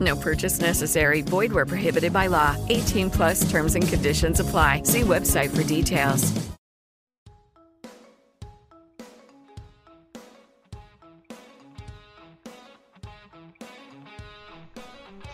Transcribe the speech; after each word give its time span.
No 0.00 0.16
purchase 0.16 0.60
necessary. 0.60 1.20
Void 1.20 1.52
where 1.52 1.66
prohibited 1.66 2.12
by 2.12 2.28
law. 2.28 2.56
18 2.68 3.10
plus 3.10 3.48
terms 3.50 3.74
and 3.74 3.86
conditions 3.86 4.40
apply. 4.40 4.82
See 4.84 5.02
website 5.02 5.54
for 5.54 5.62
details. 5.62 6.32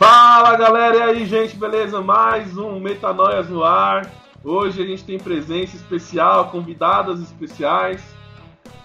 Fala 0.01 0.57
galera, 0.57 0.97
e 0.97 1.03
aí 1.03 1.27
gente, 1.27 1.55
beleza? 1.57 2.01
Mais 2.01 2.57
um 2.57 2.81
Metanoias 2.81 3.51
no 3.51 3.63
ar. 3.63 4.11
Hoje 4.43 4.83
a 4.83 4.87
gente 4.87 5.05
tem 5.05 5.19
presença 5.19 5.77
especial, 5.77 6.51
convidadas 6.51 7.21
especiais. 7.21 8.03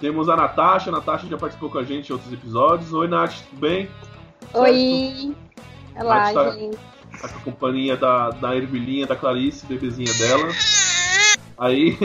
Temos 0.02 0.28
a 0.28 0.36
Natasha, 0.36 0.90
a 0.90 0.92
Natasha 0.92 1.26
já 1.28 1.38
participou 1.38 1.70
com 1.70 1.78
a 1.78 1.84
gente 1.84 2.10
em 2.10 2.14
outros 2.14 2.34
episódios. 2.34 2.92
Oi 2.92 3.08
Nath, 3.08 3.36
tudo 3.50 3.62
bem? 3.62 3.90
Oi! 4.54 5.36
Olá, 5.96 6.34
tá, 6.34 6.52
gente. 6.52 6.78
Tá 7.22 7.30
com 7.30 7.38
a 7.38 7.42
companhia 7.42 7.96
da, 7.96 8.30
da 8.32 8.56
Ervilinha, 8.56 9.08
da 9.08 9.16
Clarice, 9.16 9.66
bebezinha 9.66 10.14
dela. 10.14 10.50
Aí. 11.58 11.98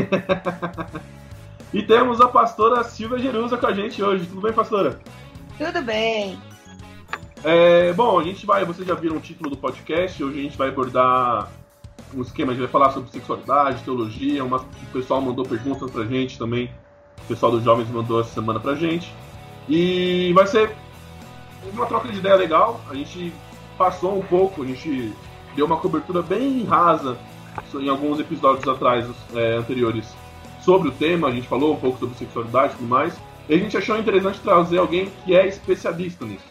e 1.72 1.82
temos 1.82 2.20
a 2.20 2.28
pastora 2.28 2.84
Silvia 2.84 3.18
Jerusa 3.18 3.56
com 3.56 3.66
a 3.66 3.72
gente 3.72 4.02
hoje. 4.02 4.26
Tudo 4.26 4.40
bem, 4.40 4.52
pastora? 4.52 5.00
Tudo 5.58 5.82
bem. 5.82 6.38
É, 7.42 7.92
bom, 7.94 8.18
a 8.18 8.22
gente 8.22 8.44
vai, 8.44 8.64
vocês 8.64 8.86
já 8.86 8.94
viram 8.94 9.16
o 9.16 9.20
título 9.20 9.50
do 9.50 9.56
podcast, 9.56 10.22
hoje 10.22 10.38
a 10.38 10.42
gente 10.42 10.58
vai 10.58 10.68
abordar 10.68 11.50
um 12.14 12.20
esquema, 12.20 12.52
a 12.52 12.54
gente 12.54 12.62
vai 12.62 12.70
falar 12.70 12.90
sobre 12.90 13.10
sexualidade, 13.10 13.82
teologia, 13.82 14.44
uma, 14.44 14.58
o 14.58 14.92
pessoal 14.92 15.22
mandou 15.22 15.44
perguntas 15.46 15.90
pra 15.90 16.04
gente 16.04 16.38
também, 16.38 16.70
o 17.18 17.26
pessoal 17.26 17.50
dos 17.52 17.64
jovens 17.64 17.88
mandou 17.88 18.20
essa 18.20 18.34
semana 18.34 18.60
pra 18.60 18.74
gente. 18.74 19.14
E 19.68 20.32
vai 20.34 20.46
ser 20.46 20.76
uma 21.72 21.86
troca 21.86 22.08
de 22.08 22.18
ideia 22.18 22.34
legal, 22.34 22.80
a 22.88 22.94
gente 22.94 23.32
passou 23.76 24.18
um 24.18 24.22
pouco, 24.22 24.62
a 24.62 24.66
gente 24.66 25.12
deu 25.54 25.66
uma 25.66 25.76
cobertura 25.76 26.22
bem 26.22 26.64
rasa 26.64 27.16
em 27.74 27.88
alguns 27.88 28.20
episódios 28.20 28.66
atrás, 28.68 29.06
é, 29.34 29.56
anteriores, 29.56 30.14
sobre 30.62 30.88
o 30.88 30.92
tema, 30.92 31.28
a 31.28 31.30
gente 31.30 31.48
falou 31.48 31.72
um 31.72 31.80
pouco 31.80 31.98
sobre 31.98 32.14
sexualidade 32.16 32.74
e 32.74 32.76
tudo 32.76 32.88
mais, 32.88 33.18
e 33.48 33.54
a 33.54 33.58
gente 33.58 33.76
achou 33.76 33.98
interessante 33.98 34.38
trazer 34.40 34.78
alguém 34.78 35.10
que 35.24 35.34
é 35.34 35.46
especialista 35.46 36.24
nisso. 36.24 36.44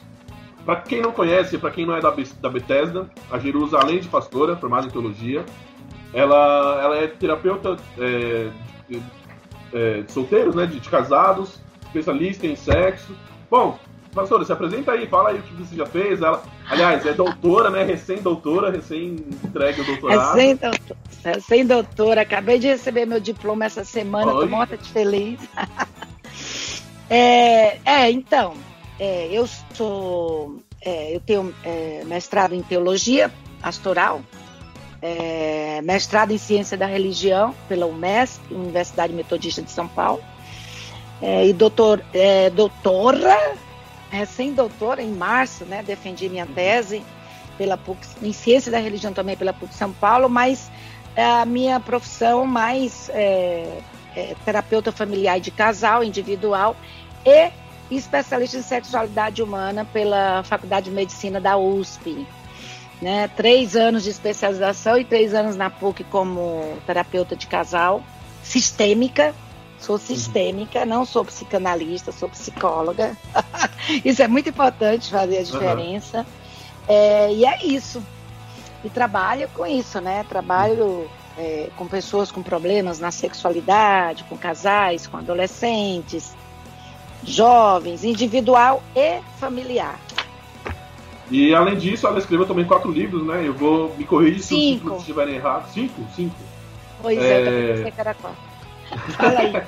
Para 0.66 0.82
quem 0.82 1.02
não 1.02 1.12
conhece, 1.12 1.58
para 1.58 1.72
quem 1.72 1.86
não 1.86 1.96
é 1.96 2.02
da, 2.02 2.14
da 2.42 2.50
Bethesda, 2.50 3.10
a 3.32 3.40
Jerusa, 3.40 3.78
além 3.78 4.00
de 4.00 4.08
pastora, 4.08 4.56
formada 4.56 4.88
em 4.88 4.90
teologia, 4.90 5.46
ela, 6.14 6.82
ela 6.84 6.98
é 6.98 7.08
terapeuta 7.08 7.78
é, 7.98 8.50
de, 8.90 9.02
é, 9.74 10.02
de 10.02 10.12
solteiros, 10.12 10.56
né, 10.56 10.66
de, 10.66 10.80
de, 10.80 10.90
casados, 10.90 11.60
especialista 11.84 12.46
em 12.46 12.56
sexo. 12.56 13.16
Bom, 13.50 13.80
pastora, 14.20 14.44
se 14.44 14.52
apresenta 14.52 14.92
aí, 14.92 15.08
fala 15.08 15.30
aí 15.30 15.40
o 15.40 15.42
que 15.42 15.54
você 15.54 15.76
já 15.76 15.86
fez. 15.86 16.22
Ela, 16.22 16.44
aliás, 16.70 17.06
é 17.06 17.14
doutora, 17.14 17.70
né, 17.70 17.84
recém-doutora, 17.84 18.70
recém-entregue 18.70 19.82
o 19.82 19.86
doutorado. 19.86 20.36
Recém-doutora, 20.36 21.00
recém-doutora, 21.24 22.22
acabei 22.22 22.60
de 22.60 22.68
receber 22.68 23.06
meu 23.06 23.20
diploma 23.20 23.66
essa 23.66 23.84
semana, 23.84 24.34
Oi. 24.34 24.46
tô 24.46 24.52
morta 24.52 24.78
de 24.78 24.90
feliz. 24.90 25.40
é, 27.10 27.80
é, 27.86 28.12
então, 28.12 28.54
é, 29.00 29.30
eu 29.32 29.48
sou, 29.74 30.58
é, 30.82 31.16
eu 31.16 31.22
tenho 31.22 31.54
é, 31.64 32.04
mestrado 32.06 32.54
em 32.54 32.62
teologia 32.62 33.32
pastoral, 33.62 34.22
é, 35.02 35.82
mestrado 35.82 36.32
em 36.32 36.38
ciência 36.38 36.78
da 36.78 36.86
religião 36.86 37.56
pela 37.70 37.86
UMESP, 37.86 38.54
Universidade 38.54 39.14
Metodista 39.14 39.62
de 39.62 39.72
São 39.72 39.88
Paulo, 39.88 40.22
é, 41.22 41.48
e 41.48 41.54
doutor, 41.54 42.02
doutora, 42.54 43.58
recém-doutora 44.10 45.02
em 45.02 45.12
março, 45.12 45.66
né, 45.66 45.84
defendi 45.84 46.30
minha 46.30 46.46
tese 46.46 47.04
pela 47.58 47.78
PUC, 47.78 48.00
em 48.22 48.34
ciência 48.34 48.72
da 48.72 48.80
religião 48.80 49.14
também 49.14 49.36
pela 49.36 49.54
PUC 49.54 49.74
São 49.74 49.92
Paulo, 49.92 50.30
mas 50.30 50.72
a 51.16 51.46
minha 51.46 51.80
profissão 51.80 52.46
mais 52.46 53.10
é, 53.10 53.82
é, 54.16 54.36
terapeuta 54.46 54.92
familiar 54.92 55.40
de 55.40 55.52
casal, 55.52 56.04
individual 56.04 56.76
e 57.26 57.52
especialista 57.92 58.58
em 58.58 58.62
sexualidade 58.62 59.42
humana 59.42 59.86
pela 59.86 60.44
Faculdade 60.44 60.90
de 60.90 60.96
Medicina 60.96 61.42
da 61.42 61.58
USP. 61.58 62.26
Né? 63.02 63.30
Três 63.30 63.76
anos 63.76 64.04
de 64.04 64.10
especialização 64.10 64.98
e 64.98 65.06
três 65.06 65.34
anos 65.34 65.56
na 65.56 65.70
PUC 65.70 66.04
como 66.06 66.78
terapeuta 66.86 67.36
de 67.36 67.48
casal, 67.48 68.04
sistêmica. 68.44 69.34
Sou 69.80 69.98
sistêmica, 69.98 70.86
não 70.86 71.06
sou 71.06 71.24
psicanalista, 71.24 72.12
sou 72.12 72.28
psicóloga. 72.30 73.16
isso 74.04 74.22
é 74.22 74.28
muito 74.28 74.50
importante 74.50 75.10
fazer 75.10 75.38
a 75.38 75.44
diferença. 75.44 76.20
Uhum. 76.20 76.26
É, 76.88 77.34
e 77.34 77.46
é 77.46 77.66
isso. 77.66 78.04
E 78.84 78.90
trabalho 78.90 79.50
com 79.54 79.66
isso, 79.66 80.02
né? 80.02 80.26
Trabalho 80.28 81.10
é, 81.38 81.70
com 81.78 81.88
pessoas 81.88 82.32
com 82.32 82.44
problemas 82.44 83.00
na 83.00 83.12
sexualidade, 83.12 84.26
com 84.26 84.38
casais, 84.38 85.08
com 85.08 85.18
adolescentes, 85.18 86.36
jovens, 87.24 88.04
individual 88.04 88.84
e 88.96 89.22
familiar. 89.40 90.00
E 91.32 91.54
além 91.54 91.78
disso, 91.78 92.08
ela 92.08 92.18
escreveu 92.20 92.46
também 92.46 92.66
quatro 92.66 92.92
livros, 92.92 93.26
né? 93.26 93.44
Eu 93.46 93.54
vou 93.54 93.96
me 93.96 94.04
corrigir 94.04 94.42
se 94.42 94.54
os 94.54 94.60
títulos 94.60 95.00
estiverem 95.02 95.36
errados. 95.36 95.72
Cinco? 95.72 96.02
Cinco. 96.16 96.36
Pois 97.02 97.18
é, 97.20 97.42
É. 97.42 97.46
também 97.46 97.68
pensei 97.76 97.92
que 97.92 98.02
era 98.02 98.14
quatro. 98.16 98.49
Fala 99.18 99.40
aí. 99.40 99.64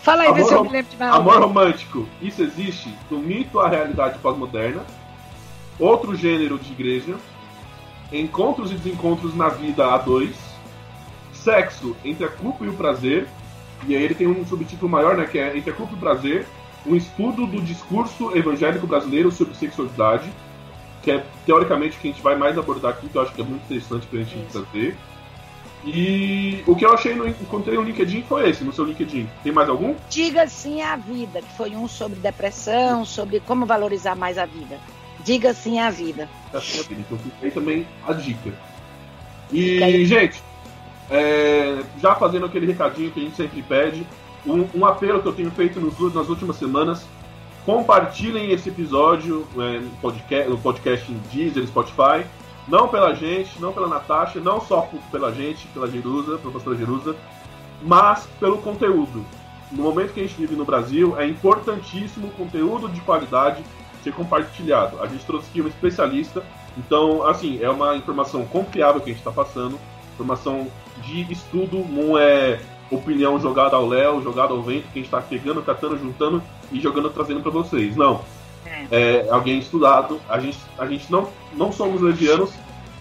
Fala 0.00 0.22
aí, 0.22 0.32
vê 0.32 0.40
Amor 0.40 0.48
se 0.48 0.54
eu 0.54 0.64
me 0.64 0.70
lembro 0.70 0.90
de 0.90 0.96
mais 0.96 1.14
Amor 1.14 1.40
romântico, 1.40 2.08
isso 2.20 2.42
existe? 2.42 2.92
Do 3.08 3.18
mito 3.18 3.60
à 3.60 3.68
realidade 3.68 4.18
pós-moderna. 4.18 4.84
Outro 5.78 6.16
gênero 6.16 6.58
de 6.58 6.72
igreja. 6.72 7.16
Encontros 8.12 8.70
e 8.70 8.74
desencontros 8.74 9.34
na 9.34 9.48
vida 9.48 9.92
a 9.92 9.98
dois. 9.98 10.36
Sexo 11.32 11.96
entre 12.04 12.24
a 12.24 12.28
culpa 12.28 12.64
e 12.64 12.68
o 12.68 12.72
prazer. 12.72 13.28
E 13.86 13.94
aí 13.94 14.02
ele 14.02 14.14
tem 14.14 14.26
um 14.26 14.44
subtítulo 14.46 14.90
maior, 14.90 15.16
né? 15.16 15.26
Que 15.26 15.38
é 15.38 15.56
Entre 15.56 15.70
a 15.70 15.74
culpa 15.74 15.92
e 15.92 15.96
o 15.96 16.00
prazer. 16.00 16.46
Um 16.86 16.96
estudo 16.96 17.46
do 17.46 17.60
discurso 17.60 18.36
evangélico 18.36 18.86
brasileiro 18.86 19.30
sobre 19.30 19.54
sexualidade. 19.54 20.30
Que 21.02 21.10
é 21.12 21.24
teoricamente 21.44 21.96
o 21.96 22.00
que 22.00 22.08
a 22.08 22.10
gente 22.12 22.22
vai 22.22 22.36
mais 22.36 22.56
abordar 22.58 22.92
aqui, 22.92 23.08
que 23.08 23.16
eu 23.16 23.22
acho 23.22 23.32
que 23.32 23.40
é 23.40 23.44
muito 23.44 23.62
interessante 23.64 24.06
pra 24.06 24.18
gente 24.20 24.38
Isso. 24.38 24.60
trazer. 24.62 24.96
E 25.86 26.64
o 26.66 26.74
que 26.74 26.84
eu 26.84 26.92
achei, 26.92 27.14
no, 27.14 27.28
encontrei 27.28 27.76
no 27.76 27.84
LinkedIn 27.84 28.22
foi 28.22 28.50
esse, 28.50 28.64
no 28.64 28.72
seu 28.72 28.84
LinkedIn. 28.84 29.28
Tem 29.44 29.52
mais 29.52 29.68
algum? 29.68 29.94
Diga 30.10 30.48
sim 30.48 30.82
à 30.82 30.96
vida, 30.96 31.40
que 31.40 31.56
foi 31.56 31.76
um 31.76 31.86
sobre 31.86 32.18
depressão, 32.18 33.04
sobre 33.04 33.38
como 33.38 33.64
valorizar 33.64 34.16
mais 34.16 34.36
a 34.36 34.46
vida. 34.46 34.78
Diga 35.24 35.54
sim 35.54 35.78
à 35.78 35.88
vida. 35.88 36.28
assim 36.52 36.80
a 36.80 36.82
vida. 36.82 37.00
Então 37.00 37.18
aí 37.40 37.50
também 37.52 37.86
a 38.06 38.12
dica. 38.12 38.52
E, 39.52 39.80
aí. 39.80 40.04
gente, 40.04 40.42
é, 41.08 41.80
já 42.00 42.16
fazendo 42.16 42.46
aquele 42.46 42.66
recadinho 42.66 43.12
que 43.12 43.20
a 43.20 43.22
gente 43.22 43.36
sempre 43.36 43.62
pede, 43.62 44.04
um, 44.44 44.66
um 44.74 44.84
apelo 44.84 45.22
que 45.22 45.28
eu 45.28 45.32
tenho 45.32 45.50
feito 45.52 45.80
nos, 45.80 46.12
nas 46.12 46.28
últimas 46.28 46.56
semanas, 46.56 47.06
compartilhem 47.64 48.50
esse 48.50 48.68
episódio 48.68 49.46
é, 49.56 49.80
no, 49.80 49.90
podcast, 50.00 50.50
no 50.50 50.58
podcast 50.58 51.12
em 51.12 51.18
Deezer, 51.32 51.66
Spotify, 51.66 52.24
não 52.68 52.88
pela 52.88 53.14
gente, 53.14 53.60
não 53.60 53.72
pela 53.72 53.88
Natasha, 53.88 54.40
não 54.40 54.60
só 54.60 54.88
pela 55.10 55.32
gente, 55.32 55.66
pela 55.68 55.88
Jerusa, 55.88 56.38
pastora 56.38 56.76
Jerusa, 56.76 57.16
mas 57.82 58.26
pelo 58.40 58.58
conteúdo. 58.58 59.24
No 59.70 59.82
momento 59.82 60.12
que 60.12 60.20
a 60.20 60.22
gente 60.22 60.36
vive 60.36 60.54
no 60.54 60.64
Brasil, 60.64 61.18
é 61.18 61.26
importantíssimo 61.26 62.28
o 62.28 62.32
conteúdo 62.32 62.88
de 62.88 63.00
qualidade 63.00 63.62
ser 64.02 64.12
compartilhado. 64.12 65.00
A 65.02 65.06
gente 65.06 65.24
trouxe 65.24 65.48
aqui 65.50 65.60
um 65.60 65.66
especialista, 65.68 66.44
então, 66.78 67.26
assim, 67.26 67.58
é 67.62 67.68
uma 67.68 67.96
informação 67.96 68.44
confiável 68.46 69.00
que 69.00 69.10
a 69.10 69.12
gente 69.12 69.20
está 69.20 69.32
passando, 69.32 69.78
informação 70.14 70.68
de 71.02 71.30
estudo, 71.32 71.84
não 71.88 72.16
é 72.16 72.60
opinião 72.90 73.38
jogada 73.40 73.76
ao 73.76 73.86
léu, 73.86 74.22
jogada 74.22 74.52
ao 74.52 74.62
vento, 74.62 74.84
que 74.84 74.98
a 74.98 75.02
gente 75.02 75.06
está 75.06 75.20
pegando, 75.20 75.62
catando, 75.62 75.98
juntando 75.98 76.42
e 76.70 76.80
jogando, 76.80 77.10
trazendo 77.10 77.40
para 77.40 77.50
vocês. 77.50 77.96
Não. 77.96 78.20
É 78.90 79.26
alguém 79.30 79.58
estudado. 79.58 80.20
A 80.28 80.38
gente, 80.38 80.58
a 80.78 80.86
gente 80.86 81.10
não, 81.10 81.28
não 81.54 81.72
somos 81.72 82.00
levianos 82.00 82.52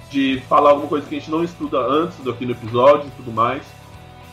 de 0.09 0.41
falar 0.47 0.71
alguma 0.71 0.87
coisa 0.87 1.07
que 1.07 1.15
a 1.15 1.19
gente 1.19 1.31
não 1.31 1.43
estuda 1.43 1.79
antes 1.79 2.17
daquele 2.19 2.53
episódio 2.53 3.07
e 3.07 3.11
tudo 3.11 3.31
mais. 3.31 3.63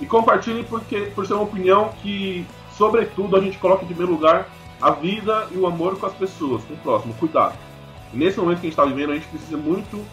E 0.01 0.07
compartilhem 0.07 0.65
porque, 0.65 1.13
por 1.15 1.27
ser 1.27 1.35
uma 1.35 1.43
opinião 1.43 1.91
que, 2.03 2.47
sobretudo, 2.77 3.37
a 3.37 3.41
gente 3.41 3.59
coloca 3.59 3.85
em 3.85 3.87
primeiro 3.87 4.13
lugar 4.13 4.49
a 4.81 4.91
vida 4.91 5.47
e 5.53 5.57
o 5.57 5.67
amor 5.67 5.99
com 5.99 6.07
as 6.07 6.15
pessoas, 6.15 6.65
com 6.65 6.75
o 6.75 6.77
próximo, 6.79 7.15
cuidado. 7.15 7.57
Nesse 8.13 8.39
momento 8.39 8.61
que 8.61 8.67
a 8.67 8.71
gente 8.71 8.79
está 8.79 8.85
vivendo, 8.85 9.13
a 9.13 9.15
gente 9.15 9.29
precisa 9.29 9.57
muito 9.57 10.05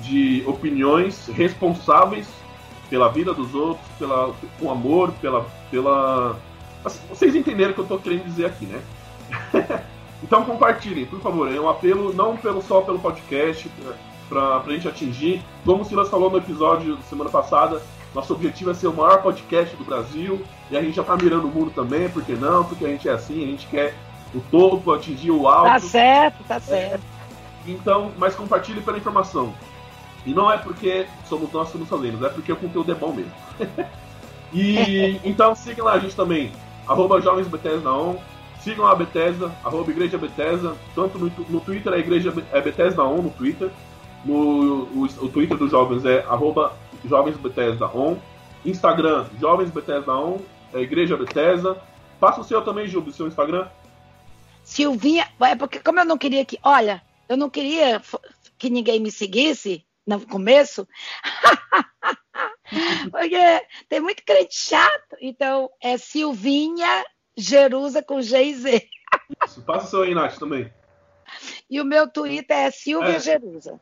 de 0.00 0.42
opiniões 0.46 1.28
responsáveis 1.28 2.28
pela 2.88 3.08
vida 3.08 3.32
dos 3.32 3.54
outros, 3.54 3.86
pela, 3.98 4.34
com 4.58 4.70
amor, 4.70 5.12
pela. 5.20 5.46
pela... 5.70 6.36
Assim, 6.84 7.00
vocês 7.08 7.34
entenderam 7.34 7.70
o 7.72 7.74
que 7.74 7.80
eu 7.80 7.84
estou 7.84 7.98
querendo 7.98 8.24
dizer 8.24 8.46
aqui, 8.46 8.66
né? 8.66 8.80
então 10.32 10.46
compartilhem, 10.46 11.04
por 11.04 11.20
favor. 11.20 11.54
É 11.54 11.60
um 11.60 11.68
apelo 11.68 12.14
não 12.14 12.38
pelo, 12.38 12.62
só 12.62 12.80
pelo 12.80 12.98
podcast, 12.98 13.70
para 14.30 14.56
a 14.56 14.70
gente 14.70 14.88
atingir. 14.88 15.42
Como 15.62 15.82
o 15.82 15.84
Silas 15.84 16.08
falou 16.08 16.30
no 16.30 16.38
episódio 16.38 16.96
da 16.96 17.02
semana 17.02 17.28
passada, 17.28 17.82
nosso 18.14 18.32
objetivo 18.32 18.70
é 18.70 18.74
ser 18.74 18.86
o 18.86 18.94
maior 18.94 19.20
podcast 19.20 19.76
do 19.76 19.84
Brasil. 19.84 20.42
E 20.70 20.76
a 20.76 20.80
gente 20.80 20.96
já 20.96 21.02
está 21.02 21.14
mirando 21.18 21.48
o 21.48 21.50
mundo 21.50 21.70
também, 21.70 22.08
por 22.08 22.24
que 22.24 22.32
não? 22.32 22.64
Porque 22.64 22.86
a 22.86 22.88
gente 22.88 23.06
é 23.06 23.12
assim, 23.12 23.44
a 23.44 23.46
gente 23.48 23.66
quer 23.66 23.94
o 24.34 24.40
topo, 24.40 24.94
atingir 24.94 25.30
o 25.30 25.46
alto. 25.46 25.68
Tá 25.68 25.78
certo, 25.80 26.44
tá 26.44 26.58
certo. 26.58 27.04
É. 27.66 27.70
Então, 27.70 28.10
mas 28.16 28.34
compartilhe 28.34 28.80
pela 28.80 28.96
informação. 28.96 29.52
E 30.24 30.32
não 30.32 30.50
é 30.50 30.56
porque 30.56 31.06
somos 31.28 31.52
nós 31.52 31.70
que 31.70 31.76
nos 31.76 31.90
fazemos, 31.90 32.22
é 32.22 32.30
porque 32.30 32.50
o 32.50 32.56
conteúdo 32.56 32.90
é 32.90 32.94
bom 32.94 33.12
mesmo. 33.12 33.32
e 34.50 35.20
então 35.28 35.54
sigam 35.54 35.84
lá 35.84 35.92
a 35.92 35.98
gente 35.98 36.16
também, 36.16 36.50
arroba 36.88 37.20
Jovens 37.20 37.48
Bethesda 37.48 37.92
On, 37.92 38.16
sigam 38.62 38.86
a 38.86 38.94
Bethesda, 38.94 39.52
arroba 39.64 39.90
Igreja 39.90 40.16
Bethesda, 40.18 40.76
tanto 40.94 41.18
no, 41.18 41.30
no 41.48 41.60
Twitter 41.60 41.92
é 41.92 41.98
Igreja 41.98 42.32
é 42.52 42.60
Bethesda 42.60 43.02
On 43.02 43.22
no 43.22 43.30
Twitter, 43.30 43.70
no 44.24 44.84
o, 44.84 45.04
o 45.04 45.28
Twitter 45.28 45.56
dos 45.56 45.70
jovens 45.70 46.04
é 46.04 46.20
arroba 46.20 46.76
Jovens 47.04 47.36
Bethesda 47.36 47.86
On, 47.86 48.16
Instagram 48.64 49.26
Jovens 49.40 49.70
Bethesda 49.70 50.12
On, 50.12 50.40
é 50.72 50.80
Igreja 50.80 51.16
Bethesda. 51.16 51.82
Passa 52.18 52.40
o 52.40 52.44
seu 52.44 52.62
também, 52.62 52.86
Júlio, 52.86 53.10
o 53.10 53.12
seu 53.12 53.26
Instagram. 53.26 53.68
Silvinha, 54.62 55.28
é 55.40 55.56
porque 55.56 55.80
como 55.80 55.98
eu 55.98 56.04
não 56.04 56.16
queria 56.16 56.44
que, 56.44 56.58
olha, 56.62 57.02
eu 57.28 57.36
não 57.36 57.50
queria 57.50 58.00
que 58.56 58.70
ninguém 58.70 59.00
me 59.00 59.10
seguisse, 59.10 59.84
no 60.06 60.20
começo. 60.26 60.86
Porque 63.10 63.66
tem 63.88 64.00
muito 64.00 64.22
crente 64.24 64.54
chato. 64.54 65.16
Então, 65.20 65.68
é 65.80 65.98
Silvinha 65.98 67.04
Jerusa 67.36 68.02
com 68.02 68.20
G 68.20 68.42
e 68.42 68.54
Z. 68.54 68.88
Isso, 69.44 69.62
passa 69.62 69.86
o 69.86 69.90
seu 69.90 70.02
aí, 70.02 70.14
Nath, 70.14 70.38
também. 70.38 70.72
E 71.68 71.80
o 71.80 71.84
meu 71.84 72.08
Twitter 72.08 72.56
é 72.56 72.70
Silvia 72.70 73.16
é. 73.16 73.20
Jerusa. 73.20 73.80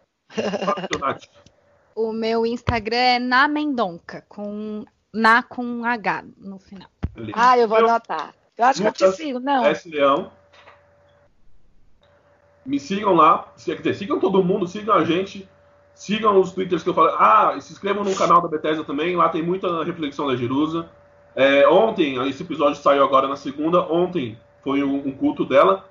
o 1.95 2.13
meu 2.13 2.47
Instagram 2.47 2.97
é 2.97 3.19
na 3.19 3.49
Mendonca, 3.49 4.25
com 4.29 4.85
na 5.13 5.43
com 5.43 5.85
H 5.85 6.25
no 6.37 6.59
final. 6.59 6.89
Beleza. 7.15 7.33
Ah, 7.35 7.59
eu 7.59 7.69
vou 7.69 7.79
meu... 7.79 7.89
anotar. 7.89 8.35
Eu 8.57 8.65
acho 8.65 8.83
Lucas 8.83 8.99
que 8.99 9.05
eu 9.05 9.13
te 9.13 9.17
sigo, 9.17 9.41
não. 9.41 9.65
S. 9.65 9.89
Leão. 9.89 10.31
Me 12.65 12.79
sigam 12.79 13.15
lá. 13.15 13.53
Quer 13.65 13.77
dizer, 13.77 13.95
sigam 13.95 14.21
todo 14.21 14.45
mundo, 14.45 14.67
sigam 14.67 14.95
a 14.95 15.05
gente. 15.05 15.49
Sigam 15.95 16.39
os 16.39 16.53
twitters 16.53 16.83
que 16.83 16.89
eu 16.89 16.95
falei. 16.95 17.15
Ah, 17.19 17.59
se 17.61 17.73
inscrevam 17.73 18.05
no 18.05 18.15
canal 18.15 18.41
da 18.41 18.49
Bethesda 18.49 18.85
também. 18.85 19.17
Lá 19.17 19.29
tem 19.29 19.43
muita 19.43 19.83
reflexão 19.83 20.27
da 20.27 20.37
Jerusa. 20.37 20.89
É, 21.35 21.67
ontem, 21.69 22.17
esse 22.29 22.43
episódio 22.43 22.81
saiu 22.81 23.05
agora 23.05 23.29
na 23.29 23.37
segunda. 23.37 23.81
Ontem 23.83 24.39
foi 24.63 24.83
um, 24.83 25.09
um 25.09 25.13
culto 25.13 25.45
dela. 25.45 25.85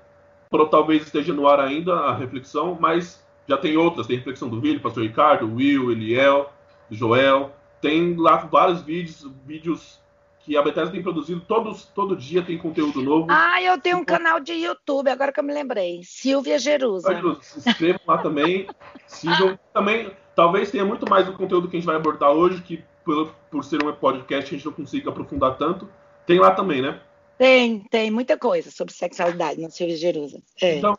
Pro, 0.50 0.66
talvez 0.66 1.02
esteja 1.02 1.32
no 1.32 1.46
ar 1.46 1.60
ainda 1.60 1.94
a 1.94 2.14
reflexão, 2.14 2.76
mas 2.78 3.24
já 3.48 3.56
tem 3.56 3.76
outras. 3.76 4.06
Tem 4.06 4.16
reflexão 4.16 4.48
do 4.48 4.60
Vili, 4.60 4.78
Pastor 4.78 5.02
Ricardo, 5.02 5.54
Will, 5.54 5.90
Eliel, 5.90 6.52
Joel. 6.90 7.52
Tem 7.80 8.14
lá 8.16 8.36
vários 8.36 8.82
vídeos, 8.82 9.26
vídeos 9.46 10.00
que 10.40 10.56
a 10.56 10.62
Bethesda 10.62 10.90
tem 10.90 11.02
produzido 11.02 11.40
todos, 11.40 11.84
todo 11.94 12.16
dia 12.16 12.42
tem 12.42 12.58
conteúdo 12.58 13.02
novo. 13.02 13.26
Ah, 13.30 13.62
eu 13.62 13.78
tenho 13.78 13.98
um 13.98 14.04
canal 14.04 14.40
de 14.40 14.52
YouTube, 14.52 15.08
agora 15.08 15.32
que 15.32 15.38
eu 15.38 15.44
me 15.44 15.52
lembrei. 15.52 16.00
Silvia 16.02 16.58
Jerusa. 16.58 17.08
Se 17.40 17.68
inscrevam 17.68 18.00
lá 18.06 18.18
também. 18.18 18.66
Sigam. 19.06 19.58
Também, 19.72 20.10
talvez 20.34 20.70
tenha 20.70 20.84
muito 20.84 21.08
mais 21.08 21.26
do 21.26 21.34
conteúdo 21.34 21.68
que 21.68 21.76
a 21.76 21.80
gente 21.80 21.86
vai 21.86 21.96
abordar 21.96 22.30
hoje, 22.30 22.62
que 22.62 22.82
por, 23.04 23.34
por 23.50 23.64
ser 23.64 23.84
um 23.84 23.92
podcast 23.92 24.54
a 24.54 24.56
gente 24.56 24.66
não 24.66 24.72
consiga 24.72 25.10
aprofundar 25.10 25.56
tanto. 25.56 25.88
Tem 26.26 26.38
lá 26.38 26.52
também, 26.52 26.82
né? 26.82 27.00
Tem, 27.38 27.80
tem 27.90 28.10
muita 28.10 28.36
coisa 28.36 28.70
sobre 28.70 28.92
sexualidade 28.92 29.60
na 29.60 29.70
Silvia 29.70 29.96
Jerusa. 29.96 30.42
É. 30.60 30.76
Então, 30.76 30.98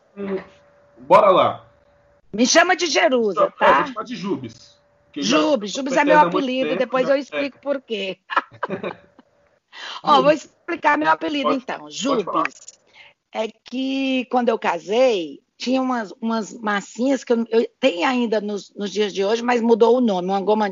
bora 0.98 1.30
lá. 1.30 1.66
Me 2.32 2.46
chama 2.46 2.74
de 2.74 2.86
Jerusa, 2.86 3.44
então, 3.44 3.52
tá? 3.58 3.66
É, 3.66 3.74
vou 3.74 3.86
chamar 3.86 4.04
de 4.04 4.16
Jubes. 4.16 4.82
Jubes, 5.14 5.72
Jubes 5.72 5.96
é 5.96 6.04
meu 6.04 6.18
apelido, 6.18 6.70
tempo, 6.70 6.78
depois 6.78 7.06
né? 7.06 7.14
eu 7.14 7.18
explico 7.18 7.58
é. 7.58 7.60
por 7.60 7.80
quê. 7.82 8.18
Ó, 10.02 10.22
vou 10.22 10.32
explicar 10.32 10.96
meu 10.96 11.10
apelido 11.10 11.50
pode, 11.50 11.62
então. 11.62 11.90
Jubes. 11.90 12.80
É 13.34 13.48
que 13.48 14.26
quando 14.30 14.48
eu 14.48 14.58
casei, 14.58 15.40
tinha 15.56 15.80
umas, 15.80 16.12
umas 16.20 16.52
massinhas 16.58 17.22
que 17.22 17.32
eu, 17.32 17.46
eu 17.50 17.66
tenho 17.78 18.06
ainda 18.06 18.40
nos, 18.40 18.74
nos, 18.74 18.90
dias 18.90 19.12
de 19.14 19.24
hoje, 19.24 19.42
mas 19.42 19.60
mudou 19.60 19.96
o 19.96 20.00
nome. 20.00 20.28
Uma 20.28 20.40
goma. 20.40 20.70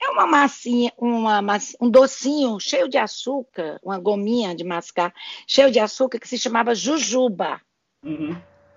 É 0.00 0.10
uma 0.10 0.26
massinha, 0.26 0.92
uma, 0.98 1.40
um 1.80 1.90
docinho 1.90 2.60
cheio 2.60 2.88
de 2.88 2.98
açúcar, 2.98 3.80
uma 3.82 3.98
gominha 3.98 4.54
de 4.54 4.62
mascar, 4.62 5.12
cheio 5.46 5.70
de 5.70 5.78
açúcar, 5.78 6.18
que 6.18 6.28
se 6.28 6.38
chamava 6.38 6.74
jujuba. 6.74 7.60
Uhum. 8.02 8.36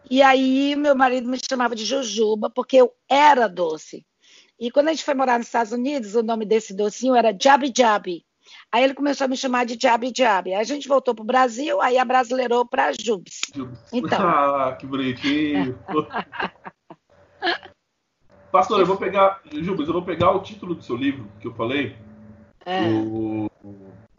E 0.09 0.21
aí 0.21 0.75
meu 0.75 0.95
marido 0.95 1.29
me 1.29 1.37
chamava 1.37 1.75
de 1.75 1.85
jujuba, 1.85 2.49
porque 2.49 2.77
eu 2.77 2.91
era 3.09 3.47
doce. 3.47 4.05
E 4.59 4.71
quando 4.71 4.87
a 4.87 4.91
gente 4.91 5.03
foi 5.03 5.13
morar 5.13 5.37
nos 5.37 5.47
Estados 5.47 5.71
Unidos, 5.71 6.15
o 6.15 6.23
nome 6.23 6.45
desse 6.45 6.73
docinho 6.73 7.15
era 7.15 7.35
Jabi 7.37 7.71
Jabi. 7.75 8.25
Aí 8.71 8.83
ele 8.83 8.93
começou 8.93 9.25
a 9.25 9.27
me 9.27 9.37
chamar 9.37 9.65
de 9.65 9.75
Diabi 9.75 10.11
Diabi. 10.11 10.53
Aí 10.53 10.61
a 10.61 10.63
gente 10.63 10.87
voltou 10.87 11.15
pro 11.15 11.23
Brasil, 11.23 11.81
aí 11.81 11.97
abrasileirou 11.97 12.65
para 12.65 12.91
Jubes. 12.93 13.41
Então. 13.91 14.19
ah, 14.21 14.75
que 14.79 14.85
bonitinho. 14.85 15.77
Pastor, 18.51 18.79
eu 18.79 18.85
vou 18.85 18.97
pegar, 18.97 19.41
Jubes, 19.51 19.87
eu 19.87 19.93
vou 19.93 20.01
pegar 20.01 20.31
o 20.31 20.39
título 20.39 20.75
do 20.75 20.83
seu 20.83 20.95
livro 20.95 21.27
que 21.39 21.47
eu 21.47 21.53
falei. 21.53 21.95
É. 22.65 22.89
O 22.89 23.49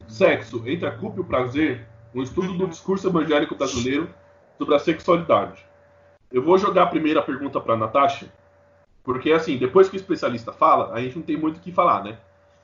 Sexo 0.07 0.63
entre 0.67 0.87
a 0.87 0.93
culpa 0.93 1.19
e 1.19 1.21
o 1.21 1.25
prazer, 1.25 1.87
um 2.15 2.23
estudo 2.23 2.53
do 2.55 2.67
discurso 2.67 3.09
evangélico 3.09 3.55
brasileiro 3.55 4.09
sobre 4.59 4.75
a 4.75 4.79
sexualidade. 4.79 5.65
Eu 6.33 6.43
vou 6.43 6.59
jogar 6.59 6.85
a 6.85 6.87
primeira 6.87 7.23
pergunta 7.23 7.61
para 7.61 7.77
Natasha, 7.77 8.33
porque 9.03 9.33
assim, 9.33 9.57
depois 9.57 9.89
que 9.89 9.97
o 9.97 9.99
especialista 9.99 10.53
fala, 10.53 10.93
a 10.93 11.01
gente 11.01 11.17
não 11.17 11.23
tem 11.23 11.37
muito 11.37 11.57
o 11.57 11.61
que 11.61 11.73
falar, 11.73 12.05
né? 12.05 12.19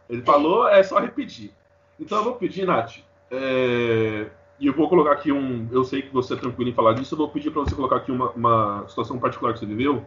Ele 0.08 0.22
falou, 0.22 0.68
é 0.68 0.82
só 0.82 0.98
repetir. 0.98 1.52
Então 1.98 2.18
eu 2.18 2.24
vou 2.24 2.34
pedir, 2.34 2.66
Nath, 2.66 2.98
é... 3.30 4.26
e 4.60 4.66
eu 4.66 4.72
vou 4.72 4.88
colocar 4.88 5.12
aqui 5.12 5.32
um. 5.32 5.68
Eu 5.72 5.84
sei 5.84 6.02
que 6.02 6.12
você 6.12 6.34
é 6.34 6.36
tranquilo 6.36 6.70
em 6.70 6.74
falar 6.74 6.92
disso, 6.92 7.14
eu 7.14 7.18
vou 7.18 7.28
pedir 7.28 7.50
para 7.50 7.62
você 7.62 7.74
colocar 7.74 7.96
aqui 7.96 8.12
uma, 8.12 8.30
uma, 8.30 8.84
situação 8.88 9.18
particular 9.18 9.52
que 9.52 9.60
você 9.60 9.66
viveu. 9.66 10.04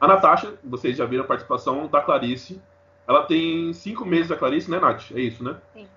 A 0.00 0.06
Natasha, 0.06 0.54
vocês 0.62 0.96
já 0.96 1.04
viram 1.04 1.24
a 1.24 1.26
participação 1.26 1.86
da 1.88 2.00
Clarice. 2.00 2.60
Ela 3.06 3.24
tem 3.24 3.72
cinco 3.72 4.04
meses 4.04 4.28
da 4.28 4.36
Clarice, 4.36 4.70
né, 4.70 4.78
Nath? 4.78 5.10
É 5.12 5.20
isso, 5.20 5.42
né? 5.42 5.56
Sim. 5.72 5.88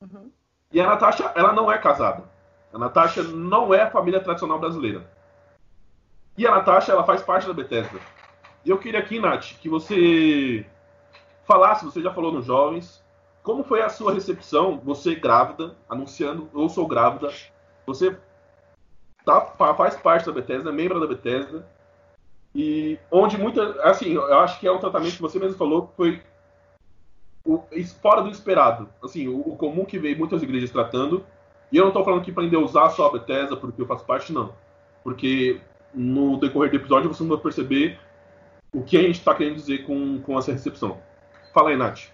Uhum. 0.00 0.30
E 0.72 0.80
a 0.80 0.86
Natasha, 0.86 1.32
ela 1.34 1.52
não 1.52 1.70
é 1.70 1.76
casada. 1.76 2.24
A 2.72 2.78
Natasha 2.78 3.22
não 3.22 3.74
é 3.74 3.82
a 3.82 3.90
família 3.90 4.20
tradicional 4.20 4.58
brasileira. 4.58 5.04
E 6.38 6.46
a 6.46 6.50
Natasha, 6.50 6.92
ela 6.92 7.04
faz 7.04 7.22
parte 7.22 7.46
da 7.46 7.52
Bethesda. 7.52 7.98
E 8.64 8.70
eu 8.70 8.78
queria 8.78 9.00
aqui, 9.00 9.18
Nath, 9.18 9.54
que 9.60 9.68
você 9.68 10.64
falasse, 11.44 11.84
você 11.84 12.00
já 12.00 12.12
falou 12.12 12.32
nos 12.32 12.46
jovens, 12.46 13.02
como 13.42 13.64
foi 13.64 13.82
a 13.82 13.88
sua 13.88 14.12
recepção, 14.12 14.78
você 14.78 15.14
grávida, 15.14 15.74
anunciando, 15.88 16.48
eu 16.54 16.68
sou 16.68 16.86
grávida, 16.86 17.32
você 17.86 18.16
tá, 19.24 19.40
faz 19.74 19.96
parte 19.96 20.26
da 20.26 20.32
Bethesda, 20.32 20.70
membro 20.70 21.00
da 21.00 21.06
Bethesda, 21.06 21.66
e 22.54 22.98
onde 23.10 23.38
muita, 23.38 23.80
assim, 23.82 24.14
eu 24.14 24.38
acho 24.40 24.58
que 24.58 24.66
é 24.66 24.72
um 24.72 24.78
tratamento 24.78 25.14
que 25.14 25.22
você 25.22 25.38
mesmo 25.38 25.56
falou 25.56 25.86
que 25.86 25.96
foi 25.96 26.22
o, 27.44 27.62
fora 28.02 28.22
do 28.22 28.30
esperado, 28.30 28.88
assim, 29.02 29.28
o, 29.28 29.40
o, 29.40 29.56
comum 29.56 29.84
que 29.84 29.98
veio 29.98 30.18
muitas 30.18 30.42
igrejas 30.42 30.70
tratando, 30.70 31.24
e 31.70 31.76
eu 31.76 31.82
não 31.82 31.90
estou 31.90 32.04
falando 32.04 32.20
aqui 32.20 32.32
para 32.32 32.44
usar 32.58 32.90
só 32.90 33.06
a 33.06 33.12
Bethesda 33.12 33.56
porque 33.56 33.80
eu 33.80 33.86
faço 33.86 34.04
parte, 34.04 34.32
não, 34.32 34.52
porque 35.04 35.60
no 35.94 36.38
decorrer 36.38 36.70
do 36.70 36.76
episódio 36.76 37.08
você 37.08 37.22
não 37.22 37.30
vai 37.30 37.38
perceber 37.38 37.98
o 38.72 38.82
que 38.82 38.96
a 38.96 39.02
gente 39.02 39.18
está 39.18 39.34
querendo 39.34 39.56
dizer 39.56 39.84
com, 39.84 40.20
com 40.20 40.38
essa 40.38 40.52
recepção. 40.52 40.98
Fala 41.52 41.70
aí, 41.70 41.76
Nath. 41.76 42.08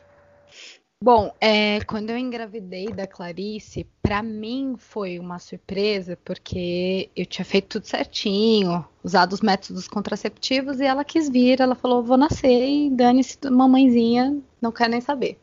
Bom, 1.03 1.31
é, 1.39 1.81
quando 1.85 2.09
eu 2.09 2.17
engravidei 2.17 2.87
da 2.87 3.07
Clarice, 3.07 3.87
para 4.01 4.23
mim 4.23 4.77
foi 4.79 5.19
uma 5.19 5.39
surpresa, 5.39 6.19
porque 6.25 7.11
eu 7.15 7.27
tinha 7.27 7.45
feito 7.45 7.69
tudo 7.79 7.87
certinho, 7.87 8.83
usado 9.05 9.35
os 9.35 9.43
métodos 9.43 9.87
contraceptivos, 9.87 10.81
e 10.81 10.85
ela 10.85 11.05
quis 11.05 11.29
vir, 11.29 11.61
ela 11.61 11.75
falou, 11.75 12.03
vou 12.03 12.17
nascer, 12.17 12.67
e 12.67 12.91
dane-se, 12.91 13.39
mamãezinha, 13.51 14.41
não 14.61 14.73
quero 14.73 14.91
nem 14.93 15.03
saber. 15.03 15.39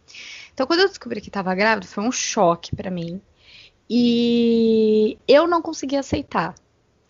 Então, 0.52 0.66
quando 0.66 0.80
eu 0.82 0.88
descobri 0.88 1.22
que 1.22 1.30
estava 1.30 1.54
grávida, 1.54 1.86
foi 1.86 2.04
um 2.04 2.12
choque 2.12 2.76
para 2.76 2.90
mim. 2.90 3.22
E 3.88 5.20
eu 5.28 5.46
não 5.48 5.62
consegui 5.62 5.96
aceitar. 5.96 6.56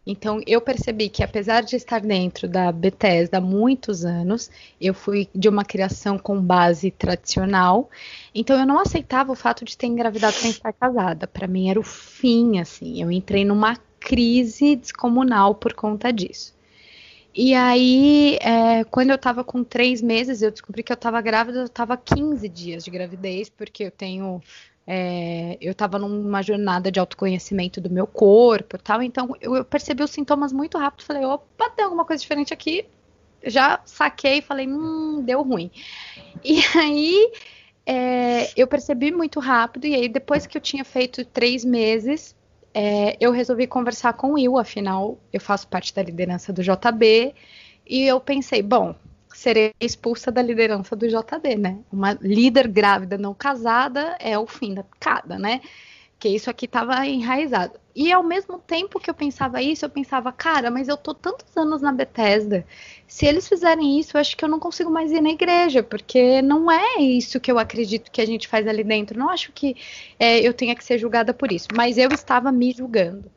Então, 0.05 0.41
eu 0.45 0.60
percebi 0.60 1.07
que, 1.07 1.24
apesar 1.24 1.62
de 1.63 1.77
estar 1.77 2.01
dentro 2.01 2.48
da 2.48 2.72
Bethesda 2.72 3.38
há 3.38 3.41
muitos 3.41 4.03
anos, 4.03 4.51
eu 4.79 4.93
fui 4.93 5.29
de 5.33 5.48
uma 5.48 5.63
criação 5.63 6.17
com 6.17 6.41
base 6.41 6.91
tradicional. 6.91 7.89
Então, 8.36 8.60
eu 8.60 8.65
não 8.65 8.79
aceitava 8.79 9.31
o 9.31 9.36
fato 9.36 9.63
de 9.63 9.77
ter 9.77 9.88
engravidado 9.88 10.36
sem 10.36 10.50
estar 10.50 10.74
casada. 10.74 11.25
Para 11.25 11.48
mim, 11.48 11.69
era 11.69 11.79
o 11.79 11.83
fim, 11.83 12.60
assim. 12.60 13.01
Eu 13.01 13.10
entrei 13.10 13.45
numa 13.45 13.77
crise 13.98 14.75
descomunal 14.75 15.55
por 15.55 15.74
conta 15.74 16.12
disso. 16.12 16.53
E 17.36 17.55
aí, 17.55 18.38
é, 18.41 18.83
quando 18.83 19.10
eu 19.10 19.17
tava 19.17 19.43
com 19.43 19.63
três 19.63 20.01
meses, 20.01 20.41
eu 20.41 20.51
descobri 20.51 20.83
que 20.83 20.91
eu 20.91 20.98
tava 20.98 21.19
grávida, 21.19 21.60
eu 21.60 21.69
tava 21.69 21.98
15 21.98 22.48
dias 22.48 22.83
de 22.83 22.91
gravidez, 22.91 23.50
porque 23.50 23.86
eu 23.86 23.91
tenho 23.91 24.39
é, 24.86 25.58
eu 25.62 25.72
estava 25.72 25.98
numa 25.98 26.42
jornada 26.42 26.92
de 26.92 27.00
autoconhecimento 27.00 27.80
do 27.80 27.90
meu 27.90 28.06
corpo 28.06 28.78
tal, 28.78 29.02
então 29.02 29.36
eu, 29.40 29.56
eu, 29.56 29.66
percebi 29.66 30.04
os 30.04 30.12
sintomas 30.12 30.52
muito 30.52 30.78
rápido, 30.78 31.06
falei, 31.06 31.24
opa, 31.24 31.70
tem 31.70 31.86
alguma 31.86 32.04
coisa 32.04 32.22
diferente 32.22 32.54
aqui, 32.54 32.86
já 33.46 33.80
saquei, 33.86 34.42
falei, 34.42 34.68
hum, 34.68 35.22
deu 35.24 35.42
ruim. 35.42 35.72
E 36.44 36.60
aí 36.78 37.32
é, 37.86 38.52
eu 38.60 38.68
percebi 38.68 39.12
muito 39.12 39.40
rápido, 39.40 39.86
e 39.86 39.96
aí 39.96 40.10
depois 40.10 40.46
que 40.46 40.58
eu 40.58 40.62
tinha 40.62 40.84
feito 40.84 41.24
três 41.24 41.63
meses, 41.63 42.36
é, 42.74 43.16
eu 43.22 43.32
resolvi 43.32 43.68
conversar 43.68 44.13
com 44.13 44.32
o 44.32 44.34
Will, 44.34 44.58
afinal 44.58 45.18
eu 45.32 45.40
faço 45.40 45.68
parte 45.68 45.94
da 45.94 46.04
liderança 46.04 46.52
do 46.52 46.62
JB, 46.62 47.34
e 47.88 48.04
eu 48.04 48.20
pensei, 48.20 48.62
bom, 48.62 48.96
serei 49.34 49.74
expulsa 49.80 50.32
da 50.32 50.42
liderança 50.42 50.96
do 50.96 51.08
JD, 51.08 51.56
né? 51.58 51.80
Uma 51.92 52.13
líder 52.22 52.68
grávida 52.68 53.18
não 53.18 53.34
casada 53.34 54.16
é 54.20 54.38
o 54.38 54.48
fim 54.48 54.74
da 54.74 54.84
picada, 54.84 55.38
né? 55.38 55.62
Que 56.20 56.30
isso 56.30 56.50
aqui 56.50 56.66
estava 56.66 57.06
enraizado. 57.06 57.80
E 57.96 58.12
ao 58.12 58.24
mesmo 58.24 58.58
tempo 58.58 59.00
que 59.00 59.10
eu 59.10 59.13
pensava 59.13 59.62
isso, 59.62 59.86
eu 59.86 59.90
pensava, 59.90 60.32
cara, 60.32 60.72
mas 60.72 60.88
eu 60.88 60.98
tô 60.98 61.13
tantos 61.13 61.56
anos 61.56 61.82
na 61.82 61.92
Bethesda. 61.92 62.66
Se 63.08 63.25
eles 63.25 63.48
fizerem 63.48 64.00
isso, 64.00 64.18
eu 64.18 64.22
acho 64.22 64.36
que 64.36 64.44
eu 64.44 64.50
não 64.50 64.60
consigo 64.60 64.90
mais 64.90 65.12
ir 65.12 65.22
na 65.22 65.30
igreja, 65.30 65.84
porque 65.84 66.42
não 66.42 66.72
é 66.72 67.00
isso 67.00 67.40
que 67.40 67.52
eu 67.52 67.60
acredito 67.60 68.12
que 68.12 68.22
a 68.22 68.25
gente 68.25 68.48
faz 68.48 68.68
ali 68.68 68.84
dentro. 68.84 69.20
Não 69.20 69.30
acho 69.30 69.52
que 69.52 69.75
é, 70.18 70.40
eu 70.40 70.54
tenha 70.54 70.75
que 70.75 70.84
ser 70.84 70.98
julgada 70.98 71.34
por 71.34 71.52
isso. 71.52 71.68
Mas 71.75 71.98
eu 71.98 72.10
estava 72.10 72.52
me 72.52 72.72
julgando. 72.72 73.32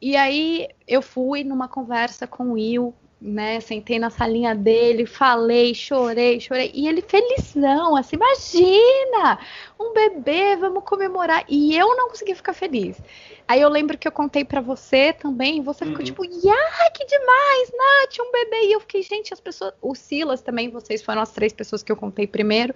E 0.00 0.16
aí 0.16 0.68
eu 0.86 1.02
fui 1.02 1.42
numa 1.42 1.68
conversa 1.68 2.26
com 2.26 2.50
o 2.50 2.52
Will, 2.52 2.94
né? 3.20 3.60
Sentei 3.60 3.98
na 3.98 4.10
salinha 4.10 4.54
dele, 4.54 5.06
falei, 5.06 5.74
chorei, 5.74 6.40
chorei. 6.40 6.70
E 6.74 6.86
ele 6.88 7.02
felizão, 7.02 7.96
assim, 7.96 8.16
imagina! 8.16 9.38
Um 9.78 9.92
bebê, 9.92 10.56
vamos 10.56 10.84
comemorar. 10.84 11.44
E 11.48 11.76
eu 11.76 11.96
não 11.96 12.08
consegui 12.08 12.34
ficar 12.34 12.52
feliz. 12.52 13.00
Aí 13.48 13.62
eu 13.62 13.68
lembro 13.70 13.96
que 13.96 14.06
eu 14.06 14.12
contei 14.12 14.44
para 14.44 14.60
você 14.60 15.12
também, 15.12 15.62
você 15.62 15.86
ficou 15.86 16.00
uhum. 16.00 16.04
tipo, 16.04 16.24
yeah, 16.24 16.90
que 16.94 17.06
demais, 17.06 17.72
Nath, 17.72 18.18
um 18.20 18.30
bebê. 18.30 18.66
E 18.66 18.72
eu 18.72 18.80
fiquei, 18.80 19.02
gente, 19.02 19.32
as 19.32 19.40
pessoas, 19.40 19.72
o 19.80 19.94
Silas 19.94 20.42
também, 20.42 20.68
vocês 20.68 21.02
foram 21.02 21.22
as 21.22 21.32
três 21.32 21.52
pessoas 21.52 21.82
que 21.82 21.90
eu 21.90 21.96
contei 21.96 22.26
primeiro. 22.26 22.74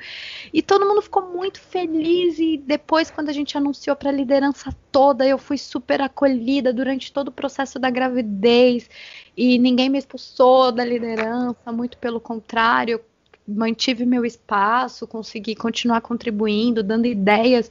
E 0.51 0.63
todo 0.63 0.87
mundo 0.87 1.03
ficou 1.03 1.29
muito 1.31 1.61
feliz. 1.61 2.39
E 2.39 2.57
depois, 2.57 3.11
quando 3.11 3.29
a 3.29 3.33
gente 3.35 3.57
anunciou 3.57 3.95
pra 3.95 4.11
liderança 4.11 4.75
toda, 4.91 5.27
eu 5.27 5.37
fui 5.37 5.59
super 5.59 6.01
acolhida 6.01 6.73
durante 6.73 7.13
todo 7.13 7.29
o 7.29 7.33
processo 7.33 7.79
da 7.79 7.91
gravidez 7.91 8.89
e 9.37 9.59
ninguém 9.59 9.89
me 9.89 9.99
expulsou 9.99 10.73
da 10.73 10.85
liderança, 10.85 11.73
muito 11.73 11.97
pelo 11.99 12.21
contrário, 12.21 13.01
mantive 13.47 14.05
meu 14.05 14.25
espaço, 14.25 15.07
consegui 15.07 15.55
continuar 15.55 16.01
contribuindo, 16.01 16.83
dando 16.83 17.07
ideias. 17.07 17.71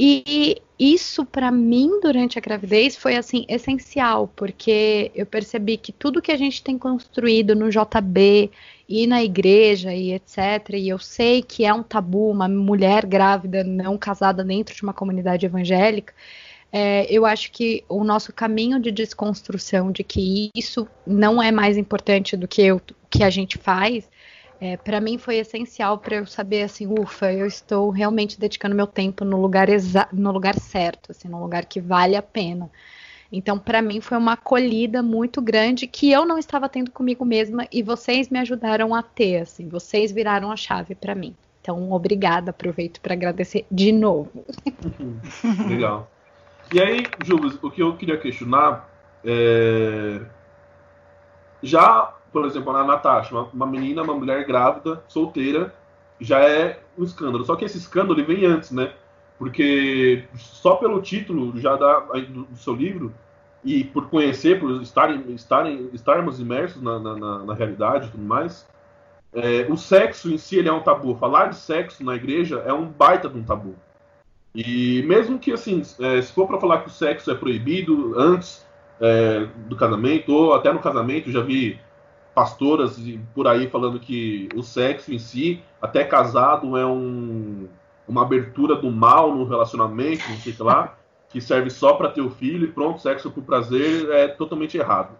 E 0.00 0.62
isso 0.78 1.26
para 1.26 1.50
mim 1.50 1.98
durante 2.00 2.38
a 2.38 2.40
gravidez 2.40 2.94
foi 2.94 3.16
assim 3.16 3.44
essencial, 3.48 4.30
porque 4.36 5.10
eu 5.12 5.26
percebi 5.26 5.76
que 5.76 5.90
tudo 5.90 6.22
que 6.22 6.30
a 6.30 6.36
gente 6.36 6.62
tem 6.62 6.78
construído 6.78 7.56
no 7.56 7.68
JB 7.68 8.48
e 8.88 9.08
na 9.08 9.24
igreja 9.24 9.92
e 9.92 10.12
etc, 10.12 10.70
e 10.74 10.88
eu 10.88 11.00
sei 11.00 11.42
que 11.42 11.64
é 11.64 11.74
um 11.74 11.82
tabu 11.82 12.30
uma 12.30 12.48
mulher 12.48 13.04
grávida 13.04 13.64
não 13.64 13.98
casada 13.98 14.44
dentro 14.44 14.72
de 14.72 14.84
uma 14.84 14.92
comunidade 14.94 15.44
evangélica, 15.44 16.14
é, 16.70 17.06
eu 17.10 17.26
acho 17.26 17.50
que 17.50 17.82
o 17.88 18.04
nosso 18.04 18.32
caminho 18.32 18.78
de 18.78 18.92
desconstrução 18.92 19.90
de 19.90 20.04
que 20.04 20.50
isso 20.54 20.86
não 21.04 21.42
é 21.42 21.50
mais 21.50 21.76
importante 21.76 22.36
do 22.36 22.46
que 22.46 22.70
o 22.70 22.80
que 23.10 23.24
a 23.24 23.30
gente 23.30 23.58
faz, 23.58 24.08
é, 24.60 24.76
para 24.76 25.00
mim 25.00 25.18
foi 25.18 25.36
essencial 25.36 25.98
para 25.98 26.16
eu 26.16 26.26
saber 26.26 26.62
assim, 26.62 26.86
ufa, 26.86 27.32
eu 27.32 27.46
estou 27.46 27.90
realmente 27.90 28.38
dedicando 28.38 28.74
meu 28.74 28.86
tempo 28.86 29.24
no 29.24 29.40
lugar 29.40 29.68
no 30.12 30.32
lugar 30.32 30.58
certo, 30.58 31.12
assim, 31.12 31.28
no 31.28 31.40
lugar 31.40 31.64
que 31.64 31.80
vale 31.80 32.16
a 32.16 32.22
pena. 32.22 32.70
Então, 33.30 33.58
para 33.58 33.82
mim 33.82 34.00
foi 34.00 34.16
uma 34.16 34.32
acolhida 34.32 35.02
muito 35.02 35.40
grande 35.42 35.86
que 35.86 36.10
eu 36.10 36.24
não 36.24 36.38
estava 36.38 36.68
tendo 36.68 36.90
comigo 36.90 37.24
mesma 37.24 37.66
e 37.70 37.82
vocês 37.82 38.30
me 38.30 38.38
ajudaram 38.38 38.94
a 38.94 39.02
ter, 39.02 39.42
assim, 39.42 39.68
vocês 39.68 40.10
viraram 40.10 40.50
a 40.50 40.56
chave 40.56 40.94
para 40.94 41.14
mim. 41.14 41.36
Então, 41.60 41.92
obrigada, 41.92 42.50
aproveito 42.50 43.00
para 43.00 43.12
agradecer 43.12 43.66
de 43.70 43.92
novo. 43.92 44.44
Legal. 45.68 46.10
E 46.72 46.80
aí, 46.80 47.04
Júlio, 47.24 47.58
o 47.62 47.70
que 47.70 47.82
eu 47.82 47.96
queria 47.96 48.18
questionar 48.18 48.88
é. 49.24 50.20
Já, 51.62 52.14
por 52.32 52.44
exemplo, 52.44 52.74
a 52.74 52.84
Natasha, 52.84 53.34
uma, 53.34 53.44
uma 53.52 53.66
menina, 53.66 54.02
uma 54.02 54.14
mulher 54.14 54.44
grávida, 54.44 55.02
solteira, 55.08 55.74
já 56.20 56.40
é 56.40 56.80
um 56.96 57.04
escândalo. 57.04 57.44
Só 57.44 57.56
que 57.56 57.64
esse 57.64 57.78
escândalo 57.78 58.24
vem 58.24 58.44
antes, 58.44 58.70
né? 58.70 58.92
Porque 59.38 60.24
só 60.36 60.76
pelo 60.76 61.00
título 61.00 61.58
já 61.58 61.76
dá, 61.76 62.00
do, 62.00 62.44
do 62.44 62.56
seu 62.56 62.74
livro, 62.74 63.14
e 63.64 63.84
por 63.84 64.08
conhecer, 64.08 64.58
por 64.58 64.82
estarem, 64.82 65.22
estarem, 65.32 65.90
estarmos 65.92 66.40
imersos 66.40 66.80
na, 66.82 66.98
na, 66.98 67.38
na 67.44 67.54
realidade 67.54 68.06
e 68.06 68.10
tudo 68.10 68.24
mais, 68.24 68.66
é, 69.32 69.66
o 69.68 69.76
sexo 69.76 70.30
em 70.32 70.38
si 70.38 70.56
ele 70.56 70.68
é 70.68 70.72
um 70.72 70.80
tabu. 70.80 71.14
Falar 71.16 71.46
de 71.46 71.56
sexo 71.56 72.04
na 72.04 72.14
igreja 72.14 72.62
é 72.66 72.72
um 72.72 72.86
baita 72.86 73.28
de 73.28 73.38
um 73.38 73.42
tabu. 73.42 73.74
E 74.54 75.02
mesmo 75.02 75.38
que, 75.38 75.52
assim, 75.52 75.82
é, 76.00 76.22
se 76.22 76.32
for 76.32 76.46
para 76.46 76.60
falar 76.60 76.80
que 76.80 76.88
o 76.88 76.92
sexo 76.92 77.30
é 77.30 77.34
proibido 77.34 78.18
antes 78.18 78.66
é, 79.00 79.46
do 79.68 79.76
casamento, 79.76 80.32
ou 80.32 80.54
até 80.54 80.72
no 80.72 80.80
casamento, 80.80 81.30
já 81.30 81.42
vi 81.42 81.78
pastoras 82.38 82.96
por 83.34 83.48
aí 83.48 83.68
falando 83.68 83.98
que 83.98 84.48
o 84.54 84.62
sexo 84.62 85.12
em 85.12 85.18
si, 85.18 85.60
até 85.82 86.04
casado, 86.04 86.76
é 86.76 86.86
um, 86.86 87.66
uma 88.06 88.22
abertura 88.22 88.76
do 88.76 88.92
mal 88.92 89.34
no 89.34 89.44
relacionamento, 89.44 90.22
não 90.28 90.36
sei 90.36 90.54
lá, 90.60 90.96
que 91.28 91.40
serve 91.40 91.68
só 91.68 91.94
para 91.94 92.10
ter 92.10 92.20
o 92.20 92.30
filho 92.30 92.66
e 92.68 92.70
pronto, 92.70 93.02
sexo 93.02 93.28
por 93.28 93.42
prazer 93.42 94.08
é 94.12 94.28
totalmente 94.28 94.78
errado. 94.78 95.16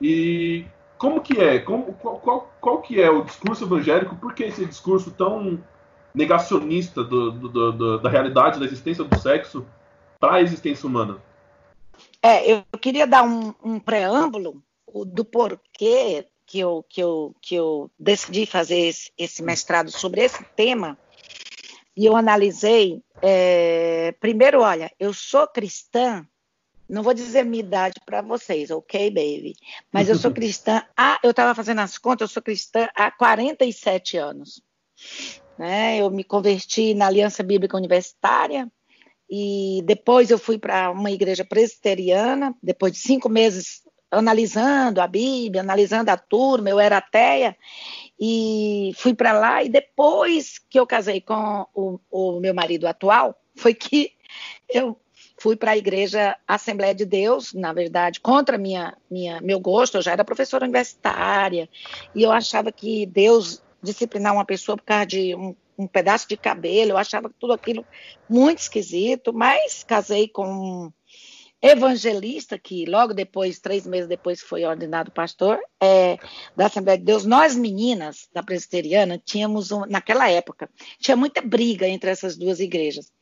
E 0.00 0.64
como 0.96 1.20
que 1.20 1.38
é? 1.38 1.58
Como, 1.58 1.92
qual, 1.92 2.18
qual, 2.18 2.50
qual 2.58 2.80
que 2.80 3.02
é 3.02 3.10
o 3.10 3.22
discurso 3.22 3.64
evangélico? 3.64 4.16
Por 4.16 4.32
que 4.32 4.44
esse 4.44 4.64
discurso 4.64 5.10
tão 5.10 5.62
negacionista 6.14 7.04
do, 7.04 7.32
do, 7.32 7.72
do, 7.72 7.98
da 7.98 8.08
realidade 8.08 8.58
da 8.58 8.64
existência 8.64 9.04
do 9.04 9.18
sexo 9.18 9.66
para 10.18 10.36
a 10.36 10.40
existência 10.40 10.88
humana? 10.88 11.18
É, 12.22 12.50
eu 12.50 12.64
queria 12.80 13.06
dar 13.06 13.24
um, 13.24 13.52
um 13.62 13.78
preâmbulo 13.78 14.62
do 15.06 15.24
porquê 15.24 16.26
que 16.46 16.58
eu, 16.58 16.84
que 16.88 17.00
eu, 17.00 17.34
que 17.40 17.54
eu 17.54 17.90
decidi 17.98 18.44
fazer 18.44 18.76
esse, 18.76 19.12
esse 19.16 19.42
mestrado 19.42 19.90
sobre 19.90 20.22
esse 20.22 20.42
tema. 20.56 20.98
E 21.96 22.06
eu 22.06 22.16
analisei. 22.16 23.02
É, 23.22 24.12
primeiro, 24.18 24.62
olha, 24.62 24.90
eu 24.98 25.12
sou 25.12 25.46
cristã, 25.46 26.26
não 26.88 27.04
vou 27.04 27.14
dizer 27.14 27.44
minha 27.44 27.62
idade 27.62 28.00
para 28.04 28.20
vocês, 28.20 28.70
ok, 28.70 29.10
baby? 29.10 29.54
Mas 29.92 30.08
eu 30.08 30.16
sou 30.16 30.30
cristã. 30.34 30.82
Ah, 30.96 31.20
eu 31.22 31.30
estava 31.30 31.54
fazendo 31.54 31.80
as 31.80 31.96
contas, 31.96 32.28
eu 32.28 32.34
sou 32.34 32.42
cristã 32.42 32.88
há 32.96 33.12
47 33.12 34.16
anos. 34.16 34.60
Né? 35.56 35.98
Eu 35.98 36.10
me 36.10 36.24
converti 36.24 36.94
na 36.94 37.06
Aliança 37.06 37.42
Bíblica 37.44 37.76
Universitária 37.76 38.66
e 39.30 39.82
depois 39.84 40.30
eu 40.30 40.38
fui 40.38 40.58
para 40.58 40.90
uma 40.90 41.12
igreja 41.12 41.44
presbiteriana, 41.44 42.52
depois 42.60 42.92
de 42.92 42.98
cinco 42.98 43.28
meses 43.28 43.82
analisando 44.10 45.00
a 45.00 45.06
Bíblia, 45.06 45.62
analisando 45.62 46.10
a 46.10 46.16
turma, 46.16 46.68
eu 46.68 46.80
era 46.80 46.96
ateia, 46.96 47.56
e 48.18 48.92
fui 48.96 49.14
para 49.14 49.32
lá, 49.32 49.62
e 49.62 49.68
depois 49.68 50.58
que 50.58 50.78
eu 50.78 50.86
casei 50.86 51.20
com 51.20 51.66
o, 51.74 51.98
o 52.10 52.40
meu 52.40 52.54
marido 52.54 52.86
atual, 52.86 53.34
foi 53.54 53.74
que 53.74 54.12
eu 54.68 54.98
fui 55.38 55.56
para 55.56 55.72
a 55.72 55.76
igreja 55.76 56.36
Assembleia 56.46 56.94
de 56.94 57.06
Deus, 57.06 57.54
na 57.54 57.72
verdade, 57.72 58.20
contra 58.20 58.58
minha, 58.58 58.96
minha, 59.10 59.40
meu 59.40 59.58
gosto, 59.58 59.96
eu 59.96 60.02
já 60.02 60.12
era 60.12 60.24
professora 60.24 60.64
universitária, 60.64 61.68
e 62.14 62.22
eu 62.22 62.32
achava 62.32 62.70
que 62.70 63.06
Deus 63.06 63.62
disciplinar 63.82 64.34
uma 64.34 64.44
pessoa 64.44 64.76
por 64.76 64.84
causa 64.84 65.06
de 65.06 65.34
um, 65.34 65.56
um 65.78 65.86
pedaço 65.86 66.28
de 66.28 66.36
cabelo, 66.36 66.90
eu 66.90 66.98
achava 66.98 67.30
tudo 67.38 67.54
aquilo 67.54 67.86
muito 68.28 68.58
esquisito, 68.58 69.32
mas 69.32 69.82
casei 69.82 70.28
com 70.28 70.92
evangelista, 71.62 72.58
que 72.58 72.86
logo 72.86 73.12
depois, 73.12 73.58
três 73.58 73.86
meses 73.86 74.08
depois, 74.08 74.40
foi 74.40 74.64
ordenado 74.64 75.10
pastor 75.10 75.58
é, 75.80 76.16
da 76.56 76.66
Assembleia 76.66 76.98
de 76.98 77.04
Deus. 77.04 77.24
Nós, 77.24 77.54
meninas 77.54 78.28
da 78.32 78.42
presbiteriana, 78.42 79.20
tínhamos, 79.22 79.70
um, 79.70 79.84
naquela 79.86 80.30
época, 80.30 80.70
tinha 80.98 81.16
muita 81.16 81.42
briga 81.42 81.86
entre 81.86 82.10
essas 82.10 82.36
duas 82.36 82.60
igrejas. 82.60 83.12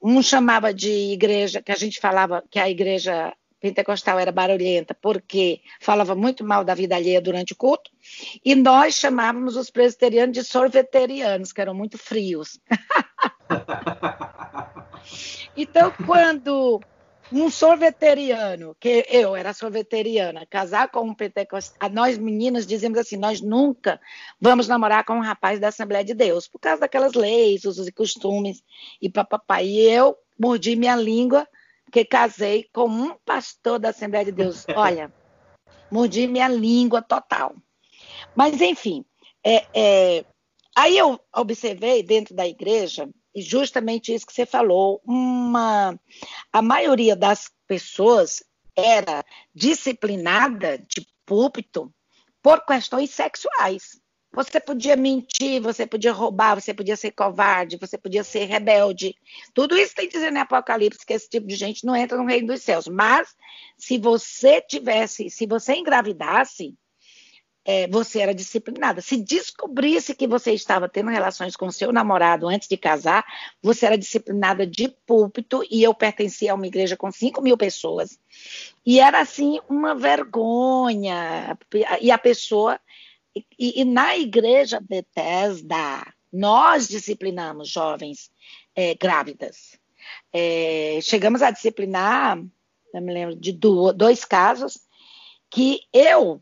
Um 0.00 0.22
chamava 0.22 0.72
de 0.72 0.90
igreja, 0.90 1.60
que 1.60 1.72
a 1.72 1.76
gente 1.76 1.98
falava 1.98 2.44
que 2.50 2.58
a 2.58 2.70
igreja 2.70 3.34
pentecostal 3.60 4.18
era 4.18 4.30
barulhenta 4.30 4.94
porque 4.94 5.60
falava 5.80 6.14
muito 6.14 6.44
mal 6.44 6.62
da 6.62 6.74
vida 6.74 6.94
alheia 6.94 7.20
durante 7.20 7.52
o 7.52 7.56
culto, 7.56 7.90
e 8.44 8.54
nós 8.54 8.94
chamávamos 8.94 9.56
os 9.56 9.70
presbiterianos 9.70 10.34
de 10.34 10.44
sorveterianos, 10.44 11.52
que 11.52 11.60
eram 11.60 11.74
muito 11.74 11.98
frios. 11.98 12.60
então, 15.56 15.92
quando 16.04 16.80
um 17.32 17.50
sorveteriano, 17.50 18.76
que 18.78 19.04
eu 19.08 19.34
era 19.34 19.52
sorveteriana, 19.52 20.46
casar 20.46 20.90
com 20.90 21.02
um 21.02 21.14
pentecostal, 21.14 21.90
nós 21.90 22.16
meninas 22.18 22.66
dizemos 22.66 22.98
assim, 22.98 23.16
nós 23.16 23.40
nunca 23.40 24.00
vamos 24.40 24.68
namorar 24.68 25.04
com 25.04 25.14
um 25.14 25.22
rapaz 25.22 25.58
da 25.58 25.68
Assembleia 25.68 26.04
de 26.04 26.14
Deus, 26.14 26.46
por 26.46 26.58
causa 26.60 26.80
daquelas 26.80 27.14
leis, 27.14 27.64
usos 27.64 27.88
e 27.88 27.92
costumes, 27.92 28.62
e 29.00 29.10
papapá. 29.10 29.62
E 29.62 29.80
eu 29.80 30.16
mordi 30.38 30.76
minha 30.76 30.94
língua, 30.94 31.46
porque 31.84 32.04
casei 32.04 32.68
com 32.72 32.86
um 32.86 33.16
pastor 33.24 33.78
da 33.78 33.90
Assembleia 33.90 34.24
de 34.24 34.32
Deus. 34.32 34.64
Olha, 34.76 35.12
mordi 35.90 36.26
minha 36.26 36.48
língua 36.48 37.02
total. 37.02 37.56
Mas, 38.34 38.60
enfim, 38.60 39.04
é, 39.44 39.66
é, 39.74 40.24
aí 40.76 40.96
eu 40.96 41.18
observei 41.34 42.02
dentro 42.02 42.34
da 42.34 42.46
igreja 42.46 43.08
e 43.36 43.42
justamente 43.42 44.14
isso 44.14 44.26
que 44.26 44.32
você 44.32 44.46
falou, 44.46 44.98
uma 45.04 46.00
a 46.50 46.62
maioria 46.62 47.14
das 47.14 47.50
pessoas 47.68 48.42
era 48.74 49.22
disciplinada 49.54 50.78
de 50.78 51.06
púlpito 51.26 51.92
por 52.42 52.64
questões 52.64 53.10
sexuais. 53.10 54.00
Você 54.32 54.58
podia 54.58 54.96
mentir, 54.96 55.60
você 55.60 55.86
podia 55.86 56.12
roubar, 56.12 56.54
você 56.54 56.72
podia 56.72 56.96
ser 56.96 57.10
covarde, 57.10 57.76
você 57.76 57.98
podia 57.98 58.24
ser 58.24 58.46
rebelde. 58.46 59.14
Tudo 59.52 59.76
isso 59.76 59.94
tem 59.94 60.08
dizendo 60.08 60.38
em 60.38 60.40
Apocalipse 60.40 61.04
que 61.04 61.12
esse 61.12 61.28
tipo 61.28 61.46
de 61.46 61.56
gente 61.56 61.84
não 61.84 61.94
entra 61.94 62.16
no 62.16 62.26
reino 62.26 62.48
dos 62.48 62.62
céus. 62.62 62.88
Mas 62.88 63.34
se 63.76 63.98
você 63.98 64.62
tivesse, 64.62 65.28
se 65.28 65.46
você 65.46 65.74
engravidasse, 65.74 66.74
é, 67.68 67.88
você 67.88 68.20
era 68.20 68.32
disciplinada. 68.32 69.00
Se 69.00 69.16
descobrisse 69.16 70.14
que 70.14 70.28
você 70.28 70.52
estava 70.52 70.88
tendo 70.88 71.10
relações 71.10 71.56
com 71.56 71.68
seu 71.68 71.92
namorado 71.92 72.46
antes 72.46 72.68
de 72.68 72.76
casar, 72.76 73.24
você 73.60 73.86
era 73.86 73.98
disciplinada 73.98 74.64
de 74.64 74.88
púlpito 75.04 75.64
e 75.68 75.82
eu 75.82 75.92
pertencia 75.92 76.52
a 76.52 76.54
uma 76.54 76.68
igreja 76.68 76.96
com 76.96 77.10
5 77.10 77.42
mil 77.42 77.58
pessoas. 77.58 78.20
E 78.86 79.00
era 79.00 79.20
assim 79.20 79.58
uma 79.68 79.96
vergonha. 79.96 81.58
E 82.00 82.12
a 82.12 82.16
pessoa. 82.16 82.78
E, 83.58 83.80
e 83.80 83.84
na 83.84 84.16
igreja 84.16 84.80
Bethesda, 84.80 86.06
nós 86.32 86.86
disciplinamos 86.86 87.68
jovens 87.68 88.30
é, 88.76 88.94
grávidas. 88.94 89.76
É, 90.32 91.00
chegamos 91.02 91.42
a 91.42 91.50
disciplinar, 91.50 92.40
eu 92.94 93.02
me 93.02 93.12
lembro 93.12 93.34
de 93.34 93.50
dois 93.52 94.24
casos, 94.24 94.78
que 95.50 95.80
eu 95.92 96.40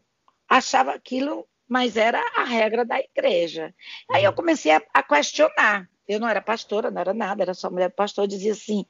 achava 0.49 0.93
aquilo, 0.93 1.47
mas 1.69 1.97
era 1.97 2.21
a 2.37 2.45
regra 2.45 2.85
da 2.85 2.99
igreja. 3.01 3.75
Aí 4.11 4.25
eu 4.25 4.31
uhum. 4.31 4.37
comecei 4.37 4.73
a, 4.73 4.83
a 4.93 5.03
questionar. 5.03 5.89
Eu 6.07 6.21
não 6.21 6.29
era 6.29 6.43
pastora, 6.43 6.91
não 6.91 7.01
era 7.01 7.15
nada, 7.15 7.43
era 7.43 7.55
só 7.55 7.71
mulher 7.71 7.91
pastor. 7.91 8.27
Dizia 8.27 8.53
assim, 8.53 8.85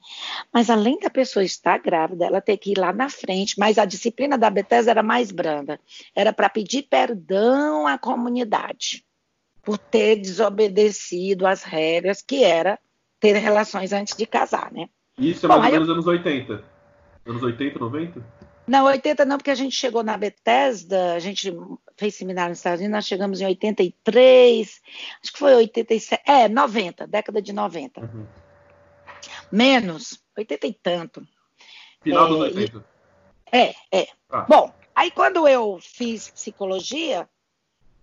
mas 0.53 0.69
além 0.69 0.99
da 0.99 1.09
pessoa 1.09 1.45
estar 1.45 1.77
grávida, 1.79 2.25
ela 2.25 2.41
tem 2.41 2.57
que 2.57 2.71
ir 2.71 2.77
lá 2.77 2.91
na 2.91 3.09
frente. 3.09 3.57
Mas 3.57 3.77
a 3.77 3.85
disciplina 3.85 4.37
da 4.37 4.49
Bethesda 4.49 4.91
era 4.91 5.03
mais 5.03 5.31
branda. 5.31 5.79
Era 6.13 6.33
para 6.33 6.49
pedir 6.49 6.83
perdão 6.83 7.87
à 7.87 7.97
comunidade 7.97 9.05
por 9.63 9.77
ter 9.77 10.17
desobedecido 10.17 11.47
às 11.47 11.63
regras 11.63 12.21
que 12.21 12.43
era 12.43 12.77
ter 13.19 13.33
relações 13.37 13.93
antes 13.93 14.15
de 14.15 14.25
casar, 14.25 14.71
né? 14.71 14.89
Isso 15.17 15.45
é 15.45 15.49
mais 15.49 15.61
Bom, 15.61 15.65
ou 15.67 15.71
menos 15.71 15.87
eu... 15.87 15.93
anos 15.93 16.07
80. 16.07 16.63
Anos 17.25 17.41
80, 17.41 17.79
90? 17.79 18.23
Não, 18.67 18.85
80 18.85 19.25
não, 19.25 19.37
porque 19.37 19.51
a 19.51 19.55
gente 19.55 19.75
chegou 19.75 20.03
na 20.03 20.17
Bethesda, 20.17 21.13
a 21.13 21.19
gente 21.19 21.55
fez 21.95 22.15
seminário 22.15 22.49
nos 22.49 22.59
Estados 22.59 22.79
Unidos, 22.79 22.95
nós 22.95 23.05
chegamos 23.05 23.39
em 23.39 23.45
83, 23.45 24.81
acho 25.21 25.33
que 25.33 25.39
foi 25.39 25.53
87, 25.53 26.23
é, 26.25 26.49
90, 26.49 27.05
década 27.05 27.41
de 27.41 27.53
90. 27.53 28.01
Uhum. 28.01 28.25
Menos, 29.51 30.19
80 30.35 30.67
e 30.67 30.73
tanto. 30.73 31.27
Final 32.01 32.25
é, 32.25 32.29
dos 32.29 32.39
80. 32.39 32.85
É, 33.51 33.75
é. 33.91 34.07
Ah. 34.29 34.45
Bom, 34.49 34.73
aí 34.95 35.11
quando 35.11 35.47
eu 35.47 35.79
fiz 35.79 36.29
psicologia, 36.31 37.29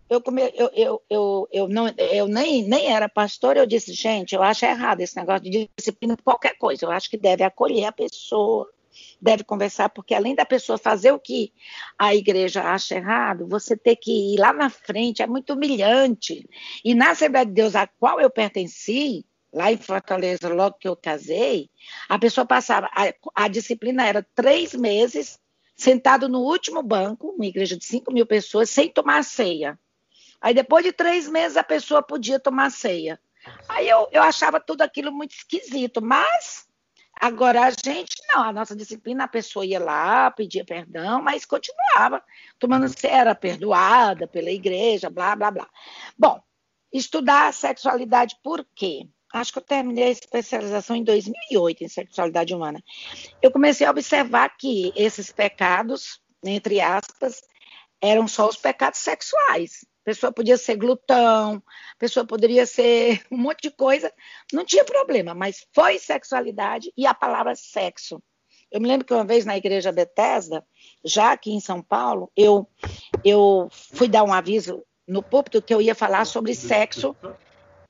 eu, 0.08 0.20
come, 0.20 0.42
eu, 0.54 0.70
eu, 0.74 1.02
eu, 1.10 1.48
eu, 1.50 1.68
não, 1.68 1.88
eu 1.96 2.28
nem, 2.28 2.62
nem 2.62 2.92
era 2.92 3.08
pastor, 3.08 3.56
eu 3.56 3.66
disse, 3.66 3.92
gente, 3.94 4.34
eu 4.34 4.42
acho 4.42 4.64
errado 4.64 5.00
esse 5.00 5.16
negócio 5.16 5.42
de 5.42 5.68
disciplina 5.76 6.16
qualquer 6.22 6.56
coisa, 6.56 6.84
eu 6.84 6.90
acho 6.90 7.10
que 7.10 7.16
deve 7.16 7.42
acolher 7.42 7.86
a 7.86 7.92
pessoa, 7.92 8.70
deve 9.22 9.44
conversar, 9.44 9.88
porque 9.88 10.14
além 10.14 10.34
da 10.34 10.44
pessoa 10.44 10.76
fazer 10.76 11.12
o 11.12 11.18
que 11.18 11.52
a 11.96 12.12
igreja 12.12 12.60
acha 12.64 12.96
errado, 12.96 13.46
você 13.48 13.76
ter 13.76 13.94
que 13.94 14.34
ir 14.34 14.40
lá 14.40 14.52
na 14.52 14.68
frente 14.68 15.22
é 15.22 15.26
muito 15.28 15.52
humilhante. 15.52 16.44
E 16.84 16.92
na 16.92 17.10
Assembleia 17.10 17.46
de 17.46 17.52
Deus, 17.52 17.76
a 17.76 17.86
qual 17.86 18.20
eu 18.20 18.28
pertenci, 18.28 19.24
lá 19.52 19.70
em 19.70 19.76
Fortaleza, 19.76 20.48
logo 20.48 20.76
que 20.76 20.88
eu 20.88 20.96
casei, 20.96 21.70
a 22.08 22.18
pessoa 22.18 22.44
passava, 22.44 22.90
a, 22.92 23.44
a 23.44 23.48
disciplina 23.48 24.04
era 24.04 24.26
três 24.34 24.74
meses, 24.74 25.38
sentado 25.76 26.28
no 26.28 26.40
último 26.40 26.82
banco, 26.82 27.28
uma 27.28 27.46
igreja 27.46 27.76
de 27.76 27.84
5 27.84 28.12
mil 28.12 28.26
pessoas, 28.26 28.70
sem 28.70 28.88
tomar 28.88 29.22
ceia. 29.22 29.78
Aí 30.40 30.52
depois 30.52 30.84
de 30.84 30.92
três 30.92 31.28
meses 31.28 31.56
a 31.56 31.62
pessoa 31.62 32.02
podia 32.02 32.40
tomar 32.40 32.72
ceia. 32.72 33.20
Aí 33.68 33.88
eu, 33.88 34.08
eu 34.10 34.22
achava 34.22 34.58
tudo 34.58 34.82
aquilo 34.82 35.12
muito 35.12 35.32
esquisito, 35.32 36.02
mas 36.02 36.66
Agora, 37.22 37.66
a 37.66 37.70
gente 37.70 38.20
não, 38.28 38.42
a 38.42 38.52
nossa 38.52 38.74
disciplina, 38.74 39.22
a 39.22 39.28
pessoa 39.28 39.64
ia 39.64 39.78
lá, 39.78 40.28
pedia 40.32 40.64
perdão, 40.64 41.22
mas 41.22 41.44
continuava 41.44 42.20
tomando, 42.58 42.92
era 43.04 43.32
perdoada 43.32 44.26
pela 44.26 44.50
igreja, 44.50 45.08
blá, 45.08 45.36
blá, 45.36 45.52
blá. 45.52 45.70
Bom, 46.18 46.42
estudar 46.92 47.46
a 47.46 47.52
sexualidade 47.52 48.36
por 48.42 48.66
quê? 48.74 49.06
Acho 49.32 49.52
que 49.52 49.60
eu 49.60 49.62
terminei 49.62 50.02
a 50.02 50.10
especialização 50.10 50.96
em 50.96 51.04
2008 51.04 51.84
em 51.84 51.88
sexualidade 51.88 52.52
humana. 52.52 52.82
Eu 53.40 53.52
comecei 53.52 53.86
a 53.86 53.92
observar 53.92 54.56
que 54.56 54.92
esses 54.96 55.30
pecados, 55.30 56.20
entre 56.42 56.80
aspas, 56.80 57.40
eram 58.00 58.26
só 58.26 58.48
os 58.48 58.56
pecados 58.56 58.98
sexuais. 58.98 59.84
A 60.02 60.04
pessoa 60.04 60.32
podia 60.32 60.56
ser 60.56 60.76
glutão, 60.76 61.62
a 61.94 61.98
pessoa 61.98 62.26
poderia 62.26 62.66
ser 62.66 63.22
um 63.30 63.36
monte 63.36 63.62
de 63.62 63.70
coisa, 63.70 64.12
não 64.52 64.64
tinha 64.64 64.84
problema, 64.84 65.32
mas 65.32 65.64
foi 65.72 65.98
sexualidade 65.98 66.92
e 66.96 67.06
a 67.06 67.14
palavra 67.14 67.54
sexo. 67.54 68.20
Eu 68.70 68.80
me 68.80 68.88
lembro 68.88 69.06
que 69.06 69.14
uma 69.14 69.24
vez 69.24 69.44
na 69.44 69.56
igreja 69.56 69.92
Bethesda, 69.92 70.64
já 71.04 71.32
aqui 71.32 71.52
em 71.52 71.60
São 71.60 71.82
Paulo, 71.82 72.32
eu, 72.36 72.66
eu 73.22 73.68
fui 73.70 74.08
dar 74.08 74.24
um 74.24 74.32
aviso 74.32 74.82
no 75.06 75.22
púlpito 75.22 75.62
que 75.62 75.74
eu 75.74 75.80
ia 75.80 75.94
falar 75.94 76.24
sobre 76.24 76.54
sexo 76.54 77.14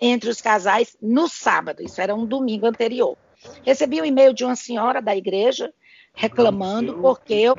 entre 0.00 0.28
os 0.28 0.40
casais 0.40 0.96
no 1.00 1.28
sábado, 1.28 1.82
isso 1.82 2.00
era 2.00 2.14
um 2.14 2.26
domingo 2.26 2.66
anterior. 2.66 3.16
Recebi 3.64 4.00
um 4.00 4.04
e-mail 4.04 4.34
de 4.34 4.44
uma 4.44 4.56
senhora 4.56 5.00
da 5.00 5.16
igreja 5.16 5.72
reclamando 6.14 6.98
porque 7.00 7.34
eu. 7.34 7.56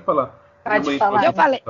Pode 0.64 0.98
falar. 0.98 1.26
Eu 1.26 1.34
falei, 1.34 1.64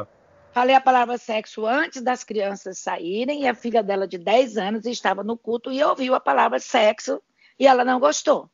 Falei 0.54 0.76
a 0.76 0.82
palavra 0.82 1.18
sexo 1.18 1.66
antes 1.66 2.02
das 2.02 2.24
crianças 2.24 2.78
saírem 2.78 3.42
e 3.42 3.48
a 3.48 3.56
filha 3.56 3.82
dela 3.82 4.08
de 4.08 4.20
10 4.20 4.58
anos 4.58 4.86
estava 4.86 5.24
no 5.24 5.36
culto 5.36 5.72
e 5.72 5.84
ouviu 5.84 6.14
a 6.14 6.20
palavra 6.20 6.60
sexo 6.60 7.20
e 7.60 7.66
ela 7.66 7.84
não 7.84 8.00
gostou. 8.00 8.50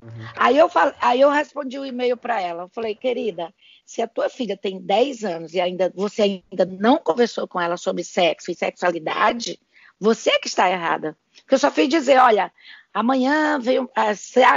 Uhum. 0.00 0.10
Aí, 0.36 0.56
eu 0.56 0.68
falei, 0.68 0.94
aí 1.00 1.20
eu 1.20 1.28
respondi 1.28 1.78
o 1.78 1.82
um 1.82 1.84
e-mail 1.84 2.16
para 2.16 2.40
ela. 2.40 2.62
Eu 2.62 2.68
falei, 2.68 2.94
querida, 2.94 3.52
se 3.84 4.00
a 4.00 4.06
tua 4.08 4.30
filha 4.30 4.56
tem 4.56 4.80
10 4.80 5.24
anos 5.24 5.54
e 5.54 5.60
ainda 5.60 5.92
você 5.94 6.42
ainda 6.50 6.64
não 6.64 6.96
conversou 6.96 7.46
com 7.46 7.60
ela 7.60 7.76
sobre 7.76 8.04
sexo 8.04 8.50
e 8.50 8.54
sexualidade, 8.54 9.60
você 10.00 10.30
é 10.30 10.38
que 10.38 10.48
está 10.48 10.70
errada. 10.70 11.14
Porque 11.40 11.54
eu 11.54 11.58
só 11.58 11.70
fiz 11.70 11.88
dizer, 11.88 12.18
olha, 12.18 12.50
amanhã 12.94 13.58
vem 13.58 13.86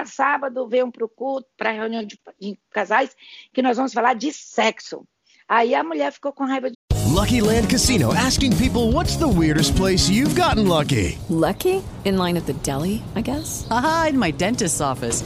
sábado 0.05 0.67
venham 0.67 0.91
para 0.91 1.03
o 1.03 1.09
culto, 1.09 1.49
para 1.57 1.71
a 1.71 1.73
reunião 1.73 2.03
de, 2.03 2.19
de 2.39 2.57
casais, 2.69 3.15
que 3.51 3.61
nós 3.61 3.75
vamos 3.75 3.93
falar 3.93 4.13
de 4.13 4.31
sexo. 4.31 5.05
Aí 5.51 5.75
a 5.75 5.83
mulher 5.83 6.13
ficou 6.13 6.31
com 6.31 6.45
raiva 6.45 6.69
de 6.69 6.75
Lucky 7.13 7.41
Land 7.41 7.67
Casino 7.67 8.13
asking 8.13 8.55
people 8.55 8.93
what's 8.93 9.17
the 9.17 9.27
weirdest 9.27 9.75
place 9.75 10.09
you've 10.09 10.33
gotten 10.33 10.65
lucky? 10.65 11.19
Lucky? 11.29 11.83
In 12.05 12.17
line 12.17 12.37
at 12.37 12.45
the 12.45 12.53
deli, 12.63 13.03
I 13.17 13.21
guess? 13.21 13.67
Aha, 13.69 14.07
in 14.11 14.17
my 14.17 14.31
dentist's 14.31 14.79
office. 14.79 15.25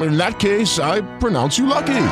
In 0.00 0.16
that 0.16 0.38
case, 0.38 0.78
I 0.78 1.02
pronounce 1.18 1.58
you 1.58 1.66
lucky. 1.66 2.06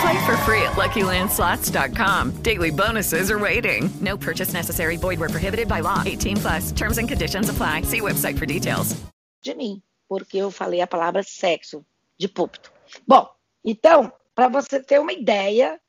Play 0.00 0.26
for 0.26 0.36
free 0.38 0.62
at 0.62 0.76
LuckyLandSlots.com. 0.76 2.42
Daily 2.42 2.70
bonuses 2.70 3.30
are 3.30 3.38
waiting. 3.38 3.90
No 4.00 4.16
purchase 4.16 4.52
necessary. 4.52 4.96
Void 4.96 5.18
where 5.18 5.28
prohibited 5.28 5.68
by 5.68 5.80
law. 5.80 6.02
18 6.06 6.36
plus. 6.36 6.72
Terms 6.72 6.98
and 6.98 7.08
conditions 7.08 7.48
apply. 7.48 7.82
See 7.82 8.00
website 8.00 8.38
for 8.38 8.46
details. 8.46 8.94
De 9.42 9.54
mim, 9.54 9.82
porque 10.08 10.38
eu 10.38 10.50
falei 10.50 10.80
a 10.80 10.86
palavra 10.86 11.22
sexo 11.22 11.84
de 12.18 12.28
púlpito. 12.28 12.72
Bom, 13.06 13.28
então, 13.64 14.12
para 14.34 14.48
você 14.48 14.80
ter 14.80 15.00
uma 15.00 15.12
ideia 15.12 15.80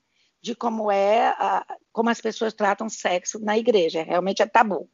de 0.41 0.55
como 0.55 0.91
é, 0.91 1.27
a, 1.37 1.65
como 1.91 2.09
as 2.09 2.21
pessoas 2.21 2.53
tratam 2.53 2.89
sexo 2.89 3.39
na 3.39 3.57
igreja, 3.57 4.03
realmente 4.03 4.41
é 4.41 4.45
tabu. 4.45 4.89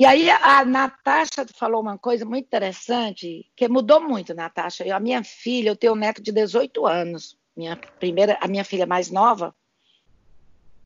E 0.00 0.06
aí 0.06 0.30
a 0.30 0.64
Natasha 0.64 1.46
falou 1.54 1.82
uma 1.82 1.98
coisa 1.98 2.24
muito 2.24 2.46
interessante, 2.46 3.44
que 3.54 3.68
mudou 3.68 4.00
muito, 4.00 4.32
Natasha. 4.32 4.82
Eu, 4.82 4.96
a 4.96 4.98
minha 4.98 5.22
filha, 5.22 5.68
eu 5.68 5.76
tenho 5.76 5.92
um 5.92 5.96
neto 5.96 6.22
de 6.22 6.32
18 6.32 6.86
anos, 6.86 7.36
minha 7.54 7.76
primeira, 7.76 8.38
a 8.40 8.48
minha 8.48 8.64
filha 8.64 8.86
mais 8.86 9.10
nova. 9.10 9.54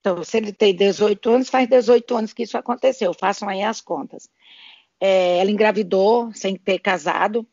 Então, 0.00 0.24
se 0.24 0.37
ele 0.37 0.53
tem 0.53 0.74
18 0.74 1.31
anos, 1.31 1.48
faz 1.48 1.68
18 1.68 2.16
anos 2.16 2.33
que 2.33 2.42
isso 2.42 2.59
aconteceu. 2.59 3.14
Façam 3.14 3.48
aí 3.48 3.62
as 3.62 3.81
contas. 3.81 4.29
É, 4.98 5.38
ela 5.38 5.50
engravidou 5.53 6.33
sem 6.35 6.57
ter 6.57 6.81
casado. 6.81 7.46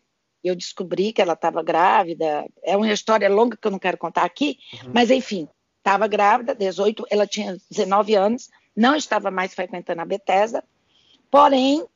Eu 0.44 0.56
descobri 0.56 1.14
que 1.14 1.22
ela 1.22 1.34
estava 1.34 1.62
grávida. 1.62 2.44
É 2.64 2.76
uma 2.76 2.92
história 2.92 3.30
longa 3.30 3.56
que 3.56 3.68
eu 3.68 3.72
não 3.72 3.78
quero 3.78 4.00
contar 4.00 4.24
aqui, 4.24 4.58
uhum. 4.84 4.94
mas 4.96 5.12
enfim, 5.12 5.48
estava 5.78 6.08
grávida, 6.08 6.56
18, 6.56 7.06
ela 7.08 7.28
tinha 7.28 7.56
19 7.70 8.16
anos, 8.16 8.50
não 8.76 8.96
estava 8.96 9.30
mais 9.30 9.54
frequentando 9.54 10.02
a 10.02 10.06
Bethesda 10.06 10.64
Porém, 11.32 11.88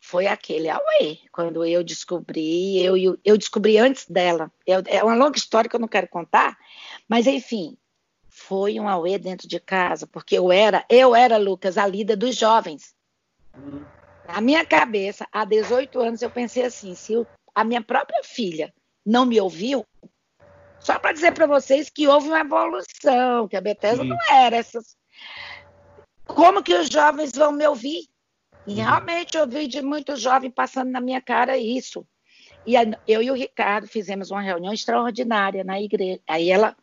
foi 0.00 0.28
aquele 0.28 0.68
away. 0.70 1.20
Quando 1.32 1.64
eu 1.64 1.82
descobri, 1.82 2.80
eu, 2.80 2.96
eu, 2.96 3.18
eu 3.24 3.36
descobri 3.36 3.76
antes 3.76 4.06
dela. 4.06 4.50
Eu, 4.64 4.82
é 4.86 5.02
uma 5.02 5.16
longa 5.16 5.36
história 5.36 5.68
que 5.68 5.74
eu 5.74 5.80
não 5.80 5.88
quero 5.88 6.08
contar, 6.08 6.56
mas 7.08 7.26
enfim, 7.26 7.76
foi 8.28 8.78
um 8.78 8.88
away 8.88 9.18
dentro 9.18 9.48
de 9.48 9.58
casa, 9.58 10.06
porque 10.06 10.38
eu 10.38 10.52
era, 10.52 10.84
eu 10.88 11.14
era, 11.14 11.36
Lucas, 11.36 11.76
a 11.76 11.86
líder 11.86 12.16
dos 12.16 12.36
jovens. 12.36 12.94
Na 14.26 14.40
minha 14.40 14.64
cabeça, 14.64 15.26
há 15.32 15.44
18 15.44 16.00
anos, 16.00 16.22
eu 16.22 16.30
pensei 16.30 16.64
assim: 16.64 16.94
se 16.94 17.12
eu, 17.12 17.26
a 17.52 17.64
minha 17.64 17.82
própria 17.82 18.22
filha 18.22 18.72
não 19.04 19.26
me 19.26 19.40
ouviu, 19.40 19.84
só 20.78 20.98
para 21.00 21.12
dizer 21.12 21.34
para 21.34 21.46
vocês 21.46 21.90
que 21.90 22.06
houve 22.06 22.28
uma 22.28 22.40
evolução, 22.40 23.48
que 23.48 23.56
a 23.56 23.60
Bethesda 23.60 24.04
Sim. 24.04 24.08
não 24.08 24.18
era 24.32 24.56
essas. 24.56 24.96
Como 26.24 26.62
que 26.62 26.74
os 26.74 26.88
jovens 26.88 27.32
vão 27.32 27.50
me 27.50 27.66
ouvir? 27.66 28.08
E 28.66 28.74
realmente 28.74 29.36
eu 29.36 29.46
vi 29.48 29.66
de 29.66 29.82
muitos 29.82 30.20
jovens 30.20 30.52
passando 30.54 30.90
na 30.90 31.00
minha 31.00 31.20
cara 31.20 31.56
isso. 31.56 32.06
E 32.66 32.74
eu 33.08 33.22
e 33.22 33.30
o 33.30 33.34
Ricardo 33.34 33.86
fizemos 33.86 34.30
uma 34.30 34.42
reunião 34.42 34.72
extraordinária 34.72 35.64
na 35.64 35.80
igreja. 35.80 36.20
Aí 36.28 36.50
ela, 36.50 36.76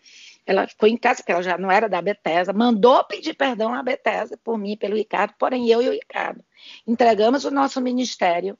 ela 0.45 0.67
ficou 0.67 0.89
em 0.89 0.97
casa, 0.97 1.17
porque 1.17 1.31
ela 1.31 1.43
já 1.43 1.57
não 1.57 1.69
era 1.69 1.87
da 1.87 2.01
Bethesda, 2.01 2.51
mandou 2.51 3.03
pedir 3.03 3.35
perdão 3.35 3.73
à 3.73 3.83
Bethesda 3.83 4.37
por 4.43 4.57
mim 4.57 4.71
e 4.71 4.77
pelo 4.77 4.95
Ricardo, 4.95 5.33
porém 5.37 5.69
eu 5.69 5.81
e 5.81 5.89
o 5.89 5.91
Ricardo 5.91 6.43
entregamos 6.85 7.45
o 7.45 7.51
nosso 7.51 7.79
ministério, 7.79 8.57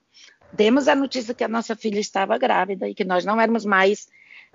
demos 0.54 0.88
a 0.88 0.96
notícia 0.96 1.34
que 1.34 1.44
a 1.44 1.48
nossa 1.48 1.76
filha 1.76 2.00
estava 2.00 2.38
grávida 2.38 2.88
e 2.88 2.94
que 2.94 3.04
nós 3.04 3.26
não 3.26 3.42
éramos 3.42 3.66
mais 3.66 4.08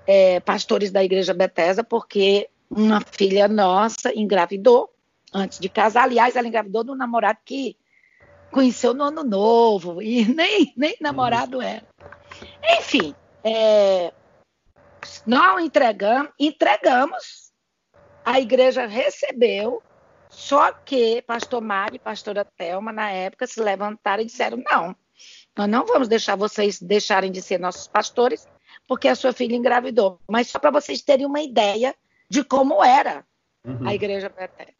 é, 0.07 0.41
pastores 0.41 0.91
da 0.91 1.03
igreja 1.03 1.35
Bethesda, 1.35 1.83
porque 1.83 2.49
uma 2.71 3.01
filha 3.01 3.49
nossa 3.49 4.15
engravidou 4.15 4.91
antes 5.35 5.59
de 5.59 5.69
casar. 5.69 6.05
Aliás, 6.05 6.37
ela 6.37 6.49
engravidou 6.49 6.85
de 6.85 6.91
um 6.91 6.97
namorado 6.97 7.39
que 7.45 7.77
conheceu 8.53 8.95
no 8.95 9.05
ano 9.05 9.25
novo 9.25 10.01
e 10.01 10.25
nem, 10.33 10.73
nem 10.77 10.97
namorado 11.01 11.61
era. 11.61 11.85
Enfim, 12.79 13.15
é, 13.43 14.13
não 15.27 15.59
entregamos, 15.59 16.31
entregamos, 16.39 17.53
a 18.25 18.39
igreja 18.39 18.87
recebeu, 18.87 19.83
só 20.29 20.73
que 20.73 21.23
pastor 21.23 21.61
Mário 21.61 21.97
e 21.97 21.99
pastora 21.99 22.45
Thelma, 22.45 22.93
na 22.93 23.11
época, 23.11 23.47
se 23.47 23.61
levantaram 23.61 24.23
e 24.23 24.27
disseram: 24.27 24.63
não, 24.71 24.95
nós 25.57 25.69
não 25.69 25.85
vamos 25.85 26.09
deixar 26.09 26.37
vocês 26.37 26.81
deixarem 26.81 27.33
de 27.33 27.43
ser 27.43 27.59
nossos 27.59 27.89
pastores, 27.89 28.47
porque 28.87 29.09
a 29.09 29.15
sua 29.15 29.33
filha 29.33 29.57
engravidou. 29.57 30.21
Mas 30.29 30.49
só 30.49 30.59
para 30.59 30.71
vocês 30.71 31.03
terem 31.03 31.27
uma 31.27 31.41
ideia 31.41 31.95
de 32.29 32.43
como 32.45 32.83
era 32.83 33.25
uhum. 33.67 33.89
a 33.89 33.95
igreja 33.95 34.29
Bethesda. 34.29 34.73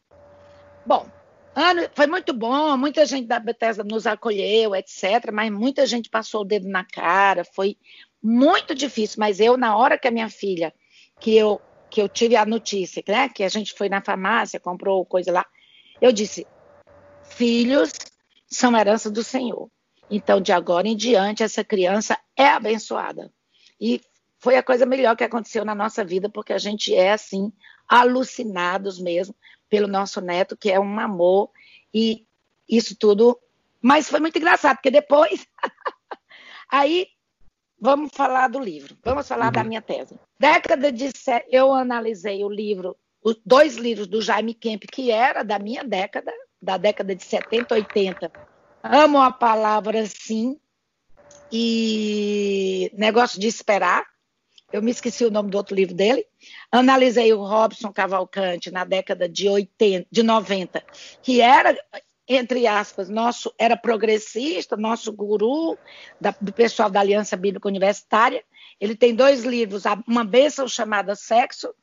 Bom, 0.85 1.07
Ano, 1.55 1.87
foi 1.93 2.07
muito 2.07 2.33
bom, 2.33 2.75
muita 2.75 3.05
gente 3.05 3.27
da 3.27 3.39
Bethesda 3.39 3.83
nos 3.83 4.07
acolheu, 4.07 4.75
etc. 4.75 5.31
Mas 5.31 5.51
muita 5.51 5.85
gente 5.85 6.09
passou 6.09 6.41
o 6.41 6.45
dedo 6.45 6.67
na 6.67 6.83
cara, 6.83 7.45
foi 7.45 7.77
muito 8.21 8.73
difícil. 8.73 9.17
Mas 9.19 9.39
eu, 9.39 9.55
na 9.55 9.77
hora 9.77 9.97
que 9.97 10.07
a 10.07 10.11
minha 10.11 10.29
filha, 10.29 10.73
que 11.19 11.35
eu, 11.35 11.61
que 11.91 12.01
eu 12.01 12.09
tive 12.09 12.35
a 12.35 12.45
notícia, 12.45 13.03
né, 13.07 13.29
que 13.29 13.43
a 13.43 13.49
gente 13.49 13.73
foi 13.73 13.87
na 13.87 14.01
farmácia, 14.01 14.59
comprou 14.59 15.05
coisa 15.05 15.31
lá, 15.31 15.45
eu 16.01 16.11
disse: 16.11 16.47
filhos 17.23 17.91
são 18.47 18.75
herança 18.75 19.11
do 19.11 19.23
Senhor. 19.23 19.69
Então, 20.09 20.41
de 20.41 20.51
agora 20.51 20.87
em 20.87 20.95
diante, 20.95 21.43
essa 21.43 21.63
criança 21.63 22.17
é 22.35 22.47
abençoada. 22.47 23.31
E 23.79 24.01
foi 24.39 24.55
a 24.57 24.63
coisa 24.63 24.85
melhor 24.85 25.15
que 25.15 25.23
aconteceu 25.23 25.63
na 25.63 25.75
nossa 25.75 26.03
vida, 26.03 26.29
porque 26.29 26.51
a 26.51 26.57
gente 26.57 26.93
é 26.93 27.13
assim, 27.13 27.51
alucinados 27.87 28.99
mesmo 28.99 29.35
pelo 29.73 29.87
nosso 29.87 30.21
neto, 30.21 30.55
que 30.55 30.69
é 30.69 30.79
um 30.79 30.99
amor, 30.99 31.49
e 31.91 32.27
isso 32.69 32.95
tudo. 32.95 33.39
Mas 33.81 34.07
foi 34.07 34.19
muito 34.19 34.37
engraçado, 34.37 34.75
porque 34.75 34.91
depois. 34.91 35.47
aí, 36.69 37.07
vamos 37.79 38.11
falar 38.13 38.49
do 38.49 38.59
livro, 38.59 38.95
vamos 39.03 39.27
falar 39.27 39.47
uhum. 39.47 39.51
da 39.51 39.63
minha 39.63 39.81
tese. 39.81 40.19
Década 40.39 40.91
de. 40.91 41.09
Eu 41.49 41.73
analisei 41.73 42.43
o 42.43 42.49
livro, 42.49 42.95
os 43.23 43.35
dois 43.43 43.75
livros 43.75 44.05
do 44.05 44.21
Jaime 44.21 44.53
Kemp, 44.53 44.83
que 44.83 45.09
era 45.09 45.41
da 45.41 45.57
minha 45.57 45.83
década, 45.83 46.31
da 46.61 46.77
década 46.77 47.15
de 47.15 47.23
70, 47.23 47.73
80. 47.73 48.31
Amo 48.83 49.19
a 49.19 49.31
palavra 49.31 50.05
sim. 50.05 50.59
E 51.51 52.91
negócio 52.93 53.39
de 53.39 53.47
esperar, 53.47 54.05
eu 54.73 54.81
me 54.81 54.89
esqueci 54.89 55.23
o 55.23 55.29
nome 55.29 55.51
do 55.51 55.57
outro 55.57 55.75
livro 55.75 55.93
dele. 55.93 56.25
Analisei 56.71 57.31
o 57.31 57.45
Robson 57.45 57.93
Cavalcante 57.93 58.71
na 58.71 58.83
década 58.83 59.29
de 59.29 59.47
80, 59.47 60.07
de 60.11 60.23
90, 60.23 60.83
que 61.21 61.39
era 61.39 61.77
entre 62.27 62.65
aspas, 62.65 63.09
nosso 63.09 63.53
era 63.59 63.75
progressista, 63.75 64.77
nosso 64.77 65.11
guru 65.11 65.77
da, 66.19 66.33
do 66.39 66.53
pessoal 66.53 66.89
da 66.89 67.01
Aliança 67.01 67.35
Bíblica 67.35 67.67
Universitária. 67.67 68.43
Ele 68.79 68.95
tem 68.95 69.13
dois 69.13 69.43
livros, 69.43 69.83
uma 70.07 70.23
bênção 70.23 70.67
chamada 70.67 71.15
Sexo 71.15 71.73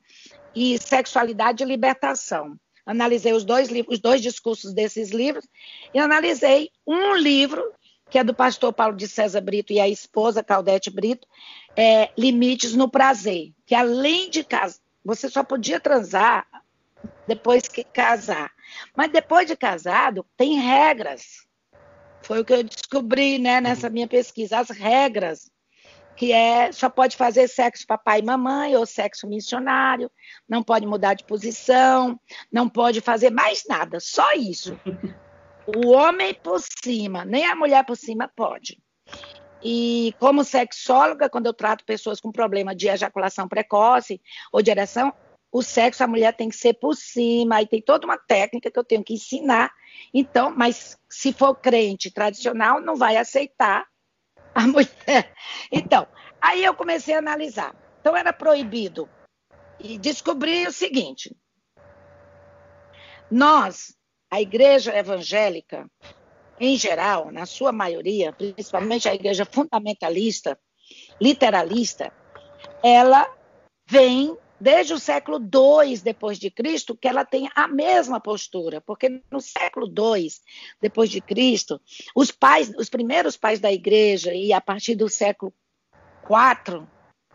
e 0.55 0.77
Sexualidade 0.79 1.63
e 1.63 1.67
Libertação. 1.67 2.59
Analisei 2.85 3.33
os 3.33 3.45
dois 3.45 3.69
livros, 3.69 3.95
os 3.95 4.01
dois 4.01 4.21
discursos 4.21 4.73
desses 4.73 5.11
livros 5.11 5.47
e 5.93 5.99
analisei 5.99 6.71
um 6.85 7.15
livro 7.15 7.63
que 8.11 8.19
é 8.19 8.23
do 8.25 8.33
pastor 8.33 8.73
Paulo 8.73 8.97
de 8.97 9.07
César 9.07 9.39
Brito 9.39 9.71
e 9.71 9.79
a 9.79 9.87
esposa 9.87 10.43
Claudete 10.43 10.91
Brito, 10.91 11.25
é, 11.77 12.09
Limites 12.17 12.75
no 12.75 12.89
Prazer, 12.89 13.53
que 13.65 13.73
além 13.73 14.29
de 14.29 14.43
casar, 14.43 14.81
você 15.03 15.29
só 15.29 15.43
podia 15.45 15.79
transar 15.79 16.45
depois 17.25 17.69
que 17.69 17.85
casar. 17.85 18.51
Mas 18.95 19.11
depois 19.11 19.47
de 19.47 19.55
casado, 19.55 20.25
tem 20.35 20.59
regras. 20.59 21.47
Foi 22.21 22.41
o 22.41 22.45
que 22.45 22.53
eu 22.53 22.63
descobri 22.63 23.39
né, 23.39 23.61
nessa 23.61 23.89
minha 23.89 24.07
pesquisa, 24.07 24.59
as 24.59 24.69
regras 24.69 25.49
que 26.13 26.33
é 26.33 26.71
só 26.71 26.89
pode 26.89 27.15
fazer 27.15 27.47
sexo 27.47 27.87
papai 27.87 28.19
e 28.19 28.23
mamãe 28.23 28.75
ou 28.75 28.85
sexo 28.85 29.25
missionário, 29.25 30.11
não 30.47 30.61
pode 30.61 30.85
mudar 30.85 31.13
de 31.13 31.23
posição, 31.23 32.19
não 32.51 32.69
pode 32.69 32.99
fazer 32.99 33.31
mais 33.31 33.63
nada, 33.67 33.99
só 33.99 34.33
isso. 34.33 34.77
o 35.67 35.89
homem 35.89 36.33
por 36.33 36.59
cima, 36.83 37.25
nem 37.25 37.45
a 37.45 37.55
mulher 37.55 37.85
por 37.85 37.95
cima 37.95 38.27
pode. 38.27 38.81
E 39.63 40.15
como 40.19 40.43
sexóloga, 40.43 41.29
quando 41.29 41.45
eu 41.45 41.53
trato 41.53 41.85
pessoas 41.85 42.19
com 42.19 42.31
problema 42.31 42.75
de 42.75 42.87
ejaculação 42.87 43.47
precoce 43.47 44.19
ou 44.51 44.61
de 44.61 44.71
ereção, 44.71 45.13
o 45.51 45.61
sexo 45.61 46.03
a 46.03 46.07
mulher 46.07 46.33
tem 46.33 46.49
que 46.49 46.55
ser 46.55 46.73
por 46.73 46.95
cima, 46.95 47.57
aí 47.57 47.67
tem 47.67 47.81
toda 47.81 48.05
uma 48.05 48.17
técnica 48.17 48.71
que 48.71 48.79
eu 48.79 48.83
tenho 48.83 49.03
que 49.03 49.13
ensinar. 49.13 49.71
Então, 50.13 50.53
mas 50.55 50.97
se 51.09 51.33
for 51.33 51.53
crente 51.55 52.09
tradicional, 52.09 52.81
não 52.81 52.95
vai 52.95 53.17
aceitar 53.17 53.85
a 54.55 54.61
mulher. 54.65 55.33
Então, 55.71 56.07
aí 56.41 56.63
eu 56.63 56.73
comecei 56.73 57.13
a 57.13 57.19
analisar. 57.19 57.75
Então 57.99 58.15
era 58.15 58.33
proibido. 58.33 59.07
E 59.79 59.97
descobri 59.97 60.65
o 60.65 60.71
seguinte: 60.71 61.35
nós, 63.29 63.95
a 64.31 64.39
igreja 64.39 64.97
evangélica, 64.97 65.91
em 66.57 66.77
geral, 66.77 67.29
na 67.31 67.45
sua 67.45 67.73
maioria, 67.73 68.31
principalmente 68.31 69.09
a 69.09 69.13
igreja 69.13 69.45
fundamentalista, 69.45 70.57
literalista, 71.19 72.13
ela 72.81 73.29
vem 73.85 74.37
desde 74.57 74.93
o 74.93 74.99
século 74.99 75.37
II 75.37 75.97
depois 75.97 76.39
de 76.39 76.49
Cristo 76.49 76.95
que 76.95 77.07
ela 77.07 77.25
tem 77.25 77.49
a 77.55 77.67
mesma 77.67 78.21
postura, 78.21 78.79
porque 78.79 79.21
no 79.29 79.41
século 79.41 79.87
II 79.87 80.29
depois 80.79 81.09
de 81.09 81.19
Cristo, 81.19 81.81
os 82.15 82.31
pais, 82.31 82.71
os 82.77 82.89
primeiros 82.89 83.35
pais 83.35 83.59
da 83.59 83.71
igreja 83.71 84.33
e 84.33 84.53
a 84.53 84.61
partir 84.61 84.95
do 84.95 85.09
século 85.09 85.53
IV, 86.23 86.87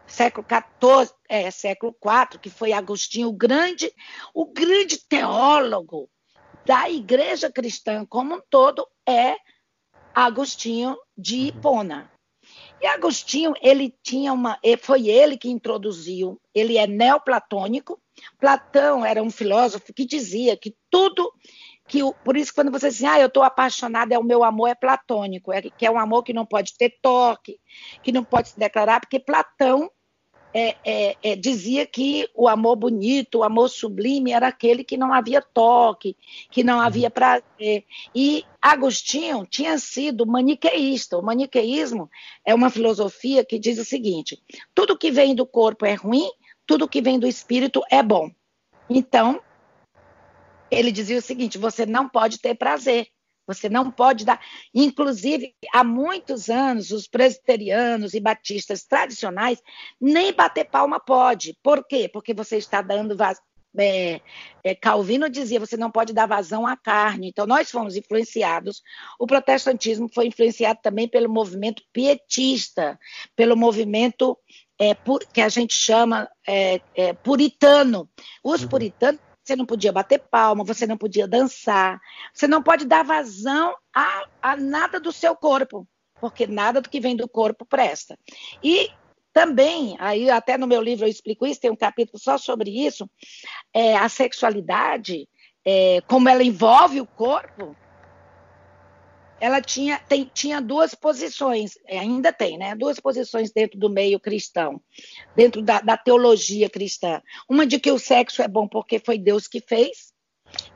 século 0.06 0.46
XIV, 0.48 1.12
é, 1.28 1.50
século 1.50 1.94
IV, 2.02 2.38
que 2.38 2.48
foi 2.48 2.72
Agostinho 2.72 3.28
o 3.28 3.32
grande, 3.32 3.92
o 4.32 4.46
grande 4.46 4.98
teólogo 4.98 6.08
da 6.66 6.90
igreja 6.90 7.50
cristã 7.50 8.04
como 8.04 8.34
um 8.34 8.40
todo 8.50 8.84
é 9.08 9.36
Agostinho 10.12 10.96
de 11.16 11.46
Hipona. 11.46 12.10
E 12.82 12.86
Agostinho, 12.88 13.54
ele 13.62 13.94
tinha 14.02 14.32
uma, 14.32 14.58
foi 14.82 15.08
ele 15.08 15.38
que 15.38 15.48
introduziu, 15.48 16.40
ele 16.52 16.76
é 16.76 16.86
neoplatônico. 16.86 18.00
Platão 18.38 19.04
era 19.04 19.22
um 19.22 19.30
filósofo 19.30 19.94
que 19.94 20.04
dizia 20.04 20.56
que 20.56 20.74
tudo 20.90 21.32
que 21.88 22.00
por 22.24 22.36
isso 22.36 22.52
quando 22.52 22.72
você 22.72 22.88
diz 22.88 22.96
assim, 22.96 23.06
ah, 23.06 23.20
eu 23.20 23.28
estou 23.28 23.44
apaixonada, 23.44 24.12
é 24.12 24.18
o 24.18 24.24
meu 24.24 24.42
amor 24.42 24.66
é 24.66 24.74
platônico, 24.74 25.52
é 25.52 25.62
que 25.62 25.86
é 25.86 25.90
um 25.90 26.00
amor 26.00 26.24
que 26.24 26.32
não 26.32 26.44
pode 26.44 26.76
ter 26.76 26.98
toque, 27.00 27.60
que 28.02 28.10
não 28.10 28.24
pode 28.24 28.48
se 28.48 28.58
declarar, 28.58 28.98
porque 28.98 29.20
Platão 29.20 29.88
é, 30.58 30.74
é, 30.86 31.16
é, 31.22 31.36
dizia 31.36 31.84
que 31.84 32.26
o 32.34 32.48
amor 32.48 32.76
bonito, 32.76 33.40
o 33.40 33.42
amor 33.42 33.68
sublime 33.68 34.32
era 34.32 34.48
aquele 34.48 34.82
que 34.82 34.96
não 34.96 35.12
havia 35.12 35.42
toque, 35.42 36.16
que 36.50 36.64
não 36.64 36.80
havia 36.80 37.10
prazer. 37.10 37.84
E 38.14 38.42
Agostinho 38.62 39.44
tinha 39.44 39.76
sido 39.76 40.24
maniqueísta. 40.24 41.18
O 41.18 41.22
maniqueísmo 41.22 42.08
é 42.42 42.54
uma 42.54 42.70
filosofia 42.70 43.44
que 43.44 43.58
diz 43.58 43.78
o 43.78 43.84
seguinte: 43.84 44.42
tudo 44.74 44.96
que 44.96 45.10
vem 45.10 45.34
do 45.34 45.44
corpo 45.44 45.84
é 45.84 45.92
ruim, 45.92 46.30
tudo 46.66 46.88
que 46.88 47.02
vem 47.02 47.18
do 47.18 47.26
espírito 47.26 47.82
é 47.90 48.02
bom. 48.02 48.30
Então, 48.88 49.42
ele 50.70 50.90
dizia 50.90 51.18
o 51.18 51.22
seguinte: 51.22 51.58
você 51.58 51.84
não 51.84 52.08
pode 52.08 52.38
ter 52.38 52.54
prazer. 52.54 53.08
Você 53.46 53.68
não 53.68 53.90
pode 53.90 54.24
dar. 54.24 54.40
Inclusive, 54.74 55.54
há 55.72 55.84
muitos 55.84 56.50
anos, 56.50 56.90
os 56.90 57.06
presbiterianos 57.06 58.14
e 58.14 58.20
batistas 58.20 58.84
tradicionais 58.84 59.62
nem 60.00 60.32
bater 60.32 60.64
palma 60.64 60.98
pode. 60.98 61.56
Por 61.62 61.86
quê? 61.86 62.08
Porque 62.12 62.34
você 62.34 62.56
está 62.56 62.82
dando 62.82 63.16
vaz... 63.16 63.38
É, 63.78 64.22
é, 64.64 64.74
Calvino 64.74 65.28
dizia 65.28 65.60
você 65.60 65.76
não 65.76 65.90
pode 65.90 66.14
dar 66.14 66.26
vazão 66.26 66.66
à 66.66 66.76
carne. 66.78 67.28
Então, 67.28 67.46
nós 67.46 67.70
fomos 67.70 67.94
influenciados. 67.94 68.82
O 69.18 69.26
protestantismo 69.26 70.08
foi 70.12 70.28
influenciado 70.28 70.80
também 70.82 71.06
pelo 71.06 71.28
movimento 71.28 71.82
pietista, 71.92 72.98
pelo 73.36 73.54
movimento 73.54 74.38
é, 74.80 74.94
que 75.32 75.42
a 75.42 75.48
gente 75.50 75.74
chama 75.74 76.28
é, 76.46 76.80
é, 76.94 77.12
puritano. 77.12 78.08
Os 78.42 78.62
uhum. 78.62 78.68
puritanos 78.68 79.20
você 79.46 79.54
não 79.54 79.64
podia 79.64 79.92
bater 79.92 80.18
palma, 80.18 80.64
você 80.64 80.86
não 80.86 80.98
podia 80.98 81.28
dançar, 81.28 82.00
você 82.34 82.48
não 82.48 82.62
pode 82.62 82.84
dar 82.84 83.04
vazão 83.04 83.76
a, 83.94 84.26
a 84.42 84.56
nada 84.56 84.98
do 84.98 85.12
seu 85.12 85.36
corpo, 85.36 85.86
porque 86.20 86.48
nada 86.48 86.80
do 86.80 86.90
que 86.90 86.98
vem 86.98 87.14
do 87.14 87.28
corpo 87.28 87.64
presta. 87.64 88.18
E 88.62 88.90
também, 89.32 89.96
aí 90.00 90.28
até 90.30 90.58
no 90.58 90.66
meu 90.66 90.82
livro 90.82 91.04
eu 91.04 91.10
explico 91.10 91.46
isso, 91.46 91.60
tem 91.60 91.70
um 91.70 91.76
capítulo 91.76 92.18
só 92.18 92.36
sobre 92.36 92.70
isso, 92.70 93.08
é, 93.72 93.96
a 93.96 94.08
sexualidade, 94.08 95.28
é, 95.64 96.00
como 96.08 96.28
ela 96.28 96.42
envolve 96.42 97.00
o 97.00 97.06
corpo, 97.06 97.76
ela 99.40 99.60
tinha, 99.60 99.98
tem, 100.08 100.30
tinha 100.32 100.60
duas 100.60 100.94
posições, 100.94 101.78
é, 101.86 101.98
ainda 101.98 102.32
tem, 102.32 102.56
né? 102.56 102.74
Duas 102.74 102.98
posições 102.98 103.52
dentro 103.52 103.78
do 103.78 103.90
meio 103.90 104.18
cristão, 104.18 104.80
dentro 105.34 105.62
da, 105.62 105.80
da, 105.80 105.96
teologia 105.96 106.70
cristã. 106.70 107.22
Uma 107.48 107.66
de 107.66 107.78
que 107.78 107.90
o 107.90 107.98
sexo 107.98 108.42
é 108.42 108.48
bom 108.48 108.66
porque 108.66 108.98
foi 108.98 109.18
Deus 109.18 109.46
que 109.46 109.60
fez, 109.60 110.14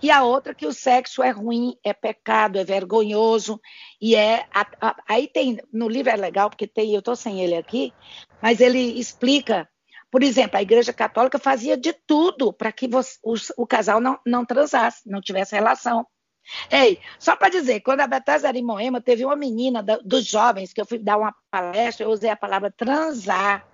e 0.02 0.10
a 0.10 0.22
outra 0.24 0.54
que 0.54 0.66
o 0.66 0.72
sexo 0.72 1.22
é 1.22 1.30
ruim, 1.30 1.76
é 1.84 1.92
pecado, 1.92 2.58
é 2.58 2.64
vergonhoso, 2.64 3.60
e 4.00 4.14
é. 4.14 4.46
A, 4.52 4.66
a, 4.80 4.96
aí 5.08 5.28
tem, 5.28 5.58
no 5.72 5.88
livro 5.88 6.10
é 6.10 6.16
legal, 6.16 6.50
porque 6.50 6.66
tem, 6.66 6.92
eu 6.92 6.98
estou 6.98 7.16
sem 7.16 7.40
ele 7.40 7.54
aqui, 7.54 7.92
mas 8.42 8.60
ele 8.60 8.78
explica. 8.98 9.68
Por 10.10 10.22
exemplo, 10.24 10.58
a 10.58 10.62
Igreja 10.62 10.92
Católica 10.92 11.38
fazia 11.38 11.76
de 11.76 11.92
tudo 11.92 12.52
para 12.52 12.72
que 12.72 12.88
você, 12.88 13.16
o, 13.22 13.34
o 13.56 13.66
casal 13.66 14.00
não, 14.00 14.18
não 14.26 14.44
transasse, 14.44 15.08
não 15.08 15.20
tivesse 15.20 15.54
relação. 15.54 16.04
Ei, 16.70 17.00
só 17.18 17.36
para 17.36 17.48
dizer, 17.48 17.80
quando 17.80 18.00
a 18.00 18.06
Bethesda 18.06 18.48
era 18.48 18.58
em 18.58 18.64
Moema, 18.64 19.00
teve 19.00 19.24
uma 19.24 19.36
menina 19.36 19.82
da, 19.82 19.98
dos 19.98 20.24
jovens 20.24 20.72
que 20.72 20.80
eu 20.80 20.86
fui 20.86 20.98
dar 20.98 21.16
uma 21.16 21.34
palestra, 21.50 22.04
eu 22.04 22.10
usei 22.10 22.30
a 22.30 22.36
palavra 22.36 22.70
transar. 22.70 23.66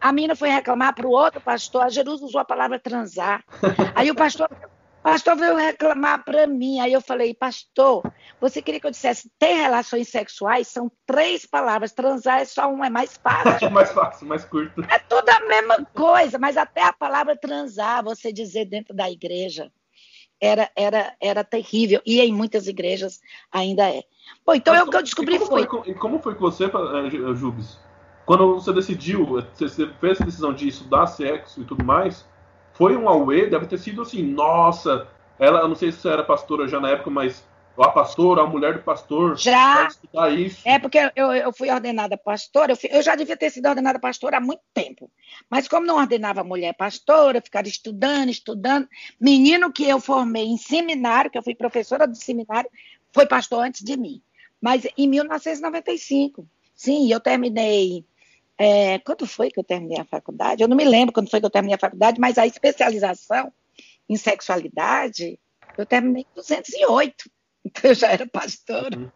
A 0.00 0.12
menina 0.12 0.36
foi 0.36 0.48
reclamar 0.48 0.94
para 0.94 1.06
o 1.06 1.10
outro 1.10 1.40
pastor, 1.40 1.82
a 1.82 1.88
Jerusalém 1.88 2.28
usou 2.28 2.40
a 2.40 2.44
palavra 2.44 2.78
transar. 2.78 3.44
Aí 3.94 4.10
o 4.10 4.14
pastor, 4.14 4.48
pastor 5.02 5.36
veio 5.36 5.56
reclamar 5.56 6.24
para 6.24 6.46
mim. 6.46 6.80
Aí 6.80 6.92
eu 6.92 7.00
falei, 7.00 7.34
pastor, 7.34 8.02
você 8.40 8.62
queria 8.62 8.80
que 8.80 8.86
eu 8.86 8.90
dissesse 8.90 9.30
ter 9.38 9.54
relações 9.54 10.08
sexuais? 10.08 10.68
São 10.68 10.90
três 11.06 11.44
palavras, 11.44 11.92
transar 11.92 12.40
é 12.40 12.44
só 12.44 12.72
uma, 12.72 12.86
é 12.86 12.90
mais 12.90 13.16
fácil. 13.16 13.66
É 13.66 13.70
mais 13.70 13.90
fácil, 13.90 14.26
mais 14.26 14.44
curto. 14.44 14.82
É 14.82 14.98
tudo 14.98 15.28
a 15.28 15.40
mesma 15.40 15.84
coisa, 15.92 16.38
mas 16.38 16.56
até 16.56 16.82
a 16.82 16.92
palavra 16.92 17.36
transar, 17.36 18.02
você 18.02 18.32
dizer 18.32 18.64
dentro 18.64 18.94
da 18.94 19.10
igreja 19.10 19.70
era, 20.44 20.70
era, 20.76 21.14
era 21.20 21.42
terrível, 21.42 22.02
e 22.04 22.20
em 22.20 22.32
muitas 22.32 22.68
igrejas 22.68 23.20
ainda 23.50 23.88
é. 23.88 24.02
Bom, 24.44 24.54
então 24.54 24.74
é 24.74 24.82
o 24.82 24.90
que 24.90 24.96
eu 24.96 25.02
descobri 25.02 25.36
e 25.36 25.38
foi. 25.38 25.66
foi. 25.66 25.90
E 25.90 25.94
como 25.94 26.18
foi 26.18 26.34
que 26.34 26.40
você, 26.40 26.64
eh, 26.64 27.34
Jubes, 27.34 27.78
quando 28.26 28.54
você 28.54 28.72
decidiu, 28.72 29.24
você 29.26 29.68
fez 29.68 30.12
essa 30.12 30.24
decisão 30.24 30.52
de 30.52 30.68
estudar 30.68 31.06
sexo 31.06 31.62
e 31.62 31.64
tudo 31.64 31.84
mais, 31.84 32.26
foi 32.74 32.96
um 32.96 33.08
auê, 33.08 33.46
deve 33.46 33.66
ter 33.66 33.78
sido 33.78 34.02
assim, 34.02 34.22
nossa, 34.22 35.08
ela, 35.38 35.60
eu 35.60 35.68
não 35.68 35.74
sei 35.74 35.90
se 35.90 36.00
você 36.00 36.08
era 36.08 36.22
pastora 36.22 36.68
já 36.68 36.78
na 36.78 36.90
época, 36.90 37.10
mas 37.10 37.46
a 37.82 37.88
pastora, 37.88 38.42
a 38.42 38.46
mulher 38.46 38.74
do 38.74 38.82
pastor. 38.82 39.36
Já. 39.36 39.88
É 40.64 40.78
porque 40.78 40.98
eu, 41.16 41.32
eu 41.32 41.52
fui 41.52 41.70
ordenada 41.70 42.16
pastora, 42.16 42.72
eu, 42.72 42.76
fui, 42.76 42.88
eu, 42.92 43.02
já 43.02 43.16
devia 43.16 43.36
ter 43.36 43.50
sido 43.50 43.68
ordenada 43.68 43.98
pastora 43.98 44.36
há 44.36 44.40
muito 44.40 44.62
tempo. 44.72 45.10
Mas 45.50 45.66
como 45.66 45.86
não 45.86 45.96
ordenava 45.96 46.44
mulher 46.44 46.74
pastora, 46.74 47.40
ficar 47.40 47.66
estudando, 47.66 48.28
estudando. 48.28 48.88
Menino 49.20 49.72
que 49.72 49.88
eu 49.88 50.00
formei 50.00 50.44
em 50.44 50.56
seminário, 50.56 51.30
que 51.30 51.38
eu 51.38 51.42
fui 51.42 51.54
professora 51.54 52.06
do 52.06 52.16
seminário, 52.16 52.70
foi 53.12 53.26
pastor 53.26 53.64
antes 53.64 53.82
de 53.82 53.96
mim. 53.96 54.22
Mas 54.60 54.86
em 54.96 55.08
1995. 55.08 56.46
Sim, 56.74 57.12
eu 57.12 57.20
terminei. 57.20 58.04
É, 58.56 58.98
quando 59.00 59.26
foi 59.26 59.50
que 59.50 59.58
eu 59.58 59.64
terminei 59.64 60.00
a 60.00 60.04
faculdade? 60.04 60.62
Eu 60.62 60.68
não 60.68 60.76
me 60.76 60.84
lembro 60.84 61.12
quando 61.12 61.30
foi 61.30 61.40
que 61.40 61.46
eu 61.46 61.50
terminei 61.50 61.74
a 61.74 61.78
faculdade, 61.78 62.20
mas 62.20 62.38
a 62.38 62.46
especialização 62.46 63.52
em 64.08 64.16
sexualidade 64.16 65.38
eu 65.76 65.86
terminei 65.86 66.22
em 66.22 66.34
208. 66.34 67.30
Então 67.64 67.90
eu 67.90 67.94
já 67.94 68.10
era 68.10 68.26
pastora. 68.26 68.98
Uhum. 68.98 69.10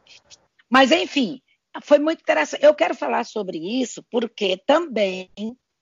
Mas, 0.70 0.90
enfim, 0.90 1.40
foi 1.82 1.98
muito 1.98 2.20
interessante. 2.20 2.64
Eu 2.64 2.74
quero 2.74 2.94
falar 2.94 3.24
sobre 3.24 3.58
isso 3.58 4.02
porque 4.10 4.56
também. 4.66 5.30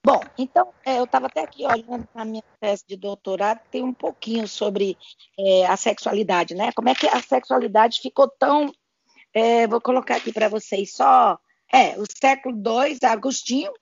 Bom, 0.05 0.20
então, 0.38 0.72
é, 0.85 0.98
eu 0.98 1.05
estava 1.05 1.26
até 1.26 1.40
aqui 1.40 1.64
olhando 1.64 2.09
na 2.14 2.24
minha 2.24 2.42
tese 2.61 2.85
de 2.87 2.96
doutorado, 2.96 3.61
tem 3.70 3.83
um 3.83 3.92
pouquinho 3.92 4.46
sobre 4.46 4.96
é, 5.38 5.66
a 5.66 5.76
sexualidade, 5.76 6.55
né? 6.55 6.70
Como 6.72 6.88
é 6.88 6.94
que 6.94 7.09
a 7.09 7.20
sexualidade 7.20 8.00
ficou 8.00 8.29
tão. 8.29 8.72
É, 9.35 9.66
vou 9.66 9.81
colocar 9.81 10.16
aqui 10.16 10.33
para 10.33 10.48
vocês 10.48 10.92
só. 10.92 11.38
É, 11.72 11.98
o 11.98 12.05
século 12.07 12.57
II, 12.57 12.98
Agostinho, 13.02 13.72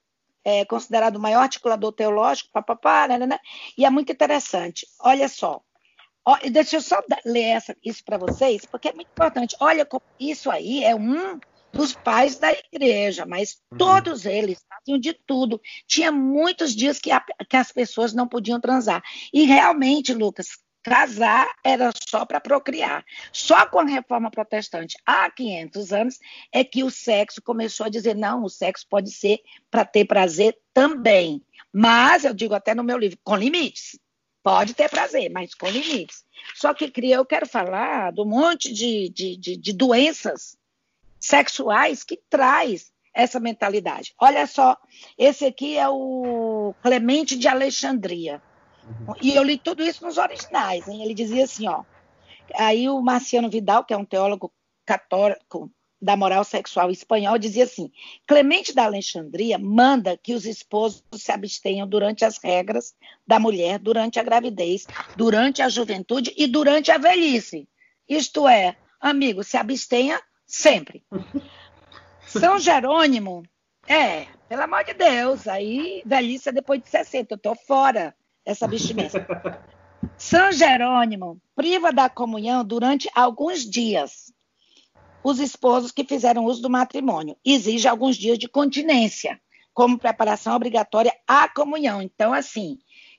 é 0.43 0.65
considerado 0.65 1.17
o 1.17 1.19
maior 1.19 1.41
articulador 1.41 1.91
teológico, 1.91 2.49
papapá, 2.51 3.07
né, 3.07 3.17
né, 3.19 3.27
né, 3.27 3.39
e 3.77 3.85
é 3.85 3.89
muito 3.89 4.11
interessante. 4.11 4.87
Olha 4.99 5.27
só, 5.27 5.61
deixa 6.51 6.77
eu 6.77 6.81
só 6.81 7.01
ler 7.25 7.43
essa, 7.43 7.75
isso 7.83 8.03
para 8.03 8.17
vocês, 8.17 8.65
porque 8.65 8.89
é 8.89 8.93
muito 8.93 9.09
importante. 9.09 9.55
Olha, 9.59 9.87
isso 10.19 10.49
aí 10.49 10.83
é 10.83 10.95
um 10.95 11.39
dos 11.71 11.93
pais 11.93 12.37
da 12.37 12.51
igreja, 12.51 13.25
mas 13.25 13.57
uhum. 13.71 13.77
todos 13.77 14.25
eles 14.25 14.65
faziam 14.67 14.97
de 14.97 15.13
tudo. 15.13 15.61
Tinha 15.85 16.11
muitos 16.11 16.75
dias 16.75 16.99
que, 16.99 17.11
a, 17.11 17.23
que 17.47 17.57
as 17.57 17.71
pessoas 17.71 18.13
não 18.13 18.27
podiam 18.27 18.59
transar. 18.59 19.03
E 19.33 19.43
realmente, 19.43 20.13
Lucas, 20.13 20.47
casar 20.81 21.47
era 21.63 21.91
só 22.07 22.25
para 22.25 22.39
procriar. 22.39 23.03
Só 23.33 23.67
com 23.67 23.79
a 23.79 23.85
reforma 23.85 24.31
protestante, 24.31 24.95
há 25.05 25.29
500 25.29 25.91
anos, 25.91 26.19
é 26.51 26.63
que 26.63 26.83
o 26.83 26.91
sexo 26.91 27.41
começou 27.41 27.87
a 27.87 27.89
dizer: 27.89 28.15
não, 28.15 28.43
o 28.43 28.49
sexo 28.49 28.85
pode 28.89 29.11
ser 29.11 29.39
para 29.69 29.83
ter 29.83 30.05
prazer 30.05 30.57
também. 30.73 31.43
Mas, 31.73 32.23
eu 32.23 32.33
digo 32.33 32.53
até 32.53 32.73
no 32.73 32.83
meu 32.83 32.97
livro, 32.97 33.17
com 33.23 33.35
limites. 33.35 33.99
Pode 34.45 34.75
ter 34.75 34.87
prazer, 34.91 35.31
mas 35.31 35.55
com 35.55 35.67
limites. 35.67 36.23
Só 36.53 36.71
que 36.71 36.93
eu 37.03 37.25
quero 37.25 37.47
falar 37.47 38.11
do 38.11 38.23
monte 38.23 38.71
de, 38.71 39.09
de, 39.09 39.35
de, 39.35 39.57
de 39.57 39.73
doenças 39.73 40.55
sexuais 41.19 42.03
que 42.03 42.15
traz 42.29 42.93
essa 43.11 43.39
mentalidade. 43.39 44.13
Olha 44.21 44.45
só, 44.45 44.77
esse 45.17 45.45
aqui 45.45 45.75
é 45.79 45.89
o 45.89 46.75
Clemente 46.83 47.35
de 47.35 47.47
Alexandria. 47.47 48.39
Uhum. 48.83 49.15
E 49.19 49.35
eu 49.35 49.41
li 49.41 49.57
tudo 49.57 49.81
isso 49.81 50.05
nos 50.05 50.19
originais. 50.19 50.87
Hein? 50.87 51.01
Ele 51.01 51.15
dizia 51.15 51.45
assim, 51.45 51.67
ó. 51.67 51.83
Aí 52.53 52.87
o 52.87 53.01
Marciano 53.01 53.49
Vidal, 53.49 53.83
que 53.83 53.95
é 53.95 53.97
um 53.97 54.05
teólogo 54.05 54.53
católico 54.85 55.71
da 56.01 56.15
moral 56.15 56.43
sexual 56.43 56.91
espanhol, 56.91 57.37
dizia 57.37 57.63
assim: 57.63 57.91
Clemente 58.27 58.73
da 58.73 58.85
Alexandria 58.85 59.57
manda 59.57 60.17
que 60.17 60.33
os 60.33 60.45
esposos 60.45 61.03
se 61.13 61.31
abstenham 61.31 61.87
durante 61.87 62.25
as 62.25 62.37
regras 62.37 62.93
da 63.25 63.39
mulher, 63.39 63.79
durante 63.79 64.19
a 64.19 64.23
gravidez, 64.23 64.85
durante 65.15 65.61
a 65.61 65.69
juventude 65.69 66.33
e 66.37 66.47
durante 66.47 66.91
a 66.91 66.97
velhice. 66.97 67.67
Isto 68.07 68.47
é, 68.47 68.75
amigo, 68.99 69.43
se 69.43 69.57
abstenha 69.57 70.21
sempre. 70.45 71.03
São 72.27 72.59
Jerônimo, 72.59 73.43
é, 73.87 74.25
pelo 74.49 74.63
amor 74.63 74.83
de 74.83 74.93
Deus, 74.93 75.47
aí 75.47 76.01
velhice 76.05 76.49
é 76.49 76.51
depois 76.51 76.81
de 76.81 76.89
60, 76.89 77.33
eu 77.33 77.37
tô 77.37 77.55
fora 77.55 78.15
essa 78.43 78.67
vestimenta. 78.67 79.25
São 80.17 80.51
Jerônimo 80.51 81.41
priva 81.55 81.91
da 81.91 82.09
comunhão 82.09 82.63
durante 82.63 83.09
alguns 83.15 83.67
dias 83.67 84.34
os 85.25 85.39
esposos 85.39 85.91
que 85.91 86.03
fizeram 86.03 86.45
uso 86.45 86.61
do 86.61 86.69
matrimônio. 86.69 87.35
Exige 87.43 87.87
alguns 87.87 88.15
dias 88.15 88.37
de 88.37 88.47
continência, 88.47 89.41
como 89.73 89.97
preparação 89.97 90.55
obrigatória 90.55 91.11
à 91.27 91.49
comunhão. 91.49 91.99
Então, 91.99 92.31
assim, 92.31 92.77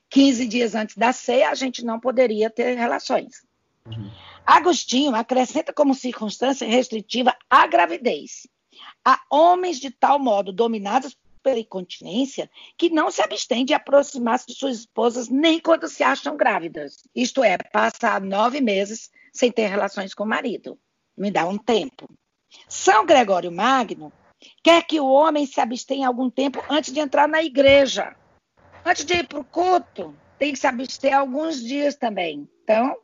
15 0.09 0.47
dias 0.47 0.73
antes 0.73 0.95
da 0.95 1.11
ceia, 1.11 1.49
a 1.49 1.53
gente 1.53 1.83
não 1.83 1.99
poderia 1.99 2.49
ter 2.49 2.77
relações. 2.77 3.45
Uhum. 3.85 4.09
Agostinho 4.45 5.13
acrescenta 5.13 5.73
como 5.73 5.93
circunstância 5.93 6.65
restritiva 6.65 7.35
a 7.49 7.67
gravidez. 7.67 8.47
Há 9.03 9.19
homens 9.29 9.77
de 9.77 9.91
tal 9.91 10.17
modo 10.17 10.53
dominados 10.53 11.17
pela 11.43 11.59
incontinência 11.59 12.49
que 12.77 12.89
não 12.89 13.11
se 13.11 13.21
abstêm 13.21 13.65
de 13.65 13.73
aproximar-se 13.73 14.47
de 14.47 14.55
suas 14.55 14.79
esposas 14.79 15.27
nem 15.27 15.59
quando 15.59 15.89
se 15.89 16.03
acham 16.03 16.37
grávidas. 16.37 17.03
Isto 17.13 17.43
é, 17.43 17.57
passar 17.57 18.21
nove 18.21 18.61
meses 18.61 19.11
sem 19.33 19.51
ter 19.51 19.67
relações 19.67 20.13
com 20.13 20.23
o 20.23 20.27
marido. 20.27 20.79
Me 21.17 21.31
dá 21.31 21.45
um 21.47 21.57
tempo. 21.57 22.09
São 22.67 23.05
Gregório 23.05 23.51
Magno 23.51 24.11
quer 24.63 24.85
que 24.85 24.99
o 24.99 25.07
homem 25.07 25.45
se 25.45 25.59
abstenha 25.59 26.07
algum 26.07 26.29
tempo 26.29 26.63
antes 26.69 26.93
de 26.93 26.99
entrar 26.99 27.27
na 27.27 27.41
igreja. 27.41 28.15
Antes 28.85 29.03
de 29.03 29.15
ir 29.15 29.27
para 29.27 29.39
o 29.39 29.43
culto, 29.43 30.15
tem 30.37 30.53
que 30.53 30.59
se 30.59 30.67
abster 30.67 31.13
alguns 31.13 31.61
dias 31.61 31.95
também. 31.95 32.47
Então, 32.63 32.95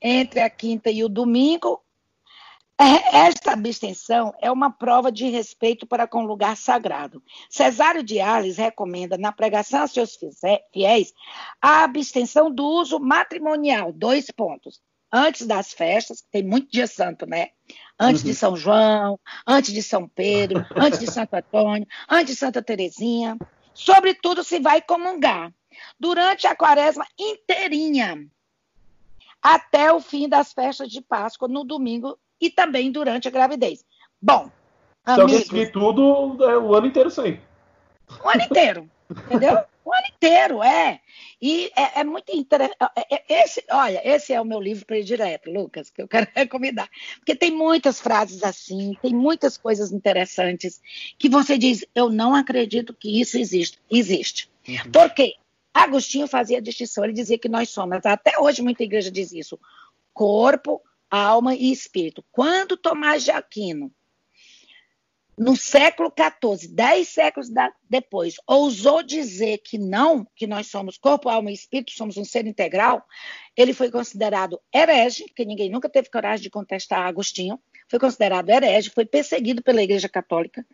entre 0.00 0.40
a 0.40 0.50
quinta 0.50 0.90
e 0.90 1.02
o 1.02 1.08
domingo, 1.08 1.82
é, 2.78 3.16
esta 3.26 3.52
abstenção 3.52 4.34
é 4.38 4.52
uma 4.52 4.70
prova 4.70 5.10
de 5.10 5.30
respeito 5.30 5.86
para 5.86 6.06
com 6.06 6.24
o 6.24 6.26
lugar 6.26 6.56
sagrado. 6.58 7.22
Cesário 7.48 8.02
de 8.02 8.20
Ales 8.20 8.58
recomenda 8.58 9.16
na 9.16 9.32
pregação 9.32 9.82
a 9.82 9.86
seus 9.86 10.18
fiéis 10.72 11.14
a 11.60 11.84
abstenção 11.84 12.50
do 12.50 12.66
uso 12.66 13.00
matrimonial, 13.00 13.92
dois 13.92 14.30
pontos. 14.30 14.82
Antes 15.12 15.46
das 15.46 15.72
festas, 15.72 16.24
tem 16.30 16.42
muito 16.42 16.70
dia 16.70 16.86
santo, 16.86 17.26
né? 17.26 17.48
Antes 17.98 18.22
uhum. 18.22 18.28
de 18.28 18.34
São 18.34 18.56
João, 18.56 19.18
antes 19.46 19.72
de 19.72 19.82
São 19.82 20.08
Pedro, 20.08 20.64
antes 20.76 20.98
de 20.98 21.10
Santo 21.10 21.34
Antônio, 21.34 21.86
antes 22.08 22.34
de 22.34 22.40
Santa 22.40 22.62
Terezinha. 22.62 23.36
Sobretudo 23.72 24.42
se 24.42 24.58
vai 24.58 24.80
comungar. 24.82 25.52
Durante 26.00 26.46
a 26.46 26.56
quaresma 26.56 27.06
inteirinha, 27.18 28.26
até 29.42 29.92
o 29.92 30.00
fim 30.00 30.28
das 30.28 30.52
festas 30.52 30.88
de 30.88 31.00
Páscoa, 31.00 31.46
no 31.46 31.64
domingo 31.64 32.18
e 32.40 32.50
também 32.50 32.90
durante 32.90 33.28
a 33.28 33.30
gravidez. 33.30 33.84
Bom, 34.20 34.50
então, 35.02 35.22
amigos... 35.22 35.52
Então, 35.52 35.94
tudo 35.94 36.44
é, 36.44 36.56
o 36.56 36.74
ano 36.74 36.86
inteiro 36.86 37.10
sem. 37.10 37.40
O 38.24 38.28
ano 38.28 38.42
inteiro, 38.42 38.90
entendeu? 39.10 39.64
O 39.86 39.94
ano 39.94 40.06
inteiro, 40.16 40.64
é. 40.64 41.00
E 41.40 41.70
é, 41.76 42.00
é 42.00 42.04
muito 42.04 42.36
interessante. 42.36 42.76
É, 42.96 43.14
é, 43.14 43.44
esse, 43.44 43.62
olha, 43.70 44.02
esse 44.04 44.32
é 44.32 44.40
o 44.40 44.44
meu 44.44 44.58
livro 44.60 44.84
predileto, 44.84 45.48
Lucas, 45.48 45.90
que 45.90 46.02
eu 46.02 46.08
quero 46.08 46.26
recomendar. 46.34 46.90
Porque 47.18 47.36
tem 47.36 47.52
muitas 47.52 48.00
frases 48.00 48.42
assim, 48.42 48.96
tem 49.00 49.14
muitas 49.14 49.56
coisas 49.56 49.92
interessantes 49.92 50.80
que 51.16 51.28
você 51.28 51.56
diz, 51.56 51.86
eu 51.94 52.10
não 52.10 52.34
acredito 52.34 52.92
que 52.92 53.20
isso 53.20 53.38
existe. 53.38 53.78
Existe. 53.88 54.50
Uhum. 54.66 54.90
Por 54.90 55.14
quê? 55.14 55.34
Agostinho 55.72 56.26
fazia 56.26 56.60
distinção, 56.60 57.04
ele 57.04 57.12
dizia 57.12 57.38
que 57.38 57.48
nós 57.48 57.68
somos, 57.68 58.04
até 58.04 58.40
hoje 58.40 58.62
muita 58.62 58.82
igreja 58.82 59.08
diz 59.08 59.30
isso, 59.30 59.56
corpo, 60.12 60.82
alma 61.08 61.54
e 61.54 61.70
espírito. 61.70 62.24
Quando 62.32 62.76
Tomás 62.76 63.22
de 63.22 63.30
Aquino, 63.30 63.92
no 65.38 65.54
século 65.54 66.10
XIV, 66.10 66.68
dez 66.72 67.08
séculos 67.08 67.50
da, 67.50 67.70
depois, 67.88 68.36
ousou 68.46 69.02
dizer 69.02 69.58
que 69.58 69.76
não, 69.76 70.26
que 70.34 70.46
nós 70.46 70.68
somos 70.68 70.96
corpo, 70.96 71.28
alma 71.28 71.50
e 71.50 71.54
espírito, 71.54 71.92
somos 71.92 72.16
um 72.16 72.24
ser 72.24 72.46
integral, 72.46 73.04
ele 73.54 73.74
foi 73.74 73.90
considerado 73.90 74.58
herege, 74.72 75.24
porque 75.24 75.44
ninguém 75.44 75.68
nunca 75.68 75.90
teve 75.90 76.08
coragem 76.08 76.42
de 76.42 76.50
contestar 76.50 77.00
Agostinho, 77.00 77.60
foi 77.88 77.98
considerado 77.98 78.48
herege, 78.48 78.90
foi 78.90 79.04
perseguido 79.04 79.62
pela 79.62 79.82
Igreja 79.82 80.08
Católica, 80.08 80.64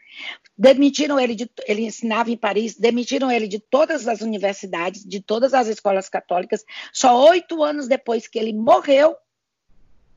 demitiram 0.56 1.18
ele, 1.18 1.34
de, 1.34 1.50
ele 1.66 1.82
ensinava 1.82 2.30
em 2.30 2.36
Paris, 2.36 2.76
demitiram 2.76 3.32
ele 3.32 3.48
de 3.48 3.58
todas 3.58 4.06
as 4.06 4.20
universidades, 4.20 5.04
de 5.04 5.20
todas 5.20 5.54
as 5.54 5.66
escolas 5.66 6.08
católicas, 6.08 6.64
só 6.92 7.28
oito 7.30 7.64
anos 7.64 7.88
depois 7.88 8.28
que 8.28 8.38
ele 8.38 8.52
morreu, 8.52 9.16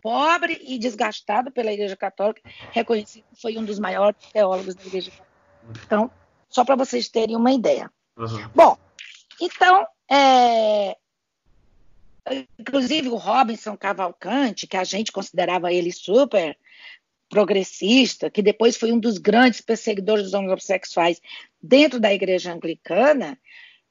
pobre 0.06 0.62
e 0.62 0.78
desgastado 0.78 1.50
pela 1.50 1.74
Igreja 1.74 1.96
Católica, 1.96 2.40
reconhecido 2.72 3.24
que 3.34 3.42
foi 3.42 3.58
um 3.58 3.66
dos 3.66 3.80
maiores 3.80 4.20
teólogos 4.32 4.76
da 4.76 4.86
Igreja 4.86 5.10
Católica. 5.10 5.84
Então, 5.84 6.12
só 6.48 6.64
para 6.64 6.76
vocês 6.76 7.10
terem 7.10 7.36
uma 7.36 7.52
ideia. 7.52 7.92
Uhum. 8.16 8.48
Bom, 8.54 8.78
então, 9.42 9.88
é... 10.08 10.96
inclusive 12.60 13.10
o 13.10 13.16
Robinson 13.16 13.76
Cavalcante, 13.76 14.68
que 14.68 14.78
a 14.78 14.84
gente 14.84 15.12
considerava 15.12 15.74
ele 15.74 15.92
super 15.92 16.56
progressista, 17.28 18.30
que 18.30 18.44
depois 18.44 18.78
foi 18.78 18.92
um 18.92 19.00
dos 19.00 19.18
grandes 19.18 19.60
perseguidores 19.60 20.26
dos 20.26 20.36
homossexuais 20.36 21.20
dentro 21.60 22.00
da 22.00 22.14
igreja 22.14 22.54
anglicana, 22.54 23.40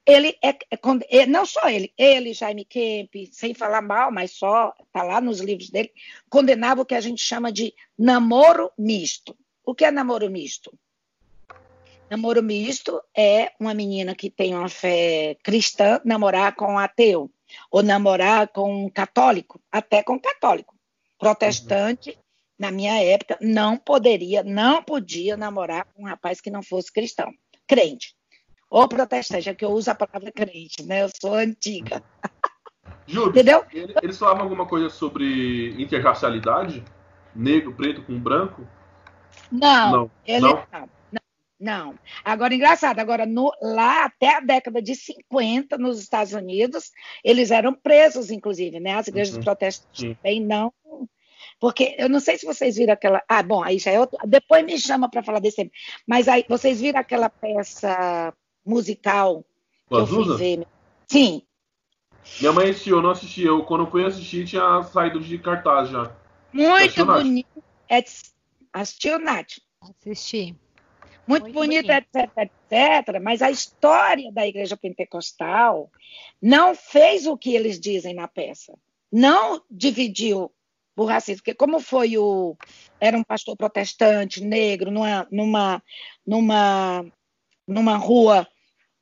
ele 0.06 0.36
é, 0.42 0.50
é, 0.50 0.78
é, 1.08 1.26
não 1.26 1.46
só 1.46 1.68
ele, 1.68 1.92
ele, 1.96 2.34
Jaime 2.34 2.64
Kemp, 2.64 3.14
sem 3.32 3.54
falar 3.54 3.80
mal, 3.80 4.12
mas 4.12 4.32
só 4.32 4.74
está 4.86 5.02
lá 5.02 5.20
nos 5.20 5.40
livros 5.40 5.70
dele, 5.70 5.90
condenava 6.28 6.82
o 6.82 6.84
que 6.84 6.94
a 6.94 7.00
gente 7.00 7.22
chama 7.22 7.50
de 7.50 7.74
namoro 7.98 8.70
misto. 8.76 9.36
O 9.64 9.74
que 9.74 9.84
é 9.84 9.90
namoro 9.90 10.30
misto? 10.30 10.78
Namoro 12.10 12.42
misto 12.42 13.00
é 13.16 13.52
uma 13.58 13.72
menina 13.72 14.14
que 14.14 14.28
tem 14.28 14.54
uma 14.54 14.68
fé 14.68 15.36
cristã 15.42 16.00
namorar 16.04 16.54
com 16.54 16.74
um 16.74 16.78
ateu, 16.78 17.30
ou 17.70 17.82
namorar 17.82 18.48
com 18.48 18.84
um 18.84 18.90
católico, 18.90 19.58
até 19.72 20.02
com 20.02 20.14
um 20.14 20.20
católico. 20.20 20.74
Protestante, 21.18 22.10
uhum. 22.10 22.16
na 22.58 22.70
minha 22.70 23.02
época, 23.02 23.38
não 23.40 23.78
poderia, 23.78 24.42
não 24.42 24.82
podia 24.82 25.34
namorar 25.34 25.86
com 25.86 26.02
um 26.02 26.06
rapaz 26.06 26.42
que 26.42 26.50
não 26.50 26.62
fosse 26.62 26.92
cristão, 26.92 27.32
crente 27.66 28.14
ou 28.70 28.88
protestante, 28.88 29.48
é 29.48 29.55
que 29.55 29.64
eu 29.64 29.70
uso 29.70 29.90
a 29.90 29.94
palavra 29.94 30.33
crente, 30.33 30.83
né? 30.85 31.03
Eu 31.03 31.11
sou 31.20 31.35
antiga. 31.35 32.03
Júlio, 33.07 33.31
Entendeu? 33.31 33.64
Eles 34.03 34.18
falavam 34.18 34.44
alguma 34.44 34.66
coisa 34.66 34.88
sobre 34.88 35.74
interracialidade? 35.81 36.83
Negro, 37.35 37.74
preto 37.74 38.03
com 38.03 38.18
branco? 38.18 38.66
Não, 39.50 39.92
não. 39.92 40.11
Ele, 40.27 40.40
não? 40.40 40.66
não. 40.72 40.88
Não. 41.61 41.98
Agora, 42.24 42.55
engraçado, 42.55 42.98
agora 42.98 43.24
no, 43.24 43.50
lá 43.62 44.05
até 44.05 44.37
a 44.37 44.40
década 44.40 44.83
de 44.83 44.94
50, 44.94 45.79
nos 45.79 46.00
Estados 46.00 46.33
Unidos, 46.33 46.90
eles 47.22 47.50
eram 47.50 47.72
presos, 47.72 48.31
inclusive, 48.31 48.81
né? 48.81 48.94
As 48.94 49.07
igrejas 49.07 49.37
uhum. 49.37 49.42
protestantes 49.42 50.16
também 50.16 50.40
não. 50.44 50.72
Porque 51.61 51.94
eu 51.98 52.09
não 52.09 52.20
sei 52.20 52.37
se 52.37 52.44
vocês 52.44 52.77
viram 52.77 52.92
aquela. 52.92 53.22
Ah, 53.29 53.42
bom, 53.42 53.62
aí 53.62 53.79
já 53.79 53.92
é 53.92 54.00
outro. 54.00 54.18
Depois 54.27 54.64
me 54.64 54.79
chama 54.79 55.09
para 55.09 55.22
falar 55.22 55.38
desse. 55.38 55.70
Mas 56.07 56.29
aí 56.29 56.44
vocês 56.48 56.81
viram 56.81 57.00
aquela 57.00 57.31
peça 57.31 58.35
musical. 58.64 59.44
O 59.90 59.96
Azusa? 59.96 60.38
Sim. 61.07 61.42
Minha 62.40 62.53
mãe 62.53 62.70
assistiu, 62.70 62.96
eu 62.96 63.03
não 63.03 63.11
assisti. 63.11 63.42
Eu, 63.42 63.62
quando 63.64 63.87
fui 63.87 64.05
assistir, 64.05 64.46
tinha 64.46 64.83
saído 64.85 65.20
de 65.20 65.38
cartaz 65.38 65.90
já. 65.90 66.11
Muito 66.53 67.05
bonito. 67.05 67.62
É, 67.88 68.03
assistiu, 68.72 69.18
Nath? 69.18 69.59
Assisti. 69.81 70.57
Muito, 71.27 71.44
Muito 71.44 71.55
bonito, 71.55 71.87
bonito, 71.87 72.16
etc, 72.16 72.31
etc. 72.38 73.20
Mas 73.22 73.41
a 73.43 73.51
história 73.51 74.30
da 74.30 74.47
igreja 74.47 74.76
pentecostal 74.76 75.91
não 76.41 76.74
fez 76.74 77.26
o 77.26 77.36
que 77.36 77.55
eles 77.55 77.80
dizem 77.80 78.14
na 78.14 78.28
peça. 78.28 78.74
não 79.11 79.62
dividiu 79.70 80.51
por 80.95 81.07
racismo, 81.07 81.38
porque 81.38 81.55
como 81.55 81.80
foi 81.80 82.16
o 82.18 82.57
era 83.01 83.16
um 83.16 83.24
pastor 83.24 83.57
protestante 83.57 84.43
negro 84.43 84.91
numa 84.91 85.26
numa 85.30 85.82
numa 86.26 87.05
numa 87.66 87.97
rua 87.97 88.47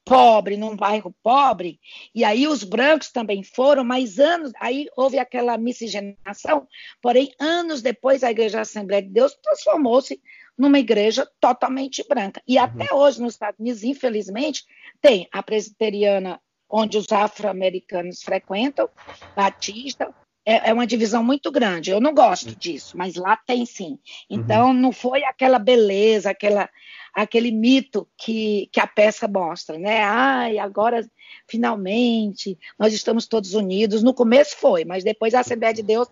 pobre, 0.04 0.56
num 0.56 0.76
bairro 0.76 1.14
pobre, 1.22 1.78
e 2.14 2.24
aí 2.24 2.46
os 2.46 2.64
brancos 2.64 3.10
também 3.10 3.42
foram, 3.42 3.84
mas 3.84 4.18
anos, 4.18 4.52
aí 4.60 4.88
houve 4.96 5.18
aquela 5.18 5.56
miscigenação, 5.56 6.66
porém, 7.00 7.32
anos 7.38 7.82
depois, 7.82 8.22
a 8.22 8.30
Igreja 8.30 8.60
Assembleia 8.60 9.02
de 9.02 9.08
Deus 9.08 9.36
transformou-se 9.42 10.20
numa 10.56 10.78
igreja 10.78 11.26
totalmente 11.40 12.04
branca. 12.06 12.42
E 12.46 12.58
uhum. 12.58 12.64
até 12.64 12.94
hoje, 12.94 13.22
nos 13.22 13.34
Estados 13.34 13.58
Unidos, 13.58 13.82
infelizmente, 13.82 14.64
tem 15.00 15.28
a 15.32 15.42
presbiteriana, 15.42 16.40
onde 16.68 16.96
os 16.96 17.10
afro-americanos 17.10 18.22
frequentam, 18.22 18.88
batista, 19.36 20.14
é, 20.44 20.70
é, 20.70 20.72
uma 20.72 20.86
divisão 20.86 21.22
muito 21.22 21.50
grande. 21.50 21.90
Eu 21.90 22.00
não 22.00 22.14
gosto 22.14 22.48
uhum. 22.48 22.56
disso, 22.58 22.96
mas 22.96 23.14
lá 23.14 23.36
tem 23.36 23.64
sim. 23.64 23.98
Então, 24.28 24.68
uhum. 24.68 24.72
não 24.72 24.92
foi 24.92 25.24
aquela 25.24 25.58
beleza, 25.58 26.30
aquela 26.30 26.68
aquele 27.14 27.50
mito 27.50 28.08
que, 28.16 28.70
que 28.72 28.80
a 28.80 28.86
peça 28.86 29.28
mostra, 29.28 29.78
né? 29.78 30.02
Ai, 30.02 30.58
agora 30.58 31.06
finalmente 31.46 32.58
nós 32.78 32.94
estamos 32.94 33.26
todos 33.26 33.52
unidos. 33.54 34.02
No 34.02 34.14
começo 34.14 34.56
foi, 34.56 34.84
mas 34.84 35.04
depois 35.04 35.34
a 35.34 35.40
Assembleia 35.40 35.74
de 35.74 35.82
Deus 35.82 36.08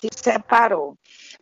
se 0.00 0.08
separou. 0.14 0.96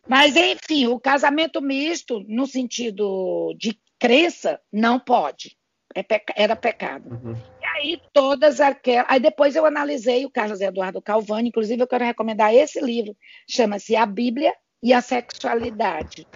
Mas, 0.06 0.34
enfim, 0.36 0.86
o 0.86 0.98
casamento 0.98 1.60
misto, 1.60 2.24
no 2.26 2.46
sentido 2.46 3.54
de 3.58 3.78
crença, 3.98 4.60
não 4.72 4.98
pode. 4.98 5.56
É 5.94 6.02
peca... 6.02 6.32
Era 6.36 6.56
pecado. 6.56 7.10
Uhum. 7.10 7.36
Aí, 7.78 8.00
todas 8.12 8.60
aquelas. 8.60 9.06
Aí, 9.08 9.20
depois 9.20 9.54
eu 9.54 9.64
analisei 9.64 10.26
o 10.26 10.30
Carlos 10.30 10.60
Eduardo 10.60 11.00
Calvani, 11.00 11.48
inclusive, 11.48 11.80
eu 11.80 11.86
quero 11.86 12.04
recomendar 12.04 12.52
esse 12.52 12.80
livro, 12.80 13.16
chama-se 13.48 13.94
A 13.94 14.04
Bíblia 14.04 14.52
e 14.82 14.92
a 14.92 15.00
Sexualidade 15.00 16.26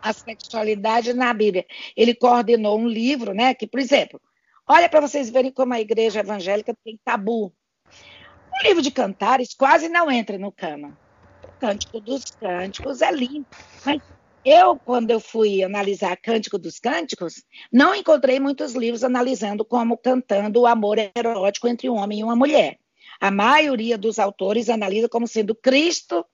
a 0.00 0.12
sexualidade 0.12 1.12
na 1.12 1.32
Bíblia. 1.34 1.66
Ele 1.96 2.14
coordenou 2.14 2.78
um 2.78 2.88
livro, 2.88 3.34
né? 3.34 3.54
Que, 3.54 3.66
por 3.66 3.80
exemplo, 3.80 4.20
olha 4.66 4.88
para 4.88 5.00
vocês 5.00 5.30
verem 5.30 5.52
como 5.52 5.74
a 5.74 5.80
igreja 5.80 6.20
evangélica 6.20 6.74
tem 6.84 6.98
tabu. 7.04 7.46
O 7.46 8.68
livro 8.68 8.82
de 8.82 8.90
Cantares 8.90 9.54
quase 9.54 9.88
não 9.88 10.10
entra 10.10 10.38
no 10.38 10.52
cano. 10.52 10.96
O 11.42 11.52
Cântico 11.58 12.00
dos 12.00 12.24
Cânticos 12.40 13.02
é 13.02 13.10
limpo. 13.10 13.56
Mas 13.84 14.00
eu, 14.48 14.76
quando 14.76 15.10
eu 15.10 15.20
fui 15.20 15.62
analisar 15.62 16.16
Cântico 16.16 16.58
dos 16.58 16.78
Cânticos, 16.78 17.42
não 17.72 17.94
encontrei 17.94 18.40
muitos 18.40 18.74
livros 18.74 19.04
analisando 19.04 19.64
como 19.64 19.96
cantando 19.96 20.60
o 20.60 20.66
amor 20.66 20.96
erótico 20.98 21.68
entre 21.68 21.88
um 21.88 21.96
homem 21.96 22.20
e 22.20 22.24
uma 22.24 22.36
mulher. 22.36 22.78
A 23.20 23.30
maioria 23.30 23.98
dos 23.98 24.18
autores 24.18 24.68
analisa 24.68 25.08
como 25.08 25.26
sendo 25.26 25.54
Cristo 25.54 26.24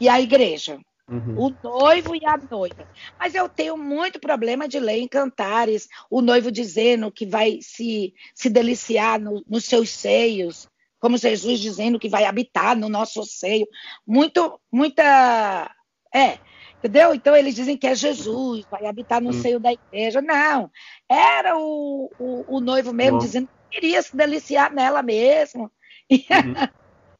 e 0.00 0.08
a 0.08 0.20
igreja. 0.20 0.78
Uhum. 1.10 1.46
O 1.46 1.56
noivo 1.62 2.14
e 2.14 2.24
a 2.24 2.36
noiva. 2.36 2.88
Mas 3.18 3.34
eu 3.34 3.48
tenho 3.48 3.76
muito 3.76 4.20
problema 4.20 4.68
de 4.68 4.78
ler 4.78 4.98
em 4.98 5.08
cantares 5.08 5.88
o 6.08 6.22
noivo 6.22 6.52
dizendo 6.52 7.10
que 7.10 7.26
vai 7.26 7.58
se, 7.60 8.14
se 8.32 8.48
deliciar 8.48 9.20
no, 9.20 9.42
nos 9.48 9.64
seus 9.64 9.90
seios, 9.90 10.68
como 11.00 11.16
Jesus 11.16 11.58
dizendo 11.58 11.98
que 11.98 12.08
vai 12.08 12.24
habitar 12.24 12.76
no 12.76 12.88
nosso 12.88 13.24
seio. 13.24 13.66
Muito, 14.06 14.60
muita. 14.70 15.74
É, 16.14 16.38
entendeu? 16.80 17.14
Então 17.14 17.36
eles 17.36 17.54
dizem 17.54 17.76
que 17.76 17.86
é 17.86 17.94
Jesus, 17.94 18.64
vai 18.70 18.86
habitar 18.86 19.20
no 19.20 19.28
uhum. 19.28 19.40
seio 19.40 19.60
da 19.60 19.72
igreja. 19.72 20.20
Não, 20.20 20.70
era 21.08 21.56
o, 21.56 22.10
o, 22.18 22.56
o 22.56 22.60
noivo 22.60 22.92
mesmo 22.92 23.18
Bom. 23.18 23.24
dizendo 23.24 23.48
que 23.48 23.80
queria 23.80 24.02
se 24.02 24.16
deliciar 24.16 24.72
nela 24.72 25.02
mesmo. 25.02 25.70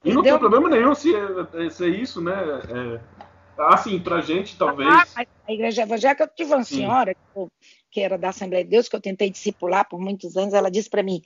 Uhum. 0.02 0.12
E 0.12 0.14
não 0.14 0.22
tem 0.22 0.38
problema 0.38 0.70
nenhum 0.70 0.94
se 0.94 1.14
é, 1.14 1.68
se 1.68 1.84
é 1.84 1.88
isso, 1.88 2.22
né? 2.22 2.32
É 2.32 3.00
Assim, 3.68 3.98
pra 3.98 4.20
gente, 4.20 4.56
talvez. 4.56 4.88
Ah, 4.88 5.26
a 5.46 5.52
igreja 5.52 5.82
evangélica, 5.82 6.24
eu 6.24 6.28
tive 6.28 6.54
uma 6.54 6.64
Sim. 6.64 6.76
senhora 6.76 7.14
que 7.90 8.00
era 8.00 8.16
da 8.16 8.30
Assembleia 8.30 8.64
de 8.64 8.70
Deus, 8.70 8.88
que 8.88 8.96
eu 8.96 9.00
tentei 9.00 9.28
discipular 9.28 9.86
por 9.86 10.00
muitos 10.00 10.36
anos, 10.36 10.54
ela 10.54 10.70
disse 10.70 10.88
para 10.88 11.02
mim: 11.02 11.20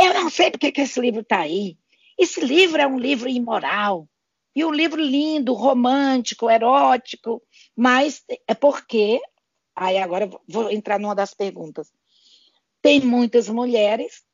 Eu 0.00 0.14
não 0.14 0.30
sei 0.30 0.50
porque 0.50 0.72
que 0.72 0.80
esse 0.80 0.98
livro 0.98 1.20
está 1.20 1.40
aí. 1.40 1.76
Esse 2.18 2.40
livro 2.40 2.80
é 2.80 2.86
um 2.86 2.98
livro 2.98 3.28
imoral. 3.28 4.08
E 4.54 4.64
um 4.64 4.72
livro 4.72 5.00
lindo, 5.00 5.52
romântico, 5.52 6.50
erótico, 6.50 7.42
mas 7.76 8.22
é 8.46 8.54
porque. 8.54 9.20
Aí 9.74 9.96
agora 9.98 10.28
vou 10.48 10.70
entrar 10.70 10.98
numa 10.98 11.14
das 11.14 11.32
perguntas. 11.32 11.92
Tem 12.82 13.00
muitas 13.00 13.48
mulheres, 13.48 14.24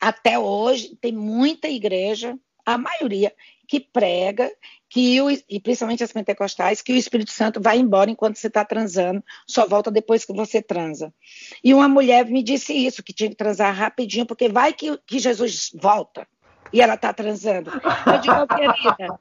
até 0.00 0.38
hoje, 0.38 0.96
tem 1.00 1.12
muita 1.12 1.68
igreja, 1.68 2.38
a 2.64 2.78
maioria, 2.78 3.32
que 3.68 3.78
prega 3.78 4.50
que 4.88 5.20
o, 5.20 5.30
e 5.30 5.60
principalmente 5.60 6.02
as 6.02 6.12
pentecostais, 6.12 6.82
que 6.82 6.92
o 6.92 6.96
Espírito 6.96 7.30
Santo 7.30 7.60
vai 7.60 7.78
embora 7.78 8.10
enquanto 8.10 8.36
você 8.36 8.48
está 8.48 8.64
transando, 8.64 9.22
só 9.46 9.66
volta 9.68 9.90
depois 9.90 10.24
que 10.24 10.32
você 10.32 10.60
transa. 10.60 11.14
E 11.62 11.72
uma 11.72 11.88
mulher 11.88 12.26
me 12.26 12.42
disse 12.42 12.72
isso, 12.72 13.02
que 13.02 13.12
tinha 13.12 13.30
que 13.30 13.36
transar 13.36 13.72
rapidinho, 13.72 14.26
porque 14.26 14.48
vai 14.48 14.72
que, 14.72 14.98
que 15.06 15.20
Jesus 15.20 15.70
volta 15.80 16.26
e 16.72 16.80
ela 16.80 16.94
está 16.94 17.12
transando. 17.12 17.70
Eu 17.70 18.20
digo, 18.20 18.46
querida, 18.46 19.20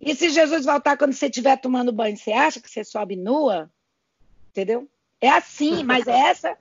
e 0.00 0.14
se 0.14 0.28
Jesus 0.28 0.66
voltar 0.66 0.98
quando 0.98 1.14
você 1.14 1.26
estiver 1.26 1.56
tomando 1.56 1.92
banho, 1.92 2.16
você 2.16 2.32
acha 2.32 2.60
que 2.60 2.70
você 2.70 2.84
sobe 2.84 3.16
nua? 3.16 3.70
Entendeu? 4.50 4.86
É 5.20 5.30
assim, 5.30 5.82
mas 5.82 6.06
é 6.06 6.28
essa, 6.28 6.56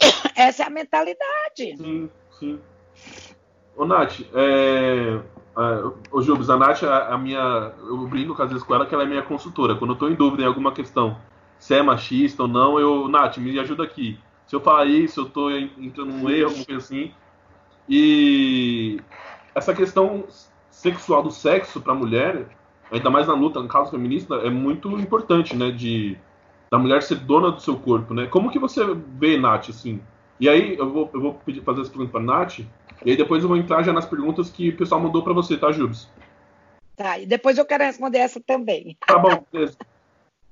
essa 0.36 0.62
é 0.62 0.66
a 0.66 0.70
mentalidade. 0.70 1.76
Sim, 1.76 2.10
sim. 2.38 2.60
Ô, 3.76 3.84
Nath, 3.84 4.20
é, 4.34 5.20
o 6.12 6.22
Jubes, 6.22 6.48
a 6.48 6.56
Nath, 6.56 6.84
a, 6.84 7.14
a, 7.14 7.18
minha. 7.18 7.72
Eu 7.78 8.06
brinco 8.06 8.40
às 8.40 8.48
vezes 8.48 8.64
com 8.64 8.74
ela 8.74 8.86
que 8.86 8.94
ela 8.94 9.02
é 9.02 9.06
minha 9.06 9.22
consultora. 9.22 9.74
Quando 9.74 9.94
eu 9.94 9.98
tô 9.98 10.08
em 10.08 10.14
dúvida 10.14 10.44
em 10.44 10.46
alguma 10.46 10.72
questão, 10.72 11.18
se 11.58 11.74
é 11.74 11.82
machista 11.82 12.42
ou 12.42 12.48
não, 12.48 12.78
eu. 12.78 13.08
Nath, 13.08 13.38
me 13.38 13.58
ajuda 13.58 13.82
aqui. 13.82 14.16
Se 14.46 14.54
eu 14.54 14.60
falar 14.60 14.84
isso, 14.84 15.22
eu 15.22 15.28
tô 15.28 15.50
entrando 15.50 16.12
num 16.12 16.30
erro, 16.30 16.50
alguma 16.50 16.66
coisa 16.66 16.80
assim. 16.80 17.12
E 17.94 18.98
essa 19.54 19.74
questão 19.74 20.24
sexual 20.70 21.22
do 21.22 21.30
sexo 21.30 21.78
para 21.78 21.92
a 21.92 21.94
mulher, 21.94 22.46
ainda 22.90 23.10
mais 23.10 23.26
na 23.26 23.34
luta, 23.34 23.60
no 23.60 23.68
caso 23.68 23.90
feminista, 23.90 24.36
é 24.36 24.48
muito 24.48 24.98
importante, 24.98 25.54
né? 25.54 25.70
De 25.70 26.16
da 26.70 26.78
mulher 26.78 27.02
ser 27.02 27.16
dona 27.16 27.50
do 27.50 27.60
seu 27.60 27.76
corpo, 27.76 28.14
né? 28.14 28.26
Como 28.28 28.50
que 28.50 28.58
você 28.58 28.80
vê, 29.18 29.36
Nath, 29.36 29.68
assim? 29.68 30.00
E 30.40 30.48
aí, 30.48 30.74
eu 30.78 30.88
vou, 30.88 31.10
eu 31.12 31.20
vou 31.20 31.34
pedir, 31.34 31.60
fazer 31.60 31.82
essa 31.82 31.90
pergunta 31.90 32.12
para 32.12 32.22
Nath. 32.22 32.60
E 33.04 33.10
aí 33.10 33.14
depois 33.14 33.42
eu 33.42 33.48
vou 33.50 33.58
entrar 33.58 33.82
já 33.82 33.92
nas 33.92 34.06
perguntas 34.06 34.48
que 34.48 34.70
o 34.70 34.76
pessoal 34.78 34.98
mandou 34.98 35.22
para 35.22 35.34
você, 35.34 35.58
tá, 35.58 35.70
Jubes? 35.70 36.08
Tá, 36.96 37.18
e 37.18 37.26
depois 37.26 37.58
eu 37.58 37.66
quero 37.66 37.84
responder 37.84 38.18
essa 38.18 38.40
também. 38.40 38.96
Tá 39.06 39.18
bom, 39.18 39.44
beleza. 39.52 39.76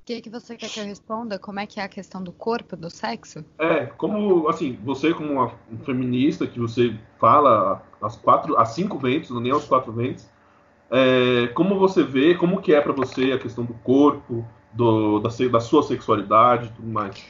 O 0.01 0.03
que, 0.03 0.19
que 0.19 0.29
você 0.31 0.57
quer 0.57 0.67
que 0.67 0.79
eu 0.79 0.85
responda? 0.85 1.37
Como 1.37 1.59
é 1.59 1.67
que 1.67 1.79
é 1.79 1.83
a 1.83 1.87
questão 1.87 2.23
do 2.23 2.31
corpo, 2.31 2.75
do 2.75 2.89
sexo? 2.89 3.45
É, 3.59 3.85
como, 3.85 4.47
assim, 4.47 4.77
você 4.83 5.13
como 5.13 5.33
uma 5.33 5.51
feminista, 5.85 6.47
que 6.47 6.59
você 6.59 6.95
fala 7.19 7.83
às 8.01 8.15
quatro, 8.15 8.57
às 8.57 8.69
cinco 8.69 8.97
ventos, 8.97 9.29
não 9.29 9.39
nem 9.39 9.51
aos 9.51 9.65
quatro 9.65 9.91
ventos, 9.91 10.25
é, 10.89 11.47
como 11.53 11.77
você 11.77 12.03
vê, 12.03 12.33
como 12.33 12.61
que 12.61 12.73
é 12.73 12.81
para 12.81 12.91
você 12.91 13.31
a 13.31 13.37
questão 13.37 13.63
do 13.63 13.75
corpo, 13.75 14.43
do, 14.73 15.19
da, 15.19 15.29
da 15.29 15.59
sua 15.59 15.83
sexualidade 15.83 16.65
e 16.65 16.69
tudo 16.71 16.87
mais? 16.87 17.23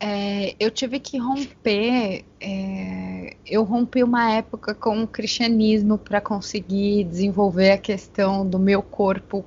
É, 0.00 0.54
eu 0.58 0.70
tive 0.70 0.98
que 0.98 1.18
romper. 1.18 2.24
É, 2.40 3.36
eu 3.46 3.62
rompi 3.62 4.02
uma 4.02 4.32
época 4.32 4.74
com 4.74 5.02
o 5.02 5.06
cristianismo 5.06 5.98
para 5.98 6.20
conseguir 6.20 7.04
desenvolver 7.04 7.72
a 7.72 7.78
questão 7.78 8.48
do 8.48 8.58
meu 8.58 8.82
corpo, 8.82 9.44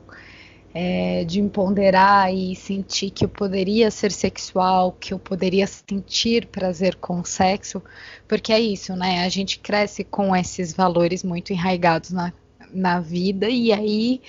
é, 0.74 1.24
de 1.24 1.40
empoderar 1.40 2.34
e 2.34 2.56
sentir 2.56 3.10
que 3.10 3.26
eu 3.26 3.30
poderia 3.30 3.90
ser 3.90 4.12
sexual, 4.12 4.96
que 5.00 5.14
eu 5.14 5.20
poderia 5.20 5.66
sentir 5.68 6.46
prazer 6.48 6.96
com 6.96 7.20
o 7.20 7.26
sexo, 7.26 7.82
porque 8.28 8.54
é 8.54 8.60
isso, 8.60 8.96
né? 8.96 9.24
A 9.26 9.30
gente 9.30 9.60
cresce 9.60 10.04
com 10.04 10.36
esses 10.36 10.74
valores 10.74 11.24
muito 11.24 11.52
enraigados 11.52 12.12
na, 12.12 12.32
na 12.72 13.00
vida, 13.00 13.50
e 13.50 13.72
aí 13.72 14.22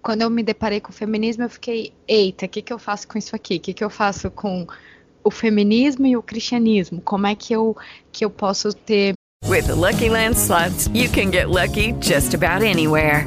quando 0.00 0.22
eu 0.22 0.30
me 0.30 0.42
deparei 0.42 0.80
com 0.80 0.90
o 0.90 0.94
feminismo, 0.94 1.44
eu 1.44 1.50
fiquei, 1.50 1.92
eita, 2.08 2.46
o 2.46 2.48
que, 2.48 2.60
que 2.60 2.72
eu 2.72 2.78
faço 2.78 3.06
com 3.06 3.16
isso 3.16 3.36
aqui? 3.36 3.56
O 3.56 3.60
que, 3.60 3.72
que 3.72 3.84
eu 3.84 3.90
faço 3.90 4.30
com 4.32 4.66
o 5.24 5.30
feminismo 5.30 6.06
e 6.06 6.16
o 6.16 6.22
cristianismo. 6.22 7.00
Como 7.00 7.26
é 7.26 7.34
que 7.34 7.52
eu 7.52 7.76
que 8.10 8.24
eu 8.24 8.30
posso 8.30 8.72
ter 8.72 9.14
With 9.46 9.66
the 9.66 9.74
Lucky 9.74 10.08
Land 10.08 10.36
slots, 10.36 10.88
you 10.94 11.08
can 11.08 11.30
get 11.30 11.48
lucky 11.48 11.92
just 12.00 12.34
about 12.34 12.62
anywhere. 12.64 13.26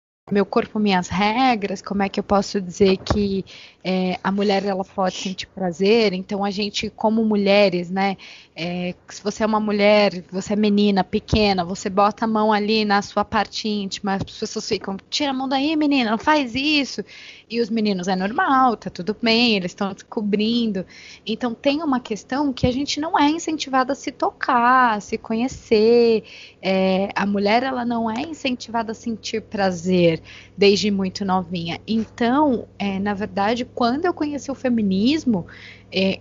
Meu 0.31 0.45
corpo, 0.45 0.79
minhas 0.79 1.09
regras, 1.09 1.81
como 1.81 2.03
é 2.03 2.09
que 2.09 2.19
eu 2.19 2.23
posso 2.23 2.61
dizer 2.61 2.97
que 2.97 3.45
é, 3.83 4.17
a 4.23 4.31
mulher 4.31 4.63
ela 4.65 4.85
pode 4.85 5.15
sentir 5.15 5.47
prazer? 5.47 6.13
Então 6.13 6.43
a 6.43 6.49
gente, 6.49 6.89
como 6.89 7.25
mulheres, 7.25 7.89
né? 7.91 8.15
É, 8.63 8.93
se 9.09 9.23
você 9.23 9.41
é 9.41 9.45
uma 9.47 9.59
mulher, 9.59 10.23
você 10.31 10.53
é 10.53 10.55
menina, 10.55 11.03
pequena, 11.03 11.65
você 11.65 11.89
bota 11.89 12.25
a 12.25 12.27
mão 12.27 12.53
ali 12.53 12.85
na 12.85 13.01
sua 13.01 13.25
parte 13.25 13.67
íntima, 13.67 14.13
as 14.13 14.21
pessoas 14.21 14.69
ficam, 14.69 14.97
tira 15.09 15.31
a 15.31 15.33
mão 15.33 15.49
daí, 15.49 15.75
menina, 15.75 16.11
não 16.11 16.19
faz 16.19 16.53
isso. 16.53 17.03
E 17.49 17.59
os 17.59 17.71
meninos 17.71 18.07
é 18.07 18.15
normal, 18.15 18.77
tá 18.77 18.87
tudo 18.91 19.17
bem, 19.19 19.55
eles 19.55 19.71
estão 19.71 19.91
descobrindo. 19.91 20.85
Então 21.25 21.55
tem 21.55 21.81
uma 21.81 21.99
questão 21.99 22.53
que 22.53 22.67
a 22.67 22.71
gente 22.71 23.01
não 23.01 23.17
é 23.17 23.31
incentivada 23.31 23.93
a 23.93 23.95
se 23.95 24.11
tocar, 24.11 24.97
a 24.97 24.99
se 24.99 25.17
conhecer. 25.17 26.23
É, 26.61 27.09
a 27.15 27.25
mulher 27.25 27.63
ela 27.63 27.83
não 27.83 28.11
é 28.11 28.21
incentivada 28.21 28.91
a 28.91 28.95
sentir 28.95 29.41
prazer 29.41 30.21
desde 30.55 30.91
muito 30.91 31.25
novinha. 31.25 31.81
Então, 31.87 32.67
é, 32.77 32.99
na 32.99 33.15
verdade, 33.15 33.65
quando 33.65 34.05
eu 34.05 34.13
conheci 34.13 34.51
o 34.51 34.55
feminismo, 34.55 35.47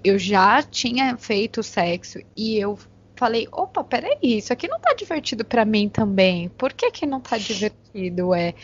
eu 0.02 0.18
já 0.18 0.62
tinha 0.62 1.16
feito 1.16 1.62
sexo 1.62 2.18
e 2.36 2.56
eu 2.56 2.78
falei, 3.14 3.46
opa, 3.52 3.84
peraí, 3.84 4.16
isso 4.22 4.52
aqui 4.52 4.66
não 4.66 4.80
tá 4.80 4.94
divertido 4.94 5.44
para 5.44 5.64
mim 5.64 5.88
também. 5.88 6.48
Por 6.48 6.72
que 6.72 6.90
que 6.90 7.06
não 7.06 7.20
tá 7.20 7.36
divertido? 7.36 8.34
É, 8.34 8.54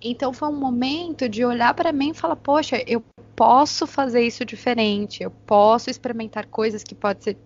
então 0.00 0.32
foi 0.32 0.48
um 0.48 0.58
momento 0.58 1.28
de 1.28 1.44
olhar 1.44 1.74
para 1.74 1.92
mim 1.92 2.10
e 2.10 2.14
falar, 2.14 2.36
poxa, 2.36 2.82
eu 2.86 3.04
posso 3.36 3.86
fazer 3.86 4.22
isso 4.22 4.44
diferente, 4.44 5.22
eu 5.22 5.30
posso 5.30 5.90
experimentar 5.90 6.46
coisas 6.46 6.82
que 6.82 6.94
pode 6.94 7.22
ser 7.22 7.36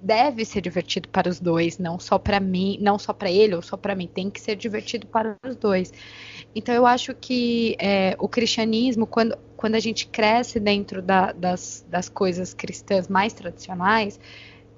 deve 0.00 0.44
ser 0.44 0.60
divertido 0.60 1.08
para 1.08 1.28
os 1.28 1.38
dois, 1.38 1.78
não 1.78 1.98
só 1.98 2.18
para 2.18 2.40
mim, 2.40 2.78
não 2.80 2.98
só 2.98 3.12
para 3.12 3.30
ele 3.30 3.54
ou 3.54 3.62
só 3.62 3.76
para 3.76 3.94
mim, 3.94 4.06
tem 4.06 4.30
que 4.30 4.40
ser 4.40 4.56
divertido 4.56 5.06
para 5.06 5.36
os 5.46 5.56
dois. 5.56 5.92
Então 6.56 6.74
eu 6.74 6.86
acho 6.86 7.14
que 7.14 7.76
é, 7.78 8.16
o 8.18 8.26
cristianismo, 8.26 9.06
quando, 9.06 9.36
quando 9.58 9.74
a 9.74 9.78
gente 9.78 10.06
cresce 10.06 10.58
dentro 10.58 11.02
da, 11.02 11.30
das, 11.30 11.84
das 11.86 12.08
coisas 12.08 12.54
cristãs 12.54 13.08
mais 13.08 13.34
tradicionais, 13.34 14.18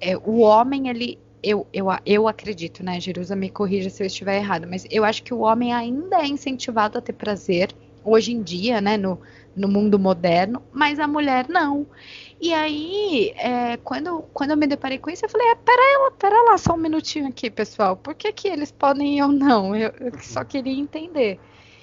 é, 0.01 0.17
o 0.17 0.39
homem 0.39 0.89
ele 0.89 1.17
eu, 1.41 1.65
eu, 1.71 1.87
eu 2.05 2.27
acredito, 2.27 2.83
né? 2.83 2.99
Jerusa 2.99 3.33
me 3.33 3.49
corrija 3.49 3.89
se 3.89 4.03
eu 4.03 4.07
estiver 4.07 4.35
errado, 4.35 4.67
mas 4.69 4.85
eu 4.91 5.05
acho 5.05 5.23
que 5.23 5.33
o 5.33 5.39
homem 5.39 5.73
ainda 5.73 6.17
é 6.17 6.27
incentivado 6.27 6.97
a 6.97 7.01
ter 7.01 7.13
prazer 7.13 7.73
hoje 8.03 8.33
em 8.33 8.43
dia, 8.43 8.81
né? 8.81 8.97
No, 8.97 9.17
no 9.55 9.69
mundo 9.69 9.97
moderno, 9.97 10.61
mas 10.73 10.99
a 10.99 11.07
mulher 11.07 11.47
não. 11.47 11.87
E 12.41 12.53
aí, 12.53 13.33
é, 13.37 13.77
quando, 13.77 14.23
quando 14.33 14.51
eu 14.51 14.57
me 14.57 14.67
deparei 14.67 14.97
com 14.97 15.09
isso, 15.09 15.23
eu 15.23 15.29
falei: 15.29 15.47
é, 15.47 15.55
pera, 15.55 15.81
lá, 16.03 16.11
pera 16.11 16.43
lá 16.43 16.57
só 16.57 16.73
um 16.73 16.77
minutinho 16.77 17.29
aqui, 17.29 17.49
pessoal. 17.49 17.95
Por 17.95 18.15
que, 18.15 18.33
que 18.33 18.49
eles 18.49 18.69
podem 18.69 19.15
e 19.15 19.19
eu 19.19 19.29
não? 19.29 19.73
Eu, 19.73 19.93
eu 19.97 20.11
só 20.19 20.43
queria 20.43 20.77
entender. 20.77 21.39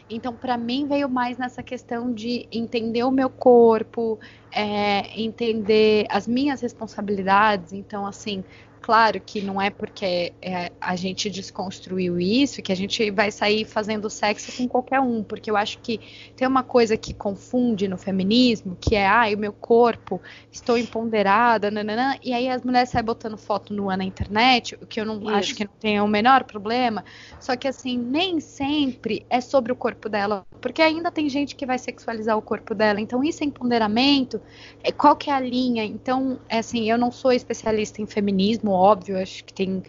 Então, 0.09 0.37
para 0.37 0.57
mim, 0.57 0.87
veio 0.87 1.09
mais 1.09 1.37
nessa 1.37 1.63
questão 1.63 2.13
de 2.15 2.49
entender 2.53 3.03
o 3.03 3.11
meu 3.11 3.29
corpo, 3.29 4.21
é, 4.53 5.21
entender 5.21 6.07
as 6.09 6.29
minhas 6.29 6.61
responsabilidades. 6.61 7.73
Então, 7.73 8.07
assim, 8.07 8.45
claro 8.87 9.21
que 9.21 9.43
não 9.43 9.61
é 9.61 9.69
porque 9.69 10.33
é, 10.41 10.71
a 10.81 10.95
gente 10.95 11.29
desconstruiu 11.29 12.21
isso 12.21 12.63
que 12.63 12.71
a 12.71 12.77
gente 12.77 13.11
vai 13.11 13.33
sair 13.33 13.65
fazendo 13.65 14.09
sexo 14.09 14.57
com 14.57 14.69
qualquer 14.69 15.01
um, 15.01 15.25
porque 15.25 15.51
eu 15.51 15.57
acho 15.57 15.81
que 15.81 15.99
tem 16.37 16.47
uma 16.47 16.63
coisa 16.63 16.97
que 16.97 17.13
confunde 17.13 17.89
no 17.89 17.99
feminismo, 17.99 18.79
que 18.81 18.95
é, 18.95 19.05
ah, 19.05 19.25
o 19.35 19.37
meu 19.37 19.53
corpo, 19.53 20.23
estou 20.53 20.79
empoderada, 20.79 21.69
nananã, 21.69 22.15
e 22.23 22.33
aí 22.33 22.49
as 22.49 22.63
mulheres 22.63 22.91
saem 22.91 23.05
botando 23.05 23.37
foto 23.37 23.75
nua 23.75 23.97
na 23.97 24.05
internet, 24.05 24.77
o 24.81 24.87
que 24.87 25.01
eu 25.01 25.05
não 25.05 25.17
isso. 25.17 25.31
acho 25.31 25.55
que 25.57 25.65
não 25.65 25.73
tem 25.81 26.01
o 26.01 26.07
menor 26.07 26.45
problema, 26.45 27.05
só 27.41 27.57
que 27.57 27.67
assim, 27.67 27.99
nem 27.99 28.39
sempre 28.39 29.27
é 29.29 29.41
sobre 29.41 29.73
o 29.73 29.77
corpo 29.77 30.09
dela, 30.09 30.47
porque 30.61 30.81
ainda 30.81 31.11
tem 31.11 31.29
gente 31.29 31.57
que 31.57 31.67
vai 31.67 31.81
sexualizar 31.81 32.39
o 32.39 32.43
corpo 32.43 32.73
dela, 32.73 33.01
então 33.01 33.25
isso 33.25 33.43
é 33.43 33.47
empoderamento, 33.49 34.41
é, 34.85 34.93
qual 34.93 35.17
que 35.17 35.29
é 35.29 35.33
a 35.33 35.41
linha? 35.41 35.85
Então, 35.85 36.39
é 36.49 36.59
assim, 36.59 36.89
eu 36.89 36.97
não 36.97 37.11
sou 37.11 37.33
especialista 37.33 38.01
em 38.01 38.07
feminismo, 38.07 38.76
óbvio, 38.77 39.19
acho 39.19 39.45
que 39.45 39.53
tem 39.53 39.83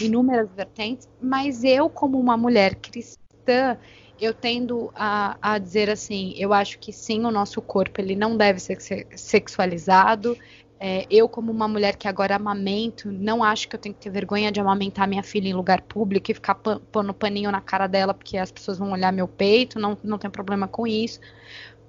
inúmeras 0.00 0.50
vertentes, 0.54 1.08
mas 1.20 1.62
eu, 1.62 1.88
como 1.88 2.18
uma 2.18 2.36
mulher 2.36 2.74
cristã, 2.76 3.78
eu 4.20 4.34
tendo 4.34 4.90
a, 4.94 5.36
a, 5.40 5.58
dizer 5.58 5.90
assim, 5.90 6.34
eu 6.36 6.52
acho 6.52 6.78
que 6.78 6.92
sim, 6.92 7.24
o 7.24 7.30
nosso 7.30 7.60
corpo 7.60 8.00
ele 8.00 8.14
não 8.14 8.36
deve 8.36 8.60
ser 8.60 8.78
sexualizado. 9.16 10.36
É, 10.84 11.06
eu, 11.08 11.28
como 11.28 11.52
uma 11.52 11.68
mulher 11.68 11.94
que 11.94 12.08
agora 12.08 12.34
amamento, 12.34 13.10
não 13.12 13.44
acho 13.44 13.68
que 13.68 13.76
eu 13.76 13.80
tenho 13.80 13.94
que 13.94 14.00
ter 14.00 14.10
vergonha 14.10 14.50
de 14.50 14.58
amamentar 14.58 15.06
minha 15.06 15.22
filha 15.22 15.48
em 15.48 15.54
lugar 15.54 15.80
público 15.82 16.30
e 16.30 16.34
ficar 16.34 16.56
pondo 16.56 17.14
paninho 17.14 17.52
na 17.52 17.60
cara 17.60 17.86
dela 17.86 18.12
porque 18.12 18.36
as 18.36 18.50
pessoas 18.50 18.78
vão 18.78 18.90
olhar 18.90 19.12
meu 19.12 19.28
peito, 19.28 19.78
não, 19.78 19.96
não 20.02 20.18
tem 20.18 20.28
problema 20.28 20.66
com 20.66 20.84
isso. 20.84 21.20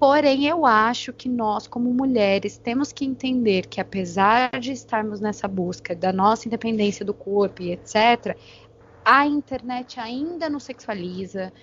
Porém, 0.06 0.46
eu 0.48 0.66
acho 0.66 1.14
que 1.14 1.30
nós, 1.30 1.66
como 1.66 1.94
mulheres, 1.94 2.58
temos 2.58 2.92
que 2.92 3.06
entender 3.06 3.68
que, 3.68 3.80
apesar 3.80 4.60
de 4.60 4.74
estarmos 4.74 5.22
nessa 5.22 5.48
busca 5.48 5.96
da 5.96 6.12
nossa 6.12 6.46
independência 6.46 7.06
do 7.06 7.14
corpo 7.14 7.62
e 7.62 7.72
etc., 7.72 8.38
a 9.06 9.26
internet 9.26 10.02
ainda 10.02 10.50
nos 10.50 10.64
sexualiza, 10.64 11.54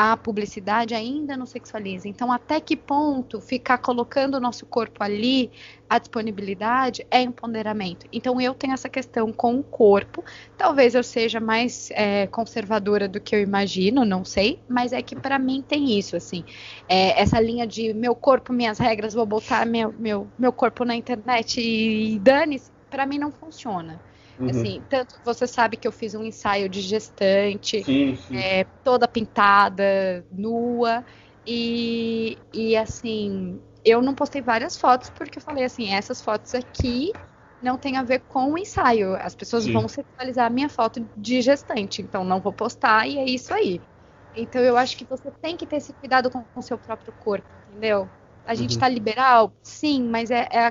a 0.00 0.16
publicidade 0.16 0.94
ainda 0.94 1.36
não 1.36 1.44
sexualiza. 1.44 2.06
Então, 2.06 2.30
até 2.30 2.60
que 2.60 2.76
ponto 2.76 3.40
ficar 3.40 3.78
colocando 3.78 4.36
o 4.36 4.40
nosso 4.40 4.64
corpo 4.64 5.02
ali, 5.02 5.50
a 5.90 5.98
disponibilidade, 5.98 7.04
é 7.10 7.20
empoderamento? 7.20 8.06
Então, 8.12 8.40
eu 8.40 8.54
tenho 8.54 8.74
essa 8.74 8.88
questão 8.88 9.32
com 9.32 9.58
o 9.58 9.62
corpo. 9.64 10.24
Talvez 10.56 10.94
eu 10.94 11.02
seja 11.02 11.40
mais 11.40 11.90
é, 11.90 12.28
conservadora 12.28 13.08
do 13.08 13.18
que 13.18 13.34
eu 13.34 13.40
imagino, 13.40 14.04
não 14.04 14.24
sei, 14.24 14.60
mas 14.68 14.92
é 14.92 15.02
que 15.02 15.16
para 15.16 15.36
mim 15.36 15.64
tem 15.66 15.98
isso, 15.98 16.14
assim. 16.14 16.44
É, 16.88 17.20
essa 17.20 17.40
linha 17.40 17.66
de 17.66 17.92
meu 17.92 18.14
corpo, 18.14 18.52
minhas 18.52 18.78
regras, 18.78 19.14
vou 19.14 19.26
botar 19.26 19.66
meu, 19.66 19.92
meu, 19.98 20.28
meu 20.38 20.52
corpo 20.52 20.84
na 20.84 20.94
internet 20.94 21.60
e, 21.60 22.14
e 22.14 22.18
dane-se, 22.20 22.70
para 22.88 23.04
mim 23.04 23.18
não 23.18 23.32
funciona. 23.32 24.00
Uhum. 24.38 24.50
Assim, 24.50 24.84
tanto 24.88 25.16
você 25.24 25.46
sabe 25.46 25.76
que 25.76 25.86
eu 25.86 25.92
fiz 25.92 26.14
um 26.14 26.22
ensaio 26.22 26.68
de 26.68 26.80
gestante, 26.80 27.82
sim, 27.82 28.14
sim. 28.14 28.36
É, 28.36 28.64
toda 28.84 29.08
pintada, 29.08 30.24
nua, 30.30 31.04
e, 31.46 32.38
e 32.52 32.76
assim, 32.76 33.60
eu 33.84 34.00
não 34.02 34.14
postei 34.14 34.40
várias 34.42 34.76
fotos 34.76 35.10
porque 35.10 35.38
eu 35.38 35.42
falei 35.42 35.64
assim, 35.64 35.92
essas 35.92 36.20
fotos 36.20 36.54
aqui 36.54 37.12
não 37.60 37.76
tem 37.76 37.96
a 37.96 38.02
ver 38.02 38.20
com 38.20 38.52
o 38.52 38.58
ensaio. 38.58 39.14
As 39.16 39.34
pessoas 39.34 39.64
sim. 39.64 39.72
vão 39.72 39.88
sexualizar 39.88 40.46
a 40.46 40.50
minha 40.50 40.68
foto 40.68 41.04
de 41.16 41.40
gestante, 41.42 42.02
então 42.02 42.24
não 42.24 42.40
vou 42.40 42.52
postar 42.52 43.08
e 43.08 43.18
é 43.18 43.24
isso 43.24 43.52
aí. 43.52 43.80
Então 44.34 44.60
eu 44.60 44.76
acho 44.76 44.96
que 44.96 45.04
você 45.04 45.30
tem 45.42 45.56
que 45.56 45.66
ter 45.66 45.76
esse 45.76 45.92
cuidado 45.94 46.30
com 46.30 46.46
o 46.54 46.62
seu 46.62 46.78
próprio 46.78 47.12
corpo, 47.18 47.48
entendeu? 47.66 48.08
A 48.48 48.54
gente 48.54 48.70
está 48.70 48.86
uhum. 48.86 48.94
liberal? 48.94 49.52
Sim, 49.62 50.08
mas 50.08 50.30
é, 50.30 50.48
é 50.50 50.70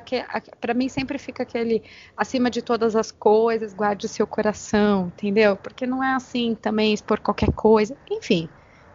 para 0.59 0.73
mim 0.73 0.89
sempre 0.89 1.19
fica 1.19 1.43
aquele 1.43 1.83
acima 2.17 2.49
de 2.49 2.59
todas 2.59 2.95
as 2.95 3.11
coisas, 3.11 3.71
guarde 3.71 4.07
o 4.07 4.09
seu 4.09 4.25
coração, 4.25 5.11
entendeu? 5.15 5.55
Porque 5.55 5.85
não 5.85 6.03
é 6.03 6.15
assim 6.15 6.55
também 6.59 6.91
expor 6.91 7.19
qualquer 7.19 7.51
coisa. 7.51 7.95
Enfim, 8.09 8.49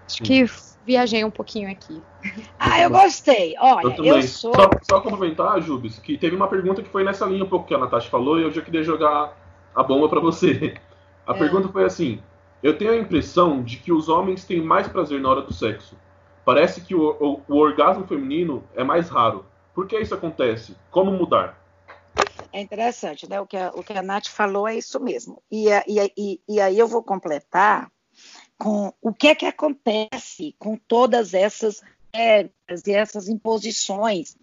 acho 0.05 0.21
que 0.25 0.45
viajei 0.85 1.25
um 1.25 1.31
pouquinho 1.31 1.71
aqui. 1.71 2.03
Ah, 2.59 2.81
eu 2.81 2.91
gostei. 2.91 3.55
Olha, 3.61 3.95
eu, 3.99 4.05
eu 4.05 4.23
sou. 4.23 4.53
Só, 4.53 4.71
só 4.83 5.01
complementar, 5.01 5.63
Jubes, 5.63 6.01
que 6.01 6.19
teve 6.19 6.35
uma 6.35 6.49
pergunta 6.49 6.83
que 6.83 6.89
foi 6.89 7.05
nessa 7.05 7.25
linha 7.25 7.45
um 7.45 7.49
pouco 7.49 7.69
que 7.69 7.75
a 7.75 7.79
Natasha 7.79 8.11
falou 8.11 8.37
e 8.37 8.43
eu 8.43 8.51
já 8.51 8.63
queria 8.63 8.83
jogar 8.83 9.37
a 9.73 9.83
bomba 9.85 10.09
para 10.09 10.19
você. 10.19 10.75
A 11.25 11.37
é. 11.37 11.39
pergunta 11.39 11.69
foi 11.69 11.85
assim: 11.85 12.21
Eu 12.61 12.77
tenho 12.77 12.91
a 12.91 12.97
impressão 12.97 13.63
de 13.63 13.77
que 13.77 13.93
os 13.93 14.09
homens 14.09 14.45
têm 14.45 14.61
mais 14.61 14.89
prazer 14.89 15.21
na 15.21 15.29
hora 15.29 15.43
do 15.43 15.53
sexo. 15.53 15.97
Parece 16.45 16.81
que 16.81 16.95
o, 16.95 17.11
o, 17.49 17.55
o 17.55 17.57
orgasmo 17.57 18.07
feminino 18.07 18.65
é 18.75 18.83
mais 18.83 19.09
raro. 19.09 19.47
Por 19.75 19.87
que 19.87 19.99
isso 19.99 20.15
acontece? 20.15 20.77
Como 20.91 21.13
mudar? 21.13 21.61
É 22.53 22.61
interessante, 22.61 23.29
né? 23.29 23.41
O 23.41 23.47
que 23.47 23.57
a, 23.57 23.71
o 23.75 23.83
que 23.83 23.93
a 23.93 24.03
Nath 24.03 24.29
falou 24.29 24.69
é 24.69 24.77
isso 24.77 25.01
mesmo. 25.01 25.43
E, 25.51 25.69
e, 25.87 26.13
e, 26.17 26.41
e 26.49 26.61
aí 26.61 26.79
eu 26.79 26.87
vou 26.87 27.03
completar 27.03 27.91
com 28.59 28.93
o 29.01 29.13
que 29.13 29.29
é 29.29 29.35
que 29.35 29.47
acontece 29.47 30.55
com 30.59 30.77
todas 30.77 31.33
essas 31.33 31.83
regras 32.15 32.87
e 32.87 32.93
essas 32.93 33.29
imposições 33.29 34.37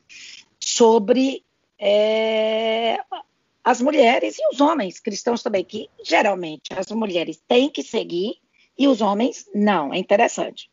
sobre 0.60 1.46
é, 1.78 2.98
as 3.64 3.80
mulheres 3.82 4.38
e 4.40 4.48
os 4.54 4.60
homens 4.60 5.00
cristãos 5.00 5.44
também, 5.44 5.64
que 5.64 5.90
geralmente 6.04 6.74
as 6.76 6.88
mulheres 6.92 7.42
têm 7.48 7.70
que 7.70 7.84
seguir 7.84 8.38
e 8.78 8.88
os 8.88 9.02
homens 9.02 9.48
não. 9.54 9.94
É 9.94 9.98
interessante. 9.98 10.70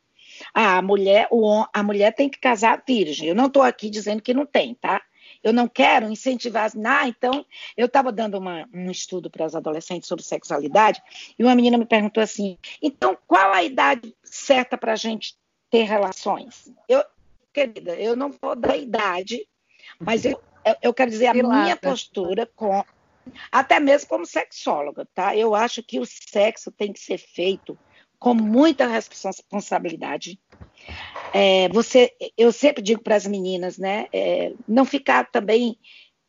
Ah, 0.52 0.78
a 0.78 0.82
mulher, 0.82 1.28
o, 1.30 1.64
a 1.72 1.82
mulher 1.82 2.14
tem 2.14 2.28
que 2.28 2.38
casar 2.38 2.82
virgem. 2.86 3.28
Eu 3.28 3.34
não 3.34 3.46
estou 3.46 3.62
aqui 3.62 3.90
dizendo 3.90 4.22
que 4.22 4.34
não 4.34 4.46
tem, 4.46 4.74
tá? 4.74 5.02
Eu 5.42 5.52
não 5.52 5.68
quero 5.68 6.10
incentivar. 6.10 6.70
Ah, 6.84 7.08
então, 7.08 7.44
eu 7.76 7.86
estava 7.86 8.10
dando 8.10 8.38
uma, 8.38 8.68
um 8.72 8.90
estudo 8.90 9.30
para 9.30 9.44
as 9.44 9.54
adolescentes 9.54 10.08
sobre 10.08 10.24
sexualidade 10.24 11.02
e 11.38 11.44
uma 11.44 11.54
menina 11.54 11.78
me 11.78 11.86
perguntou 11.86 12.22
assim: 12.22 12.58
então, 12.82 13.16
qual 13.26 13.52
a 13.52 13.62
idade 13.62 14.14
certa 14.22 14.76
para 14.76 14.92
a 14.92 14.96
gente 14.96 15.36
ter 15.70 15.84
relações? 15.84 16.72
Eu, 16.88 17.04
querida, 17.52 17.94
eu 17.94 18.16
não 18.16 18.30
vou 18.30 18.56
dar 18.56 18.76
idade, 18.76 19.46
mas 19.98 20.24
eu, 20.24 20.40
eu 20.82 20.92
quero 20.92 21.10
dizer 21.10 21.28
a 21.28 21.34
minha 21.34 21.76
postura 21.76 22.46
com, 22.54 22.84
até 23.50 23.78
mesmo 23.80 24.08
como 24.08 24.26
sexóloga, 24.26 25.06
tá? 25.14 25.36
Eu 25.36 25.54
acho 25.54 25.82
que 25.82 26.00
o 26.00 26.06
sexo 26.06 26.70
tem 26.70 26.92
que 26.92 27.00
ser 27.00 27.18
feito 27.18 27.78
com 28.18 28.34
muita 28.34 28.86
responsabilidade. 28.86 30.38
É, 31.32 31.68
você, 31.68 32.12
eu 32.36 32.52
sempre 32.52 32.82
digo 32.82 33.02
para 33.02 33.16
as 33.16 33.26
meninas, 33.26 33.78
né, 33.78 34.06
é, 34.12 34.52
não 34.66 34.84
ficar 34.84 35.30
também 35.30 35.78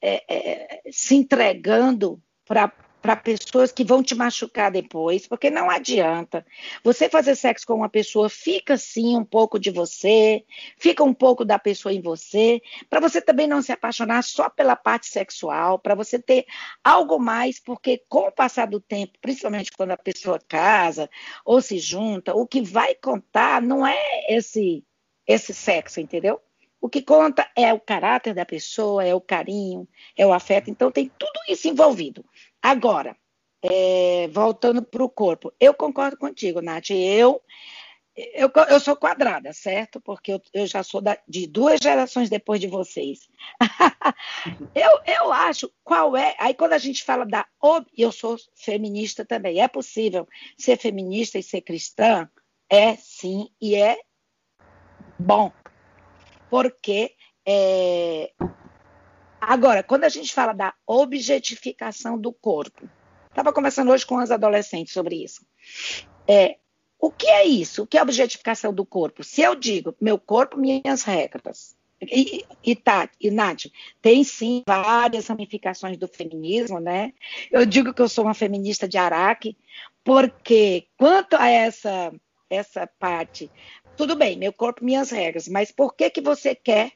é, 0.01 0.23
é 0.27 0.81
se 0.91 1.15
entregando 1.15 2.21
para 2.45 2.71
para 3.07 3.15
pessoas 3.15 3.71
que 3.71 3.85
vão 3.85 4.03
te 4.03 4.13
machucar 4.13 4.69
depois, 4.69 5.25
porque 5.25 5.49
não 5.49 5.69
adianta. 5.69 6.45
Você 6.83 7.07
fazer 7.07 7.35
sexo 7.35 7.65
com 7.65 7.75
uma 7.75 7.87
pessoa, 7.87 8.29
fica 8.29 8.75
sim 8.75 9.15
um 9.15 9.23
pouco 9.23 9.57
de 9.57 9.71
você, 9.71 10.43
fica 10.77 11.01
um 11.05 11.13
pouco 11.13 11.45
da 11.45 11.57
pessoa 11.57 11.93
em 11.93 12.01
você, 12.01 12.61
para 12.89 12.99
você 12.99 13.21
também 13.21 13.47
não 13.47 13.61
se 13.61 13.71
apaixonar 13.71 14.21
só 14.23 14.49
pela 14.49 14.75
parte 14.75 15.07
sexual, 15.07 15.79
para 15.79 15.95
você 15.95 16.19
ter 16.19 16.45
algo 16.83 17.17
mais, 17.17 17.61
porque 17.61 18.03
com 18.09 18.27
o 18.27 18.31
passar 18.31 18.67
do 18.67 18.81
tempo, 18.81 19.13
principalmente 19.21 19.71
quando 19.71 19.91
a 19.91 19.97
pessoa 19.97 20.37
casa 20.45 21.09
ou 21.45 21.61
se 21.61 21.79
junta, 21.79 22.35
o 22.35 22.45
que 22.45 22.61
vai 22.61 22.93
contar 22.93 23.61
não 23.61 23.87
é 23.87 23.95
esse 24.27 24.83
esse 25.25 25.53
sexo, 25.53 26.01
entendeu? 26.01 26.41
O 26.79 26.89
que 26.89 27.01
conta 27.01 27.49
é 27.55 27.73
o 27.73 27.79
caráter 27.79 28.33
da 28.33 28.45
pessoa, 28.45 29.03
é 29.03 29.13
o 29.13 29.21
carinho, 29.21 29.87
é 30.15 30.25
o 30.25 30.31
afeto. 30.31 30.69
Então 30.69 30.91
tem 30.91 31.11
tudo 31.17 31.39
isso 31.49 31.67
envolvido. 31.67 32.23
Agora, 32.67 33.15
é, 33.63 34.27
voltando 34.27 34.83
para 34.83 35.01
o 35.01 35.09
corpo, 35.09 35.53
eu 35.57 35.73
concordo 35.73 36.17
contigo, 36.17 36.61
Nath. 36.61 36.89
Eu, 36.89 37.41
eu, 38.13 38.51
eu 38.69 38.77
sou 38.81 38.93
quadrada, 38.93 39.53
certo? 39.53 40.01
Porque 40.01 40.33
eu, 40.33 40.41
eu 40.53 40.67
já 40.67 40.83
sou 40.83 40.99
da, 40.99 41.17
de 41.25 41.47
duas 41.47 41.79
gerações 41.81 42.29
depois 42.29 42.59
de 42.59 42.67
vocês. 42.67 43.29
eu, 44.75 44.99
eu 45.05 45.31
acho 45.31 45.71
qual 45.81 46.17
é. 46.17 46.35
Aí 46.39 46.53
quando 46.53 46.73
a 46.73 46.77
gente 46.77 47.05
fala 47.05 47.25
da. 47.25 47.47
Eu 47.97 48.11
sou 48.11 48.35
feminista 48.53 49.23
também. 49.23 49.61
É 49.61 49.67
possível 49.69 50.27
ser 50.57 50.77
feminista 50.77 51.39
e 51.39 51.43
ser 51.43 51.61
cristã? 51.61 52.29
É 52.69 52.97
sim, 52.97 53.47
e 53.61 53.75
é 53.75 53.97
bom. 55.17 55.53
Porque 56.49 57.15
é, 57.47 58.33
Agora, 59.39 59.83
quando 59.83 60.03
a 60.03 60.09
gente 60.09 60.33
fala 60.33 60.53
da 60.53 60.73
objetificação 60.85 62.17
do 62.17 62.33
corpo, 62.33 62.89
estava 63.29 63.53
conversando 63.53 63.91
hoje 63.91 64.05
com 64.05 64.17
as 64.17 64.31
adolescentes 64.31 64.93
sobre 64.93 65.23
isso. 65.23 65.45
É, 66.27 66.57
o 66.99 67.11
que 67.11 67.27
é 67.27 67.45
isso? 67.45 67.83
O 67.83 67.87
que 67.87 67.97
é 67.97 68.01
objetificação 68.01 68.73
do 68.73 68.85
corpo? 68.85 69.23
Se 69.23 69.41
eu 69.41 69.55
digo 69.55 69.95
meu 70.01 70.17
corpo, 70.17 70.57
minhas 70.57 71.03
regras, 71.03 71.77
e, 72.01 72.45
e, 72.63 72.75
tá, 72.75 73.09
e 73.19 73.31
Nath, 73.31 73.65
tem 74.01 74.23
sim 74.23 74.63
várias 74.67 75.27
ramificações 75.27 75.97
do 75.97 76.07
feminismo, 76.07 76.79
né? 76.79 77.13
Eu 77.51 77.65
digo 77.65 77.93
que 77.93 78.01
eu 78.01 78.09
sou 78.09 78.23
uma 78.25 78.35
feminista 78.35 78.87
de 78.87 78.97
Araque, 78.97 79.57
porque 80.03 80.87
quanto 80.97 81.35
a 81.35 81.49
essa, 81.49 82.13
essa 82.49 82.87
parte, 82.99 83.51
tudo 83.95 84.15
bem, 84.15 84.37
meu 84.37 84.53
corpo, 84.53 84.85
minhas 84.85 85.09
regras, 85.09 85.47
mas 85.47 85.71
por 85.71 85.95
que, 85.95 86.09
que 86.09 86.21
você 86.21 86.53
quer 86.53 86.91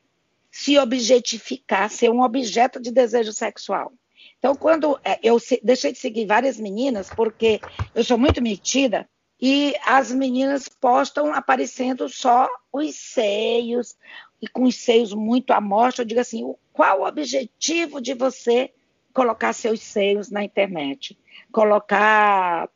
se 0.52 0.78
objetificar, 0.78 1.90
ser 1.90 2.12
um 2.12 2.22
objeto 2.22 2.80
de 2.80 2.92
desejo 2.92 3.32
sexual. 3.32 3.94
Então, 4.38 4.56
quando 4.56 5.00
é, 5.04 5.20
eu 5.24 5.38
deixei 5.64 5.92
de 5.92 6.00
seguir 6.00 6.26
várias 6.26 6.60
meninas, 6.60 7.10
porque 7.10 7.62
eu 7.96 8.04
sou 8.04 8.18
muito 8.18 8.42
metida, 8.42 9.08
e 9.40 9.74
as 9.86 10.12
meninas 10.12 10.68
postam 10.68 11.34
aparecendo 11.34 12.08
só 12.10 12.48
os 12.72 12.96
seios, 12.96 13.96
e 14.42 14.48
com 14.48 14.64
os 14.64 14.76
seios 14.76 15.14
muito 15.14 15.52
à 15.52 15.62
mostra, 15.62 16.04
eu 16.04 16.08
digo 16.08 16.20
assim, 16.20 16.54
qual 16.74 17.02
o 17.02 17.08
objetivo 17.08 18.02
de 18.02 18.14
você 18.14 18.72
colocar 19.14 19.54
seus 19.54 19.82
seios 19.82 20.30
na 20.30 20.44
internet? 20.44 21.18
Colocar 21.52 22.70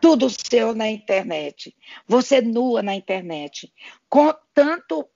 tudo 0.00 0.28
seu 0.28 0.74
na 0.74 0.90
internet, 0.90 1.74
você 2.08 2.40
nua 2.40 2.82
na 2.82 2.94
internet, 2.94 3.72
com 4.08 4.34
tanto 4.52 5.08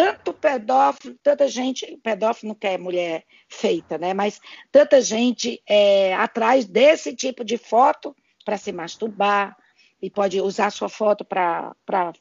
tanto 0.00 0.32
pedófilo, 0.32 1.14
tanta 1.22 1.46
gente, 1.46 1.98
pedófilo 2.02 2.48
não 2.48 2.54
quer 2.54 2.78
mulher 2.78 3.22
feita, 3.50 3.98
né? 3.98 4.14
Mas 4.14 4.40
tanta 4.72 4.98
gente 5.02 5.62
é, 5.68 6.14
atrás 6.14 6.64
desse 6.64 7.14
tipo 7.14 7.44
de 7.44 7.58
foto 7.58 8.16
para 8.42 8.56
se 8.56 8.72
masturbar 8.72 9.54
e 10.00 10.08
pode 10.08 10.40
usar 10.40 10.70
sua 10.70 10.88
foto 10.88 11.22
para 11.22 11.74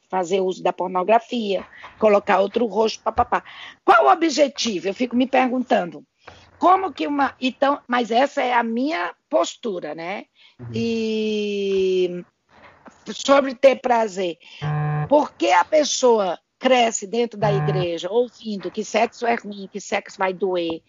fazer 0.10 0.42
uso 0.42 0.62
da 0.62 0.74
pornografia, 0.74 1.66
colocar 1.98 2.40
outro 2.40 2.66
rosto, 2.66 3.02
papapá. 3.02 3.42
Qual 3.86 4.08
o 4.08 4.12
objetivo? 4.12 4.90
Eu 4.90 4.94
fico 4.94 5.16
me 5.16 5.26
perguntando. 5.26 6.04
Como 6.58 6.92
que 6.92 7.08
uma. 7.08 7.34
Então, 7.40 7.80
mas 7.88 8.12
essa 8.12 8.42
é 8.42 8.54
a 8.54 8.62
minha 8.62 9.16
postura, 9.30 9.96
né? 9.96 10.26
Uhum. 10.60 10.68
E 10.76 12.26
sobre 13.06 13.56
ter 13.56 13.78
prazer. 13.78 14.38
Por 15.08 15.32
que 15.32 15.50
a 15.54 15.64
pessoa 15.64 16.38
cresce 16.60 17.08
dentro 17.08 17.40
da 17.40 17.48
ah. 17.48 17.54
igreja 17.54 18.10
ouvindo 18.12 18.70
que 18.70 18.84
sexo 18.84 19.26
é 19.26 19.36
ruim, 19.36 19.70
que 19.72 19.80
sexo 19.80 20.18
vai 20.18 20.34
doer, 20.34 20.82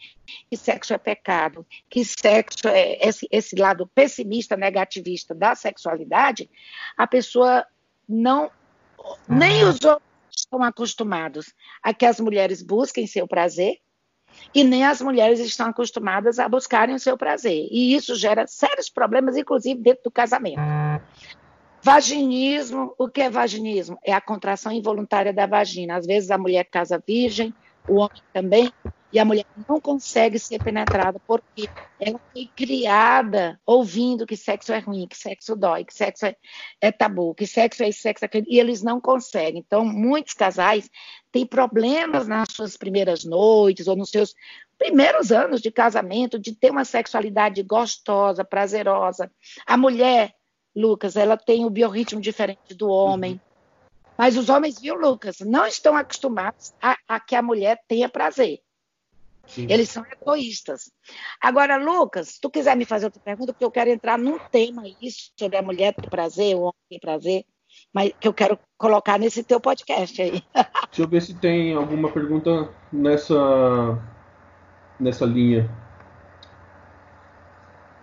que 0.51 0.57
sexo 0.57 0.93
é 0.93 0.99
pecado, 0.99 1.65
que 1.89 2.05
sexo 2.05 2.69
é 2.69 2.99
esse, 3.07 3.27
esse 3.31 3.57
lado 3.57 3.87
pessimista, 3.87 4.57
negativista 4.57 5.35
da 5.35 5.55
sexualidade, 5.55 6.51
a 6.97 7.07
pessoa 7.07 7.65
não. 8.09 8.51
Nem 9.27 9.65
os 9.65 9.83
homens 9.83 10.03
estão 10.37 10.63
acostumados 10.63 11.55
a 11.83 11.95
que 11.95 12.05
as 12.05 12.21
mulheres 12.21 12.63
busquem 12.63 13.07
seu 13.07 13.27
prazer 13.27 13.79
e 14.55 14.63
nem 14.63 14.85
as 14.85 15.01
mulheres 15.01 15.41
estão 15.41 15.69
acostumadas 15.69 16.39
a 16.39 16.49
buscarem 16.49 16.95
o 16.95 17.01
seu 17.01 17.17
prazer. 17.17 17.67
E 17.71 17.95
isso 17.95 18.15
gera 18.15 18.47
sérios 18.47 18.91
problemas, 18.91 19.37
inclusive 19.37 19.81
dentro 19.81 20.05
do 20.05 20.11
casamento. 20.11 20.61
Vaginismo, 21.83 22.95
o 22.99 23.09
que 23.09 23.23
é 23.23 23.31
vaginismo? 23.31 23.99
É 24.05 24.13
a 24.13 24.21
contração 24.21 24.71
involuntária 24.71 25.33
da 25.33 25.47
vagina. 25.47 25.97
Às 25.97 26.07
vezes 26.07 26.31
a 26.31 26.37
mulher 26.37 26.65
casa 26.65 27.03
virgem, 27.05 27.55
o 27.89 27.97
homem 27.97 28.23
também, 28.33 28.71
e 29.13 29.19
a 29.19 29.25
mulher 29.25 29.47
não 29.69 29.81
consegue 29.81 30.39
ser 30.39 30.63
penetrada 30.63 31.19
porque 31.27 31.69
ela 31.99 32.21
foi 32.33 32.49
criada 32.55 33.61
ouvindo 33.67 34.27
que 34.27 34.37
sexo 34.37 34.73
é 34.73 34.79
ruim, 34.79 35.09
que 35.09 35.17
sexo 35.17 35.57
dói, 35.57 35.85
que 35.85 35.93
sexo 35.93 36.27
é, 36.27 36.37
é 36.81 36.93
tabu, 36.93 37.35
que 37.35 37.47
sexo 37.47 37.83
é 37.83 37.89
isso, 37.89 38.03
sexo 38.03 38.25
é 38.25 38.31
e 38.47 38.61
eles 38.61 38.83
não 38.83 39.01
conseguem. 39.01 39.61
Então, 39.67 39.85
muitos 39.85 40.35
casais 40.35 40.89
têm 41.33 41.45
problemas 41.45 42.29
nas 42.29 42.53
suas 42.53 42.77
primeiras 42.77 43.25
noites 43.25 43.89
ou 43.89 43.97
nos 43.97 44.11
seus 44.11 44.35
primeiros 44.79 45.33
anos 45.33 45.61
de 45.61 45.71
casamento 45.71 46.39
de 46.39 46.55
ter 46.55 46.71
uma 46.71 46.85
sexualidade 46.85 47.63
gostosa, 47.63 48.45
prazerosa. 48.45 49.31
A 49.67 49.77
mulher 49.77 50.35
Lucas, 50.75 51.17
ela 51.17 51.37
tem 51.37 51.65
o 51.65 51.71
biorritmo 51.71 52.21
diferente 52.21 52.75
do 52.75 52.89
homem. 52.89 53.33
Uhum. 53.33 53.41
Mas 54.17 54.37
os 54.37 54.49
homens, 54.49 54.81
viu, 54.81 54.95
Lucas, 54.95 55.41
não 55.41 55.67
estão 55.67 55.97
acostumados 55.97 56.75
a, 56.81 56.97
a 57.09 57.19
que 57.19 57.35
a 57.35 57.43
mulher 57.43 57.81
tenha 57.89 58.09
prazer. 58.09 58.61
Sim. 59.47 59.67
Eles 59.69 59.89
são 59.89 60.05
egoístas. 60.07 60.93
Agora, 61.41 61.77
Lucas, 61.77 62.29
se 62.29 62.41
tu 62.41 62.49
quiser 62.49 62.77
me 62.77 62.85
fazer 62.85 63.07
outra 63.07 63.21
pergunta, 63.21 63.53
porque 63.53 63.65
eu 63.65 63.71
quero 63.71 63.91
entrar 63.91 64.19
num 64.19 64.39
tema 64.39 64.83
isso 65.01 65.33
sobre 65.37 65.57
a 65.57 65.63
mulher 65.63 65.95
ter 65.95 66.09
prazer, 66.09 66.55
o 66.55 66.61
homem 66.61 66.75
ter 66.89 67.01
prazer, 67.01 67.45
mas 67.93 68.13
que 68.21 68.29
eu 68.29 68.35
quero 68.35 68.59
colocar 68.79 69.19
nesse 69.19 69.43
teu 69.43 69.61
podcast 69.61 70.21
aí. 70.23 70.43
Deixa 70.55 71.03
eu 71.03 71.09
ver 71.09 71.23
se 71.23 71.35
tem 71.35 71.75
alguma 71.75 72.13
pergunta 72.13 72.73
nessa 72.93 73.99
nessa 74.99 75.25
linha. 75.25 75.69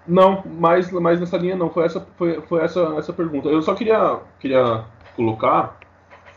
Não, 0.07 0.43
mais, 0.45 0.89
mais 0.91 1.19
nessa 1.19 1.37
linha 1.37 1.55
não. 1.55 1.69
Foi 1.69 1.83
essa, 1.83 1.99
foi, 2.17 2.41
foi 2.41 2.61
essa, 2.61 2.95
essa 2.97 3.11
pergunta. 3.11 3.49
Eu 3.49 3.61
só 3.61 3.75
queria, 3.75 4.19
queria 4.39 4.85
colocar 5.15 5.77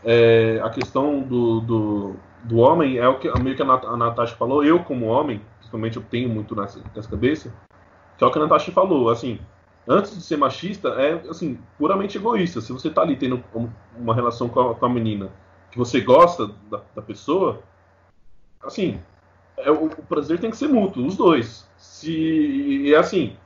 é, 0.03 0.59
a 0.63 0.69
questão 0.69 1.21
do, 1.21 1.61
do, 1.61 2.15
do 2.43 2.57
homem, 2.57 2.97
é 2.97 3.07
o 3.07 3.19
que 3.19 3.31
meio 3.39 3.55
que 3.55 3.61
a, 3.61 3.65
Nat 3.65 3.85
a 3.85 3.95
Natasha 3.95 4.35
falou, 4.35 4.63
eu 4.63 4.83
como 4.83 5.05
homem, 5.05 5.41
principalmente 5.59 5.97
eu 5.97 6.03
tenho 6.03 6.27
muito 6.27 6.55
nessa, 6.55 6.81
nessa 6.95 7.09
cabeça, 7.09 7.53
que 8.17 8.23
é 8.23 8.27
o 8.27 8.31
que 8.31 8.37
a 8.37 8.41
Natasha 8.41 8.71
falou, 8.71 9.09
assim, 9.09 9.39
antes 9.87 10.15
de 10.15 10.23
ser 10.23 10.37
machista, 10.37 10.89
é 10.89 11.13
assim, 11.29 11.57
puramente 11.77 12.17
egoísta. 12.17 12.61
Se 12.61 12.73
você 12.73 12.89
tá 12.89 13.01
ali 13.01 13.15
tendo 13.15 13.43
uma 13.97 14.13
relação 14.13 14.49
com 14.49 14.59
a, 14.59 14.75
com 14.75 14.85
a 14.85 14.89
menina 14.89 15.29
que 15.71 15.77
você 15.77 16.01
gosta 16.01 16.47
da, 16.69 16.81
da 16.95 17.01
pessoa, 17.01 17.61
assim, 18.61 18.99
é, 19.57 19.71
o, 19.71 19.85
o 19.85 20.03
prazer 20.03 20.39
tem 20.39 20.49
que 20.51 20.57
ser 20.57 20.67
mútuo, 20.67 21.05
os 21.05 21.15
dois. 21.15 21.69
Se 21.77 22.93
é 22.93 22.97
assim, 22.97 23.37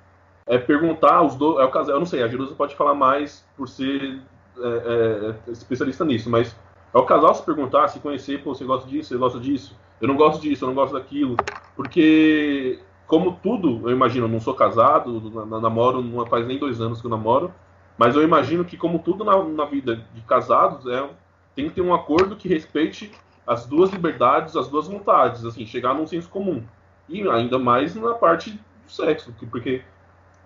é 0.48 0.58
perguntar 0.58 1.22
os 1.22 1.36
dois. 1.36 1.60
É 1.60 1.64
o 1.64 1.72
caso, 1.72 1.92
eu 1.92 2.00
não 2.00 2.06
sei, 2.06 2.24
a 2.24 2.28
Jerusa 2.28 2.56
pode 2.56 2.76
falar 2.76 2.94
mais 2.94 3.46
por 3.58 3.68
ser 3.68 4.20
é, 4.58 5.36
é, 5.48 5.52
especialista 5.52 6.06
nisso, 6.06 6.30
mas 6.30 6.56
é 6.94 6.98
o 6.98 7.04
casal 7.04 7.34
se 7.36 7.44
perguntar, 7.44 7.88
se 7.88 8.00
conhecer, 8.00 8.42
pô, 8.44 8.54
você 8.54 8.64
gosta 8.64 8.88
disso, 8.90 9.10
você 9.10 9.18
gosta 9.18 9.40
disso, 9.40 9.76
eu 10.00 10.08
não 10.08 10.16
gosto 10.16 10.42
disso, 10.42 10.64
eu 10.64 10.68
não 10.68 10.76
gosto 10.76 10.94
daquilo, 10.94 11.36
porque 11.76 12.80
como 13.08 13.38
tudo, 13.42 13.82
eu 13.88 13.92
imagino, 13.92 14.26
eu 14.26 14.30
não 14.30 14.40
sou 14.40 14.54
casado, 14.54 15.22
namoro, 15.62 16.02
não 16.02 16.26
faz 16.26 16.48
nem 16.48 16.58
dois 16.58 16.80
anos 16.80 17.02
que 17.02 17.08
eu 17.08 17.12
namoro, 17.12 17.54
mas 17.98 18.16
eu 18.16 18.24
imagino 18.24 18.66
que 18.66 18.78
como 18.78 19.00
tudo 19.00 19.24
na, 19.24 19.44
na 19.44 19.66
vida 19.66 20.06
de 20.14 20.22
casados, 20.22 20.86
é, 20.88 21.08
tem 21.56 21.70
que 21.70 21.76
ter 21.76 21.82
um 21.82 21.94
acordo 21.94 22.36
que 22.36 22.48
respeite 22.48 23.12
as 23.48 23.66
duas 23.66 23.92
liberdades, 23.92 24.56
as 24.56 24.68
duas 24.68 24.88
vontades, 24.88 25.46
assim, 25.46 25.66
chegar 25.66 25.94
num 25.94 26.08
senso 26.08 26.30
comum. 26.30 26.64
E 27.08 27.28
ainda 27.30 27.60
mais 27.60 27.96
na 27.96 28.14
parte 28.16 28.52
do 28.52 28.92
sexo, 28.92 29.34
porque 29.52 29.84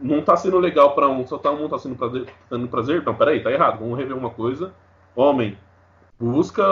não 0.01 0.21
tá 0.21 0.35
sendo 0.37 0.57
legal 0.59 0.95
para 0.95 1.07
um, 1.07 1.25
só 1.25 1.37
tá 1.37 1.51
um 1.51 1.67
tá 1.67 1.77
sendo 1.77 1.95
prazer, 1.95 2.27
dando 2.49 2.67
prazer. 2.67 3.03
Não, 3.03 3.15
peraí, 3.15 3.41
tá 3.41 3.51
errado. 3.51 3.79
Vamos 3.79 3.97
rever 3.97 4.15
uma 4.15 4.29
coisa. 4.29 4.73
Homem, 5.15 5.57
busca 6.19 6.63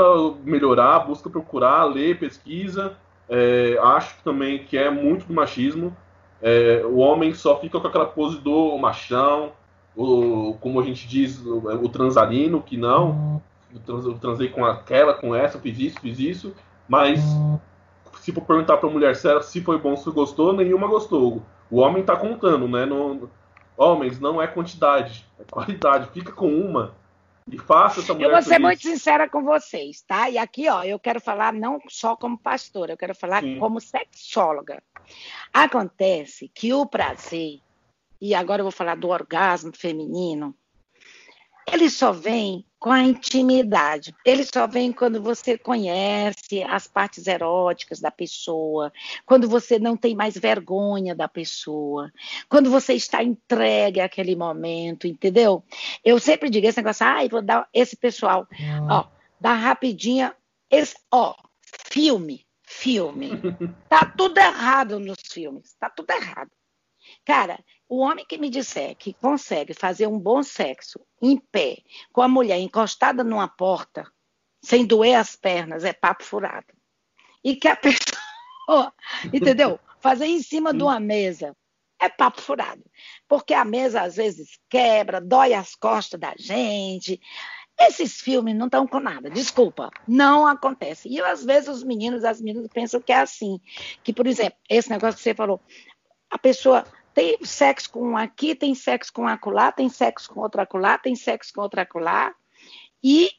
melhorar, 0.44 1.00
busca 1.00 1.30
procurar, 1.30 1.84
ler, 1.86 2.20
pesquisa. 2.20 2.98
É, 3.30 3.78
acho 3.82 4.16
também 4.24 4.60
que 4.60 4.78
é 4.78 4.90
muito 4.90 5.26
do 5.26 5.34
machismo. 5.34 5.96
É, 6.42 6.84
o 6.86 6.98
homem 6.98 7.34
só 7.34 7.60
fica 7.60 7.80
com 7.80 7.88
aquela 7.88 8.06
pose 8.06 8.40
do 8.40 8.78
machão, 8.78 9.52
o, 9.96 10.56
como 10.62 10.80
a 10.80 10.84
gente 10.84 11.08
diz, 11.08 11.44
o, 11.44 11.58
o 11.58 11.90
transalino, 11.90 12.62
que 12.62 12.78
não. 12.78 13.42
Eu, 13.74 13.80
trans, 13.82 14.06
eu 14.06 14.14
transei 14.14 14.50
com 14.50 14.64
aquela, 14.64 15.14
com 15.14 15.36
essa, 15.36 15.60
fiz 15.60 15.80
isso, 15.80 16.00
fiz 16.00 16.20
isso. 16.20 16.54
Mas 16.88 17.20
se 18.22 18.32
for 18.32 18.42
perguntar 18.42 18.78
pra 18.78 18.90
mulher 18.90 19.16
se 19.16 19.62
foi 19.62 19.78
bom, 19.78 19.96
se 19.96 20.10
gostou, 20.12 20.54
nenhuma 20.54 20.88
gostou. 20.88 21.42
O 21.70 21.80
homem 21.80 22.04
tá 22.04 22.16
contando, 22.16 22.68
né? 22.68 22.86
No, 22.86 23.30
homens, 23.78 24.20
não 24.20 24.42
é 24.42 24.48
quantidade, 24.48 25.26
é 25.40 25.44
qualidade. 25.44 26.10
Fica 26.12 26.32
com 26.32 26.48
uma 26.50 26.96
e 27.50 27.58
faça 27.58 28.02
essa 28.02 28.14
mulher. 28.14 28.28
Eu 28.28 28.32
vou 28.32 28.42
ser 28.42 28.50
feliz. 28.50 28.64
muito 28.64 28.82
sincera 28.82 29.30
com 29.30 29.44
vocês, 29.44 30.02
tá? 30.02 30.30
E 30.30 30.38
aqui, 30.38 30.68
ó, 30.68 30.84
eu 30.84 31.00
quero 31.00 31.22
falar 31.22 31.54
não 31.54 31.80
só 31.88 32.16
como 32.16 32.38
pastora, 32.38 32.94
eu 32.94 32.98
quero 32.98 33.16
falar 33.16 33.42
Sim. 33.42 33.60
como 33.60 33.80
sexóloga. 33.80 34.84
Acontece 35.54 36.50
que 36.54 36.74
o 36.74 36.86
prazer, 36.86 37.62
e 38.20 38.34
agora 38.34 38.62
eu 38.62 38.66
vou 38.66 38.72
falar 38.72 38.96
do 38.96 39.08
orgasmo 39.08 39.72
feminino, 39.74 40.54
ele 41.72 41.90
só 41.90 42.12
vem 42.12 42.66
com 42.80 42.92
a 42.92 43.02
intimidade. 43.02 44.16
Ele 44.24 44.44
só 44.44 44.68
vem 44.68 44.92
quando 44.92 45.22
você 45.22 45.58
conhece 45.58 46.64
as 46.64 46.88
partes 46.88 47.28
eróticas 47.28 48.00
da 48.00 48.12
pessoa, 48.12 48.92
quando 49.26 49.50
você 49.50 49.80
não 49.80 49.98
tem 49.98 50.16
mais 50.16 50.38
vergonha 50.38 51.16
da 51.16 51.28
pessoa, 51.28 52.12
quando 52.48 52.70
você 52.70 52.94
está 52.94 53.24
entregue 53.24 54.00
àquele 54.00 54.36
momento, 54.36 55.08
entendeu? 55.08 55.64
Eu 56.04 56.20
sempre 56.20 56.50
digo 56.50 56.68
esse 56.68 56.78
negócio, 56.78 57.06
ah, 57.06 57.28
vou 57.30 57.42
dar 57.42 57.68
esse 57.74 57.96
pessoal, 57.96 58.48
ó, 58.90 59.08
dá 59.40 59.54
rapidinha, 59.54 60.36
esse, 60.70 60.96
ó, 61.12 61.36
filme, 61.92 62.46
filme. 62.64 63.32
Tá 63.90 64.06
tudo 64.06 64.38
errado 64.38 65.00
nos 65.00 65.18
filmes, 65.32 65.74
tá 65.80 65.90
tudo 65.90 66.12
errado. 66.12 66.52
Cara, 67.28 67.60
o 67.90 67.98
homem 67.98 68.26
que 68.26 68.38
me 68.38 68.50
disser 68.50 68.96
que 68.96 69.12
consegue 69.12 69.74
fazer 69.74 70.08
um 70.08 70.18
bom 70.18 70.42
sexo 70.42 70.98
em 71.22 71.38
pé, 71.38 71.80
com 72.14 72.22
a 72.22 72.28
mulher 72.30 72.58
encostada 72.58 73.22
numa 73.22 73.50
porta, 73.50 74.10
sem 74.64 74.86
doer 74.86 75.16
as 75.16 75.36
pernas, 75.36 75.84
é 75.84 75.92
papo 75.92 76.24
furado. 76.24 76.68
E 77.44 77.58
que 77.58 77.68
a 77.68 77.76
pessoa, 78.66 78.94
entendeu? 79.34 79.78
Fazer 80.00 80.28
em 80.28 80.42
cima 80.42 80.74
de 80.74 80.82
uma 80.82 81.02
mesa 81.02 81.54
é 82.00 82.08
papo 82.08 82.42
furado. 82.42 82.82
Porque 83.28 83.54
a 83.54 83.66
mesa 83.66 84.04
às 84.04 84.16
vezes 84.16 84.58
quebra, 84.70 85.20
dói 85.20 85.54
as 85.54 85.76
costas 85.76 86.18
da 86.18 86.34
gente. 86.38 87.20
Esses 87.78 88.22
filmes 88.22 88.56
não 88.56 88.68
estão 88.68 88.88
com 88.88 89.02
nada, 89.02 89.30
desculpa, 89.30 89.92
não 90.08 90.48
acontece. 90.48 91.10
E 91.10 91.20
às 91.20 91.44
vezes 91.44 91.68
os 91.68 91.84
meninos, 91.84 92.24
as 92.24 92.40
meninas 92.40 92.70
pensam 92.70 93.02
que 93.02 93.12
é 93.12 93.18
assim. 93.18 93.60
Que, 94.02 94.14
por 94.14 94.28
exemplo, 94.28 94.58
esse 94.70 94.90
negócio 94.90 95.18
que 95.18 95.24
você 95.24 95.36
falou, 95.36 95.62
a 96.30 96.38
pessoa 96.38 96.86
tem 97.18 97.36
sexo 97.44 97.90
com 97.90 98.10
um 98.10 98.16
aqui, 98.16 98.54
tem 98.54 98.76
sexo 98.76 99.12
com 99.12 99.24
um 99.24 99.28
acolá, 99.28 99.72
tem 99.72 99.90
sexo 99.90 100.30
com 100.30 100.40
outro 100.40 100.62
acolá, 100.62 101.00
tem 101.00 101.16
sexo 101.16 101.52
com 101.52 101.62
outro 101.62 101.82
acolá, 101.82 102.32
e 103.04 103.32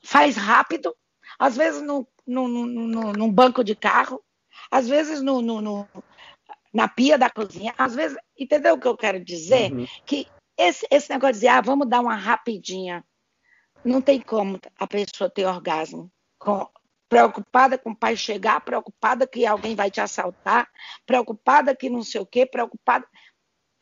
faz 0.00 0.36
rápido, 0.36 0.94
às 1.36 1.56
vezes 1.56 1.82
no, 1.82 2.06
no, 2.24 2.46
no, 2.46 2.66
no, 2.66 3.12
num 3.14 3.32
banco 3.32 3.64
de 3.64 3.74
carro, 3.74 4.22
às 4.70 4.86
vezes 4.86 5.20
no, 5.20 5.42
no, 5.42 5.60
no- 5.60 5.88
na 6.72 6.86
pia 6.86 7.18
da 7.18 7.28
cozinha, 7.28 7.74
às 7.76 7.96
vezes, 7.96 8.16
entendeu 8.38 8.76
o 8.76 8.78
que 8.78 8.86
eu 8.86 8.96
quero 8.96 9.18
dizer? 9.18 9.72
Uhum. 9.72 9.84
Que 10.06 10.28
esse, 10.56 10.86
esse 10.92 11.10
negócio 11.10 11.40
de 11.40 11.48
ah, 11.48 11.60
vamos 11.60 11.88
dar 11.88 12.00
uma 12.00 12.14
rapidinha, 12.14 13.04
não 13.84 14.00
tem 14.00 14.20
como 14.20 14.60
a 14.78 14.86
pessoa 14.86 15.28
ter 15.28 15.46
orgasmo 15.46 16.08
com, 16.38 16.64
preocupada 17.08 17.78
com 17.78 17.90
o 17.90 17.96
pai 17.96 18.16
chegar, 18.16 18.60
preocupada 18.60 19.26
que 19.26 19.46
alguém 19.46 19.74
vai 19.74 19.90
te 19.90 20.00
assaltar, 20.00 20.68
preocupada 21.06 21.74
que 21.74 21.88
não 21.88 22.02
sei 22.02 22.20
o 22.20 22.26
quê, 22.26 22.44
preocupada. 22.44 23.06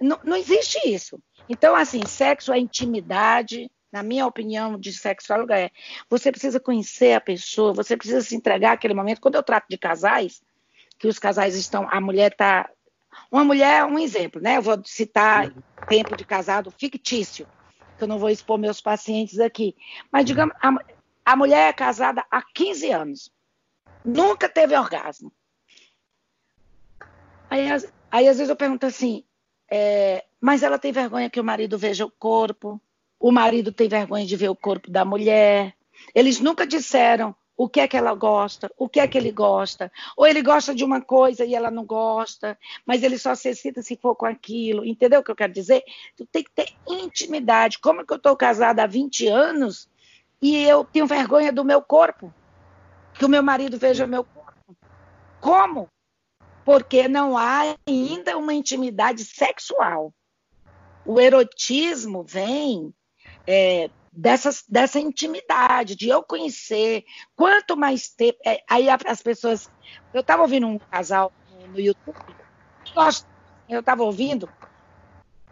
Não, 0.00 0.18
não 0.22 0.36
existe 0.36 0.78
isso. 0.88 1.18
Então, 1.48 1.74
assim, 1.74 2.04
sexo 2.06 2.52
é 2.52 2.58
intimidade. 2.58 3.70
Na 3.92 4.02
minha 4.02 4.26
opinião 4.26 4.78
de 4.78 4.92
sexóloga 4.92 5.58
é, 5.58 5.70
você 6.10 6.30
precisa 6.30 6.60
conhecer 6.60 7.14
a 7.14 7.20
pessoa, 7.20 7.72
você 7.72 7.96
precisa 7.96 8.20
se 8.20 8.36
entregar 8.36 8.72
àquele 8.72 8.94
momento. 8.94 9.20
Quando 9.20 9.36
eu 9.36 9.42
trato 9.42 9.66
de 9.70 9.78
casais, 9.78 10.42
que 10.98 11.08
os 11.08 11.18
casais 11.18 11.54
estão, 11.54 11.88
a 11.90 12.00
mulher 12.00 12.32
está, 12.32 12.68
uma 13.30 13.44
mulher 13.44 13.80
é 13.80 13.84
um 13.84 13.98
exemplo, 13.98 14.40
né? 14.40 14.58
Eu 14.58 14.62
vou 14.62 14.80
citar 14.84 15.50
tempo 15.88 16.16
de 16.16 16.24
casado 16.24 16.70
fictício, 16.70 17.46
que 17.96 18.04
eu 18.04 18.08
não 18.08 18.18
vou 18.18 18.28
expor 18.28 18.58
meus 18.58 18.80
pacientes 18.80 19.38
aqui. 19.38 19.74
Mas 20.12 20.26
digamos, 20.26 20.54
a, 20.60 20.74
a 21.26 21.34
mulher 21.34 21.70
é 21.70 21.72
casada 21.72 22.24
há 22.30 22.40
15 22.40 22.92
anos. 22.92 23.32
Nunca 24.04 24.48
teve 24.48 24.76
orgasmo. 24.76 25.32
Aí, 27.50 27.66
aí 28.12 28.28
às 28.28 28.36
vezes 28.36 28.48
eu 28.48 28.54
pergunto 28.54 28.86
assim, 28.86 29.24
é, 29.68 30.24
mas 30.40 30.62
ela 30.62 30.78
tem 30.78 30.92
vergonha 30.92 31.28
que 31.28 31.40
o 31.40 31.44
marido 31.44 31.76
veja 31.76 32.06
o 32.06 32.10
corpo, 32.10 32.80
o 33.18 33.32
marido 33.32 33.72
tem 33.72 33.88
vergonha 33.88 34.24
de 34.24 34.36
ver 34.36 34.50
o 34.50 34.54
corpo 34.54 34.88
da 34.88 35.04
mulher. 35.04 35.74
Eles 36.14 36.38
nunca 36.38 36.64
disseram 36.64 37.34
o 37.56 37.68
que 37.68 37.80
é 37.80 37.88
que 37.88 37.96
ela 37.96 38.14
gosta, 38.14 38.70
o 38.78 38.88
que 38.88 39.00
é 39.00 39.08
que 39.08 39.18
ele 39.18 39.32
gosta. 39.32 39.90
Ou 40.16 40.28
ele 40.28 40.42
gosta 40.42 40.72
de 40.72 40.84
uma 40.84 41.00
coisa 41.00 41.44
e 41.44 41.56
ela 41.56 41.72
não 41.72 41.84
gosta, 41.84 42.56
mas 42.84 43.02
ele 43.02 43.18
só 43.18 43.34
se 43.34 43.48
excita 43.48 43.82
se 43.82 43.96
for 43.96 44.14
com 44.14 44.26
aquilo. 44.26 44.84
Entendeu 44.84 45.20
o 45.20 45.24
que 45.24 45.30
eu 45.32 45.36
quero 45.36 45.52
dizer? 45.52 45.82
Tu 46.16 46.24
tem 46.26 46.44
que 46.44 46.52
ter 46.52 46.72
intimidade. 46.86 47.80
Como 47.80 48.02
é 48.02 48.04
que 48.04 48.12
eu 48.12 48.18
estou 48.18 48.36
casada 48.36 48.84
há 48.84 48.86
20 48.86 49.26
anos 49.26 49.88
e 50.46 50.64
eu 50.64 50.84
tenho 50.84 51.08
vergonha 51.08 51.52
do 51.52 51.64
meu 51.64 51.82
corpo? 51.82 52.32
Que 53.14 53.24
o 53.24 53.28
meu 53.28 53.42
marido 53.42 53.76
veja 53.76 54.04
o 54.04 54.08
meu 54.08 54.22
corpo. 54.22 54.76
Como? 55.40 55.88
Porque 56.64 57.08
não 57.08 57.36
há 57.36 57.74
ainda 57.84 58.38
uma 58.38 58.54
intimidade 58.54 59.24
sexual. 59.24 60.14
O 61.04 61.18
erotismo 61.18 62.22
vem 62.22 62.94
é, 63.44 63.90
dessas, 64.12 64.62
dessa 64.68 65.00
intimidade, 65.00 65.96
de 65.96 66.08
eu 66.08 66.22
conhecer. 66.22 67.04
Quanto 67.34 67.76
mais 67.76 68.08
tempo. 68.08 68.38
é, 68.46 68.62
aí 68.70 68.86
as 68.88 69.22
pessoas. 69.22 69.68
Eu 70.14 70.20
estava 70.20 70.42
ouvindo 70.42 70.68
um 70.68 70.78
casal 70.78 71.32
no, 71.68 71.80
YouTube. 71.80 72.16
Eu 73.68 73.80
estava 73.80 74.04
ouvindo, 74.04 74.48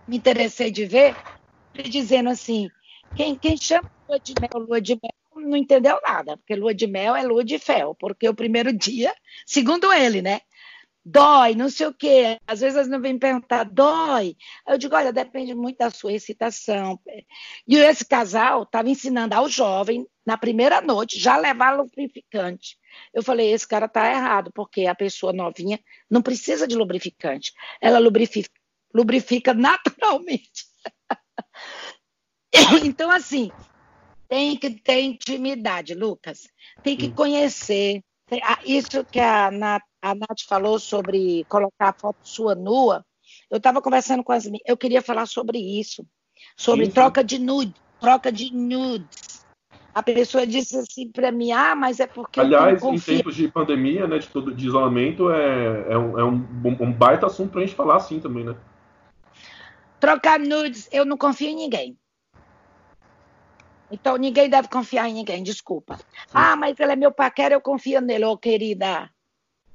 me 0.07 0.17
interessei 0.17 0.71
de 0.71 0.87
ver, 0.87 1.17
ele 1.75 1.89
dizendo 1.89 2.29
assim: 2.29 2.71
quem, 3.17 3.37
quem 3.37 3.57
chama 3.57 3.91
lua 4.09 4.19
de 4.21 4.35
mel, 4.41 4.67
lua 4.67 4.81
de 4.81 4.95
mel, 4.95 5.47
não 5.49 5.57
entendeu 5.57 5.99
nada, 6.03 6.37
porque 6.37 6.55
lua 6.55 6.75
de 6.75 6.87
mel 6.87 7.15
é 7.15 7.23
lua 7.23 7.45
de 7.45 7.59
fel, 7.59 7.95
porque 7.95 8.29
o 8.29 8.35
primeiro 8.35 8.73
dia, 8.73 9.15
segundo 9.47 9.93
ele, 9.93 10.23
né? 10.23 10.41
Dói, 11.07 11.55
não 11.55 11.69
sei 11.69 11.87
o 11.87 11.93
quê. 11.93 12.39
Às 12.47 12.61
vezes 12.61 12.77
eles 12.77 12.89
não 12.89 12.99
vêm 13.01 13.19
perguntar, 13.19 13.65
dói. 13.65 14.37
Eu 14.67 14.79
digo, 14.79 14.97
olha, 14.97 15.13
depende 15.13 15.55
muito 15.55 15.77
da 15.77 15.91
sua 15.91 16.15
excitação. 16.15 16.99
E 17.69 17.77
esse 17.77 18.07
casal 18.07 18.63
estava 18.63 18.89
ensinando 18.89 19.35
ao 19.35 19.47
jovem, 19.47 20.07
na 20.25 20.39
primeira 20.39 20.81
noite, 20.81 21.21
já 21.21 21.37
levar 21.37 21.77
lubrificante. 21.77 22.79
Eu 23.13 23.23
falei, 23.23 23.53
esse 23.53 23.69
cara 23.69 23.85
está 23.85 24.11
errado, 24.11 24.51
porque 24.55 24.87
a 24.87 24.95
pessoa 24.95 25.33
novinha 25.33 25.79
não 26.11 26.23
precisa 26.23 26.67
de 26.67 26.75
lubrificante. 26.75 27.53
Ela 27.83 27.99
lubrifica, 27.99 28.51
lubrifica 28.95 29.53
naturalmente. 29.55 30.74
então, 32.85 33.11
assim, 33.11 33.51
tem 34.29 34.57
que 34.57 34.71
ter 34.71 35.01
intimidade, 35.01 35.95
Lucas. 35.95 36.49
Tem 36.83 36.97
que 36.97 37.11
conhecer. 37.11 38.03
Tem- 38.27 38.41
ah, 38.43 38.59
Isso 38.65 39.05
que 39.05 39.21
a 39.21 39.51
Nath, 39.51 39.83
a 40.01 40.15
Nath 40.15 40.43
falou 40.49 40.79
sobre 40.79 41.45
colocar 41.49 41.91
a 41.91 41.93
foto 41.93 42.19
sua 42.23 42.55
nua, 42.55 43.05
eu 43.51 43.59
estava 43.59 43.83
conversando 43.83 44.23
com 44.23 44.33
as 44.33 44.45
minhas, 44.47 44.63
eu 44.67 44.77
queria 44.77 45.03
falar 45.03 45.27
sobre 45.27 45.59
isso, 45.59 46.07
sobre 46.57 46.87
sim. 46.87 46.93
troca 46.93 47.23
de 47.23 47.39
nude, 47.39 47.75
troca 48.01 48.31
de 48.31 48.55
nudes. 48.55 49.45
A 49.95 50.03
pessoa 50.03 50.47
disse 50.47 50.77
assim 50.77 51.09
para 51.11 51.31
mim, 51.31 51.53
ah, 51.53 51.75
mas 51.75 52.01
é 52.01 52.07
porque 52.07 52.41
eu 52.41 52.45
Aliás, 52.45 52.83
em 52.83 52.99
tempos 52.99 53.37
de 53.37 53.47
pandemia, 53.47 54.09
né, 54.09 54.19
de, 54.19 54.27
todo, 54.27 54.53
de 54.53 54.67
isolamento, 54.67 55.31
é, 55.31 55.93
é, 55.93 55.97
um, 55.97 56.19
é 56.19 56.25
um, 56.25 56.47
um 56.81 56.93
baita 56.93 57.27
assunto 57.27 57.53
pra 57.53 57.61
gente 57.61 57.75
falar 57.75 57.97
assim 57.97 58.19
também, 58.19 58.45
né? 58.45 58.57
Trocar 60.01 60.41
nudes, 60.41 60.89
eu 60.91 61.05
não 61.05 61.17
confio 61.17 61.49
em 61.49 61.55
ninguém. 61.55 61.97
Então 63.91 64.17
ninguém 64.17 64.49
deve 64.49 64.69
confiar 64.69 65.09
em 65.09 65.15
ninguém, 65.15 65.43
desculpa. 65.43 65.99
Ah, 66.33 66.57
mas 66.57 66.79
ele 66.79 66.93
é 66.93 66.97
meu 66.97 67.13
paquera, 67.13 67.55
eu 67.55 67.61
confio 67.61 68.01
nele, 68.01 68.25
ô 68.25 68.37
querida. 68.37 69.11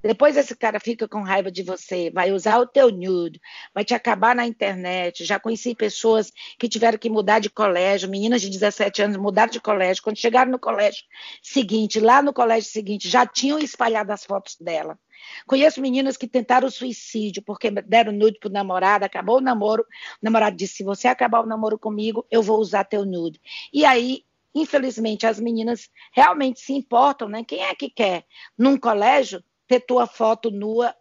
Depois 0.02 0.38
esse 0.38 0.56
cara 0.56 0.80
fica 0.80 1.10
com 1.10 1.22
raiva 1.22 1.52
de 1.52 1.62
você, 1.62 2.10
vai 2.10 2.32
usar 2.32 2.58
o 2.60 2.66
teu 2.66 2.90
nude, 2.90 3.40
vai 3.74 3.84
te 3.84 3.94
acabar 3.94 4.34
na 4.34 4.46
internet. 4.46 5.26
Já 5.26 5.38
conheci 5.38 5.76
pessoas 5.76 6.32
que 6.58 6.70
tiveram 6.70 6.98
que 6.98 7.10
mudar 7.10 7.40
de 7.40 7.50
colégio, 7.50 8.10
meninas 8.10 8.42
de 8.42 8.50
17 8.50 9.02
anos 9.02 9.18
mudaram 9.18 9.52
de 9.52 9.60
colégio. 9.60 10.02
Quando 10.02 10.18
chegaram 10.18 10.52
no 10.52 10.60
colégio 10.60 11.04
seguinte, 11.42 12.00
lá 12.00 12.22
no 12.22 12.32
colégio 12.32 12.72
seguinte, 12.72 13.10
já 13.10 13.26
tinham 13.26 13.60
espalhado 13.60 14.14
as 14.14 14.24
fotos 14.24 14.56
dela. 14.58 14.98
Conheço 15.46 15.82
meninas 15.82 16.18
que 16.18 16.28
tentaram 16.28 16.70
suicídio 16.70 17.42
porque 17.44 17.70
deram 17.70 18.12
nude 18.12 18.40
pro 18.40 18.50
namorado, 18.50 19.06
acabou 19.06 19.38
o 19.38 19.42
namoro. 19.42 19.84
O 19.84 19.86
namorado 20.22 20.56
disse: 20.56 20.78
se 20.78 20.84
você 20.84 21.08
acabar 21.08 21.42
o 21.42 21.46
namoro 21.46 21.78
comigo, 21.78 22.26
eu 22.30 22.42
vou 22.42 22.60
usar 22.60 22.84
teu 22.84 23.06
nude. 23.06 23.40
E 23.74 23.86
aí 23.86 24.24
infelizmente, 24.54 25.28
as 25.28 25.40
meninas 25.40 25.90
realmente 26.12 26.60
se 26.60 26.74
importam, 26.74 27.30
né? 27.30 27.44
Quem 27.44 27.64
é 27.64 27.76
que 27.76 27.90
quer, 27.90 28.26
num 28.58 28.78
colégio, 28.78 29.44
ter 29.68 29.80
tua 29.82 30.08
foto 30.08 30.50
nua 30.50 30.96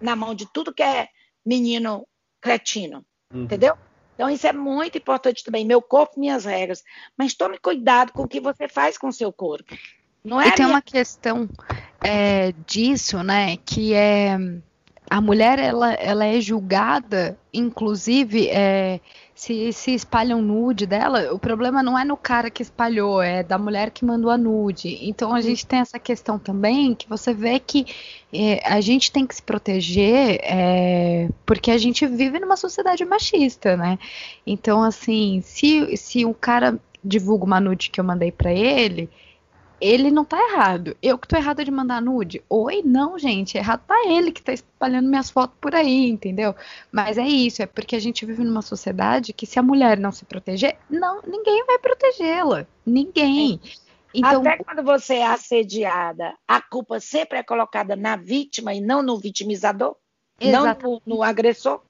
na 0.00 0.16
mão 0.16 0.34
de 0.34 0.46
tudo 0.52 0.74
que 0.74 0.82
é 0.82 1.08
menino 1.44 2.06
cretino, 2.40 3.04
uhum. 3.32 3.44
entendeu? 3.44 3.78
Então, 4.14 4.30
isso 4.30 4.46
é 4.46 4.52
muito 4.52 4.96
importante 4.96 5.44
também. 5.44 5.64
Meu 5.64 5.82
corpo, 5.82 6.18
minhas 6.18 6.46
regras. 6.46 6.82
Mas 7.16 7.34
tome 7.34 7.58
cuidado 7.58 8.12
com 8.12 8.22
o 8.22 8.28
que 8.28 8.40
você 8.40 8.66
faz 8.66 8.96
com 8.96 9.08
o 9.08 9.12
seu 9.12 9.30
corpo. 9.30 9.76
Não 10.26 10.40
é 10.40 10.48
e 10.48 10.52
tem 10.52 10.66
minha... 10.66 10.74
uma 10.76 10.82
questão 10.82 11.48
é, 12.02 12.52
disso, 12.66 13.22
né? 13.22 13.56
Que 13.64 13.94
é 13.94 14.36
a 15.08 15.20
mulher 15.20 15.60
ela, 15.60 15.92
ela 15.94 16.26
é 16.26 16.40
julgada, 16.40 17.38
inclusive, 17.54 18.48
é, 18.48 18.98
se, 19.32 19.72
se 19.72 19.94
espalham 19.94 20.42
nude 20.42 20.84
dela, 20.84 21.32
o 21.32 21.38
problema 21.38 21.80
não 21.80 21.96
é 21.96 22.04
no 22.04 22.16
cara 22.16 22.50
que 22.50 22.60
espalhou, 22.60 23.22
é 23.22 23.44
da 23.44 23.56
mulher 23.56 23.90
que 23.90 24.04
mandou 24.04 24.30
a 24.30 24.36
nude. 24.36 24.98
Então 25.02 25.32
a 25.32 25.40
gente 25.40 25.64
tem 25.64 25.78
essa 25.78 25.98
questão 25.98 26.40
também 26.40 26.92
que 26.92 27.08
você 27.08 27.32
vê 27.32 27.60
que 27.60 27.86
é, 28.32 28.60
a 28.66 28.80
gente 28.80 29.12
tem 29.12 29.24
que 29.24 29.36
se 29.36 29.42
proteger 29.42 30.40
é, 30.42 31.28
porque 31.46 31.70
a 31.70 31.78
gente 31.78 32.04
vive 32.04 32.40
numa 32.40 32.56
sociedade 32.56 33.04
machista, 33.04 33.76
né? 33.76 34.00
Então, 34.44 34.82
assim, 34.82 35.40
se, 35.44 35.96
se 35.96 36.24
um 36.24 36.34
cara 36.34 36.76
divulga 37.04 37.44
uma 37.44 37.60
nude 37.60 37.90
que 37.90 38.00
eu 38.00 38.04
mandei 38.04 38.32
para 38.32 38.52
ele 38.52 39.08
ele 39.80 40.10
não 40.10 40.24
tá 40.24 40.38
errado. 40.50 40.96
Eu 41.02 41.18
que 41.18 41.28
tô 41.28 41.36
errada 41.36 41.64
de 41.64 41.70
mandar 41.70 42.00
nude. 42.00 42.42
Oi, 42.48 42.82
não, 42.84 43.18
gente. 43.18 43.56
Errado 43.58 43.82
tá 43.86 44.04
ele 44.06 44.32
que 44.32 44.42
tá 44.42 44.52
espalhando 44.52 45.08
minhas 45.08 45.30
fotos 45.30 45.56
por 45.60 45.74
aí, 45.74 46.08
entendeu? 46.08 46.54
Mas 46.90 47.18
é 47.18 47.26
isso, 47.26 47.62
é 47.62 47.66
porque 47.66 47.96
a 47.96 48.00
gente 48.00 48.24
vive 48.24 48.42
numa 48.42 48.62
sociedade 48.62 49.32
que 49.32 49.46
se 49.46 49.58
a 49.58 49.62
mulher 49.62 49.98
não 49.98 50.12
se 50.12 50.24
proteger, 50.24 50.76
não, 50.88 51.20
ninguém 51.26 51.64
vai 51.66 51.78
protegê-la. 51.78 52.66
Ninguém. 52.84 53.60
Então, 54.14 54.40
Até 54.40 54.56
quando 54.62 54.82
você 54.82 55.16
é 55.16 55.26
assediada, 55.26 56.34
a 56.48 56.60
culpa 56.60 56.98
sempre 57.00 57.38
é 57.38 57.42
colocada 57.42 57.94
na 57.94 58.16
vítima 58.16 58.72
e 58.72 58.80
não 58.80 59.02
no 59.02 59.18
vitimizador? 59.18 59.94
Exatamente. 60.40 60.82
Não 60.82 60.92
no, 61.06 61.16
no 61.16 61.22
agressor? 61.22 61.82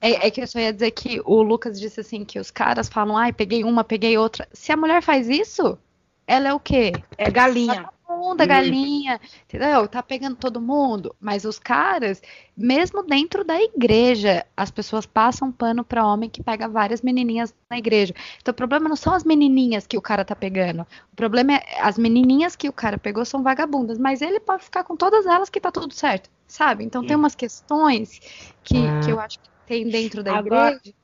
É, 0.00 0.26
é, 0.26 0.30
que 0.30 0.40
eu 0.40 0.46
só 0.46 0.58
ia 0.58 0.72
dizer 0.72 0.90
que 0.90 1.20
o 1.24 1.42
Lucas 1.42 1.80
disse 1.80 2.00
assim 2.00 2.24
que 2.24 2.38
os 2.38 2.50
caras 2.50 2.88
falam, 2.88 3.16
ai, 3.16 3.32
peguei 3.32 3.64
uma, 3.64 3.84
peguei 3.84 4.18
outra. 4.18 4.48
Se 4.52 4.72
a 4.72 4.76
mulher 4.76 5.02
faz 5.02 5.28
isso, 5.28 5.78
ela 6.26 6.48
é 6.48 6.54
o 6.54 6.60
quê? 6.60 6.92
É 7.18 7.30
galinha. 7.30 7.90
Todo 8.06 8.18
mundo 8.18 8.42
é 8.42 8.46
galinha, 8.46 9.20
entendeu? 9.44 9.88
Tá 9.88 10.02
pegando 10.02 10.36
todo 10.36 10.60
mundo. 10.60 11.14
Mas 11.20 11.44
os 11.44 11.58
caras, 11.58 12.22
mesmo 12.56 13.02
dentro 13.02 13.44
da 13.44 13.60
igreja, 13.60 14.46
as 14.56 14.70
pessoas 14.70 15.06
passam 15.06 15.50
pano 15.50 15.82
para 15.82 16.06
homem 16.06 16.28
que 16.28 16.42
pega 16.42 16.68
várias 16.68 17.02
menininhas 17.02 17.54
na 17.68 17.78
igreja. 17.78 18.14
Então 18.40 18.52
o 18.52 18.54
problema 18.54 18.88
não 18.88 18.96
são 18.96 19.14
as 19.14 19.24
menininhas 19.24 19.86
que 19.86 19.96
o 19.96 20.02
cara 20.02 20.24
tá 20.24 20.36
pegando. 20.36 20.82
O 21.12 21.16
problema 21.16 21.54
é 21.54 21.80
as 21.80 21.98
menininhas 21.98 22.54
que 22.54 22.68
o 22.68 22.72
cara 22.72 22.98
pegou 22.98 23.24
são 23.24 23.42
vagabundas, 23.42 23.98
mas 23.98 24.22
ele 24.22 24.38
pode 24.38 24.64
ficar 24.64 24.84
com 24.84 24.96
todas 24.96 25.26
elas 25.26 25.50
que 25.50 25.60
tá 25.60 25.72
tudo 25.72 25.92
certo, 25.92 26.30
sabe? 26.46 26.84
Então 26.84 27.02
Sim. 27.02 27.08
tem 27.08 27.16
umas 27.16 27.34
questões 27.34 28.20
que, 28.62 28.86
ah. 28.86 29.00
que 29.00 29.10
eu 29.10 29.18
acho 29.18 29.38
que 29.38 29.48
tem 29.66 29.88
dentro 29.88 30.22
da 30.22 30.36
Agora, 30.36 30.72
igreja 30.72 30.94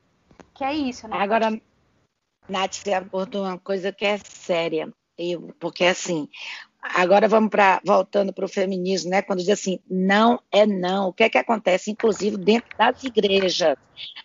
que 0.53 0.63
é 0.63 0.73
isso, 0.75 1.07
né? 1.07 1.17
Agora, 1.17 1.59
Nath, 2.47 2.75
você 2.75 2.93
abordou 2.93 3.43
uma 3.43 3.57
coisa 3.57 3.91
que 3.91 4.05
é 4.05 4.19
séria 4.19 4.91
eu, 5.21 5.53
porque 5.59 5.85
assim, 5.85 6.27
agora 6.81 7.27
vamos 7.27 7.49
para 7.49 7.81
voltando 7.85 8.33
para 8.33 8.45
o 8.45 8.49
feminismo, 8.49 9.09
né? 9.09 9.21
Quando 9.21 9.39
diz 9.39 9.49
assim, 9.49 9.79
não 9.89 10.39
é 10.51 10.65
não. 10.65 11.09
O 11.09 11.13
que 11.13 11.23
é 11.23 11.29
que 11.29 11.37
acontece, 11.37 11.91
inclusive 11.91 12.37
dentro 12.37 12.75
das 12.77 13.03
igrejas, 13.03 13.75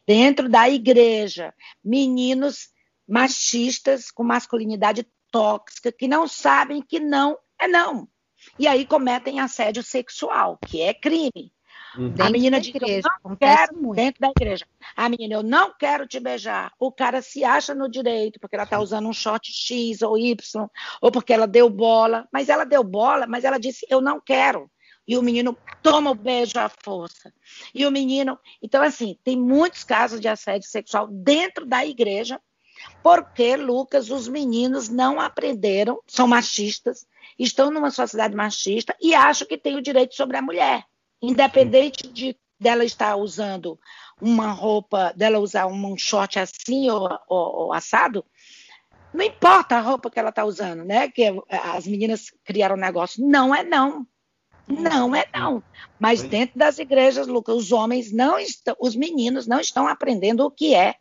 dentro 0.07 0.49
da 0.49 0.69
igreja, 0.69 1.55
meninos 1.85 2.71
machistas 3.07 4.11
com 4.11 4.25
masculinidade 4.25 5.07
tóxica 5.31 5.93
que 5.93 6.09
não 6.09 6.27
sabem 6.27 6.83
que 6.83 6.99
não 6.99 7.39
é 7.59 7.69
não. 7.69 8.09
E 8.59 8.67
aí 8.67 8.87
cometem 8.87 9.41
assédio 9.41 9.83
sexual, 9.83 10.59
que 10.67 10.81
é 10.81 10.95
crime. 10.95 11.53
Uhum. 11.97 12.15
A 12.19 12.31
menina 12.31 12.61
diz, 12.61 12.75
igreja, 12.75 13.09
eu 13.25 13.31
não 13.31 13.37
quero, 13.37 13.77
muito. 13.77 13.97
dentro 13.97 14.21
da 14.21 14.29
igreja. 14.29 14.67
A 14.95 15.09
menina, 15.09 15.35
eu 15.35 15.43
não 15.43 15.73
quero 15.73 16.07
te 16.07 16.21
beijar. 16.21 16.73
O 16.79 16.93
cara 16.93 17.23
se 17.23 17.43
acha 17.43 17.75
no 17.75 17.89
direito, 17.89 18.39
porque 18.39 18.55
ela 18.55 18.65
está 18.65 18.79
usando 18.79 19.09
um 19.09 19.13
short 19.13 19.51
X 19.53 20.03
ou 20.03 20.19
Y, 20.19 20.69
ou 21.01 21.11
porque 21.11 21.33
ela 21.33 21.47
deu 21.47 21.71
bola. 21.71 22.29
Mas 22.33 22.49
ela 22.49 22.65
deu 22.65 22.85
bola, 22.85 23.27
mas 23.27 23.45
ela 23.45 23.59
disse, 23.59 23.87
eu 23.89 24.01
não 24.01 24.21
quero. 24.21 24.71
E 25.09 25.17
o 25.17 25.23
menino 25.23 25.57
toma 25.83 26.11
o 26.11 26.15
beijo 26.15 26.59
à 26.59 26.69
força. 26.69 27.33
E 27.75 27.87
o 27.87 27.91
menino. 27.91 28.39
Então, 28.61 28.83
assim, 28.83 29.17
tem 29.23 29.37
muitos 29.37 29.85
casos 29.85 30.21
de 30.21 30.29
assédio 30.29 30.69
sexual 30.69 31.07
dentro 31.07 31.65
da 31.65 31.87
igreja, 31.87 32.41
porque, 33.03 33.57
Lucas, 33.57 34.11
os 34.11 34.29
meninos 34.29 34.89
não 34.89 35.21
aprenderam, 35.21 36.01
são 36.07 36.27
machistas, 36.27 37.07
estão 37.39 37.71
numa 37.71 37.91
sociedade 37.91 38.35
machista 38.35 38.95
e 39.01 39.15
acham 39.15 39.47
que 39.47 39.57
tem 39.57 39.77
o 39.77 39.83
direito 39.83 40.15
sobre 40.15 40.37
a 40.37 40.43
mulher. 40.43 40.85
Independente 41.23 42.09
de 42.09 42.37
dela 42.59 42.85
estar 42.85 43.17
usando 43.17 43.79
uma 44.21 44.51
roupa, 44.51 45.13
dela 45.15 45.39
usar 45.39 45.67
um 45.67 45.97
short 45.97 46.39
assim 46.39 46.89
ou, 46.89 47.09
ou, 47.29 47.57
ou 47.57 47.73
assado, 47.73 48.25
não 49.13 49.25
importa 49.25 49.77
a 49.77 49.81
roupa 49.81 50.11
que 50.11 50.19
ela 50.19 50.31
está 50.31 50.45
usando, 50.45 50.85
né? 50.85 51.09
Que 51.09 51.33
as 51.51 51.87
meninas 51.87 52.33
criaram 52.45 52.77
um 52.77 52.81
negócio. 52.81 53.27
Não 53.27 53.55
é 53.55 53.63
não. 53.63 54.07
Não 54.69 55.15
é 55.15 55.25
não. 55.33 55.63
Mas 55.99 56.23
dentro 56.23 56.59
das 56.59 56.79
igrejas, 56.79 57.27
Lucas, 57.27 57.55
os 57.57 57.73
homens 57.73 58.13
não 58.13 58.39
estão, 58.39 58.77
os 58.81 58.97
meninos 58.97 59.47
não 59.47 59.61
estão 59.61 59.87
aprendendo 59.87 60.45
o 60.45 60.51
que 60.51 60.75
é 60.75 60.97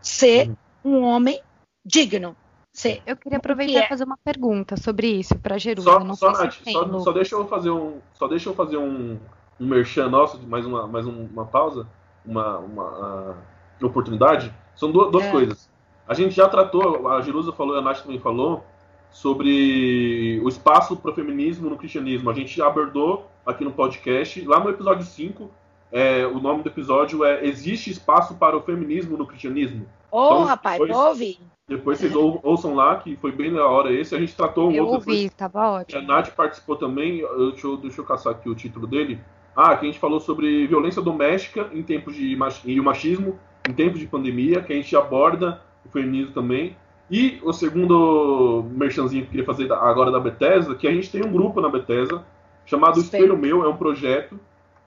ser 0.00 0.50
um 0.84 1.02
homem 1.02 1.40
digno. 1.84 2.36
Ser 2.72 3.02
eu 3.06 3.16
queria 3.16 3.38
aproveitar 3.38 3.72
e 3.72 3.76
é. 3.76 3.88
fazer 3.88 4.04
uma 4.04 4.16
pergunta 4.16 4.76
sobre 4.76 5.06
isso 5.06 5.38
para 5.38 5.58
Jerusalém. 5.58 6.08
Só, 6.16 6.32
só, 6.32 6.42
Nath, 6.42 6.54
só, 6.64 7.00
só, 7.00 7.12
deixa 7.12 7.34
eu 7.36 7.46
fazer 7.46 7.70
um, 7.70 8.00
só 8.14 8.26
deixa 8.26 8.48
eu 8.48 8.54
fazer 8.54 8.78
um, 8.78 9.20
um 9.60 9.66
merchan 9.66 10.08
nosso, 10.08 10.40
mais 10.46 10.66
uma, 10.66 10.86
mais 10.86 11.06
uma 11.06 11.44
pausa, 11.46 11.86
uma, 12.24 12.58
uma 12.58 13.34
uh, 13.80 13.86
oportunidade, 13.86 14.52
são 14.74 14.90
duas, 14.90 15.10
duas 15.10 15.24
é. 15.24 15.30
coisas. 15.30 15.70
A 16.06 16.14
gente 16.14 16.34
já 16.34 16.48
tratou, 16.48 17.08
a 17.08 17.20
Jerusa 17.22 17.52
falou, 17.52 17.76
a 17.76 17.80
Nath 17.80 18.02
também 18.02 18.18
falou, 18.18 18.64
sobre 19.10 20.40
o 20.42 20.48
espaço 20.48 20.96
para 20.96 21.10
o 21.12 21.14
feminismo 21.14 21.70
no 21.70 21.76
cristianismo. 21.76 22.28
A 22.28 22.34
gente 22.34 22.56
já 22.56 22.66
abordou 22.66 23.30
aqui 23.46 23.64
no 23.64 23.70
podcast, 23.70 24.44
lá 24.44 24.58
no 24.58 24.70
episódio 24.70 25.04
5, 25.04 25.50
é, 25.94 26.26
o 26.26 26.40
nome 26.40 26.64
do 26.64 26.68
episódio 26.68 27.24
é 27.24 27.46
Existe 27.46 27.88
Espaço 27.88 28.34
para 28.34 28.56
o 28.56 28.60
Feminismo 28.60 29.16
no 29.16 29.24
Cristianismo? 29.24 29.86
Ô, 30.10 30.18
oh, 30.18 30.26
então, 30.26 30.44
rapaz, 30.44 30.80
depois, 30.80 30.98
ouve! 30.98 31.38
Depois 31.68 31.98
vocês 31.98 32.14
ou, 32.16 32.40
ouçam 32.42 32.74
lá, 32.74 32.96
que 32.96 33.14
foi 33.16 33.30
bem 33.30 33.52
na 33.52 33.64
hora 33.64 33.92
esse. 33.92 34.12
A 34.12 34.18
gente 34.18 34.34
tratou 34.34 34.70
um 34.70 34.72
eu 34.72 34.84
outro. 34.86 35.08
Eu 35.08 35.14
ouvi, 35.14 35.22
depois. 35.28 35.34
tava 35.34 35.70
ótimo. 35.70 36.00
A 36.00 36.02
Nath 36.02 36.34
participou 36.34 36.74
também, 36.74 37.20
eu, 37.20 37.52
deixa, 37.52 37.66
eu, 37.68 37.76
deixa 37.76 38.00
eu 38.00 38.04
caçar 38.04 38.32
aqui 38.32 38.48
o 38.48 38.54
título 38.56 38.88
dele. 38.88 39.20
Ah, 39.56 39.76
que 39.76 39.86
a 39.86 39.88
gente 39.88 40.00
falou 40.00 40.18
sobre 40.18 40.66
violência 40.66 41.00
doméstica 41.00 41.68
em 41.72 41.82
tempos 41.82 42.16
de 42.16 42.36
e 42.64 42.80
o 42.80 42.84
machismo 42.84 43.38
em 43.68 43.72
tempos 43.72 44.00
de 44.00 44.06
pandemia, 44.06 44.60
que 44.60 44.72
a 44.72 44.76
gente 44.76 44.94
aborda 44.96 45.60
o 45.84 45.88
feminismo 45.88 46.32
também. 46.32 46.76
E 47.10 47.38
o 47.42 47.52
segundo 47.52 48.64
merchanzinho 48.70 49.22
que 49.22 49.28
eu 49.28 49.30
queria 49.30 49.46
fazer 49.46 49.72
agora 49.72 50.10
da 50.10 50.18
Bethesda, 50.18 50.74
que 50.74 50.88
a 50.88 50.92
gente 50.92 51.10
tem 51.10 51.24
um 51.24 51.30
grupo 51.30 51.60
na 51.60 51.68
Bethesda 51.68 52.24
chamado 52.66 52.98
Espelho, 52.98 53.24
Espelho 53.24 53.38
Meu, 53.38 53.64
é 53.64 53.68
um 53.68 53.76
projeto. 53.76 54.38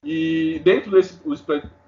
E 0.04 0.60
dentro 0.64 0.92
desse 0.92 1.20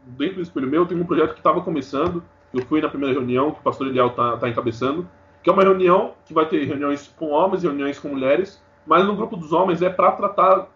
dentro 0.06 0.36
do 0.36 0.42
Espelho 0.42 0.68
Meu 0.68 0.86
tem 0.86 1.00
um 1.00 1.06
projeto 1.06 1.34
que 1.34 1.40
estava 1.40 1.62
começando. 1.62 2.24
Eu 2.54 2.66
fui 2.66 2.82
na 2.82 2.90
primeira 2.90 3.14
reunião 3.14 3.52
que 3.52 3.60
o 3.60 3.64
pastor 3.64 3.88
Eliel 3.88 4.08
está 4.08 4.38
tá 4.38 4.50
encabeçando, 4.50 5.08
que 5.44 5.50
é 5.50 5.54
uma 5.54 5.64
reunião 5.64 6.14
que 6.26 6.34
vai 6.34 6.48
ter 6.48 6.64
reuniões 6.66 7.14
com 7.18 7.30
homens 7.30 7.64
e 7.64 7.68
reuniões 7.68 8.00
com 8.00 8.10
mulheres, 8.10 8.64
mas 8.86 9.06
no 9.06 9.16
grupo 9.16 9.36
dos 9.36 9.52
homens 9.52 9.82
é 9.82 9.90
para 9.90 10.12
tratar 10.14 10.68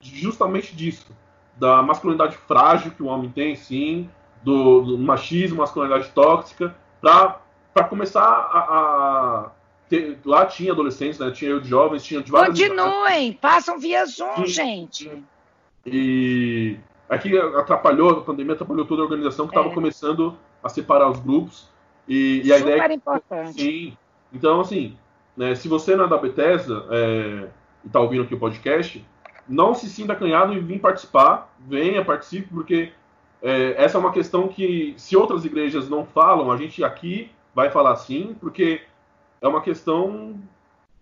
justamente 0.00 0.74
disso 0.74 1.12
da 1.56 1.82
masculinidade 1.82 2.36
frágil 2.36 2.90
que 2.92 3.02
o 3.02 3.06
homem 3.06 3.30
tem, 3.30 3.54
sim, 3.54 4.08
do, 4.42 4.82
do 4.82 4.98
machismo, 4.98 5.58
masculinidade 5.58 6.08
tóxica, 6.10 6.74
para 7.00 7.84
começar 7.88 8.22
a, 8.22 8.58
a 8.58 9.50
ter, 9.88 10.18
lá 10.24 10.46
tinha 10.46 10.72
adolescentes, 10.72 11.18
né? 11.18 11.30
Tinha 11.30 11.50
eu 11.50 11.60
de 11.60 11.68
jovens, 11.68 12.02
tinha 12.02 12.22
de 12.22 12.30
várias. 12.30 12.58
Continuem, 12.58 13.32
passam 13.34 13.78
via 13.78 14.04
Zoom, 14.06 14.46
gente. 14.46 15.10
E 15.84 16.78
aqui 17.08 17.36
atrapalhou, 17.38 18.10
a 18.10 18.20
pandemia 18.22 18.54
atrapalhou 18.54 18.86
toda 18.86 19.02
a 19.02 19.04
organização 19.04 19.46
que 19.46 19.52
estava 19.52 19.68
é. 19.68 19.74
começando 19.74 20.36
a 20.62 20.68
separar 20.68 21.10
os 21.10 21.20
grupos. 21.20 21.68
E, 22.08 22.42
e 22.44 22.52
a 22.52 22.58
Super 22.58 22.70
ideia. 22.72 22.88
É 22.88 22.94
importante. 22.94 23.62
Sim. 23.62 23.96
Então, 24.32 24.60
assim, 24.60 24.96
né, 25.36 25.54
se 25.54 25.68
você 25.68 25.94
não 25.94 26.06
é 26.06 26.08
da 26.08 26.16
Bethesda 26.16 26.84
é, 26.90 27.48
e 27.84 27.86
está 27.86 28.00
ouvindo 28.00 28.22
aqui 28.22 28.34
o 28.34 28.38
podcast, 28.38 29.04
não 29.52 29.74
se 29.74 29.88
sinta 29.88 30.14
acanhado 30.14 30.54
e 30.54 30.58
vir 30.58 30.80
participar, 30.80 31.54
venha, 31.60 32.02
participe, 32.02 32.48
porque 32.48 32.90
é, 33.42 33.74
essa 33.76 33.98
é 33.98 34.00
uma 34.00 34.10
questão 34.10 34.48
que, 34.48 34.94
se 34.96 35.14
outras 35.14 35.44
igrejas 35.44 35.90
não 35.90 36.06
falam, 36.06 36.50
a 36.50 36.56
gente 36.56 36.82
aqui 36.82 37.30
vai 37.54 37.70
falar 37.70 37.96
sim, 37.96 38.34
porque 38.40 38.80
é 39.42 39.46
uma 39.46 39.60
questão 39.60 40.36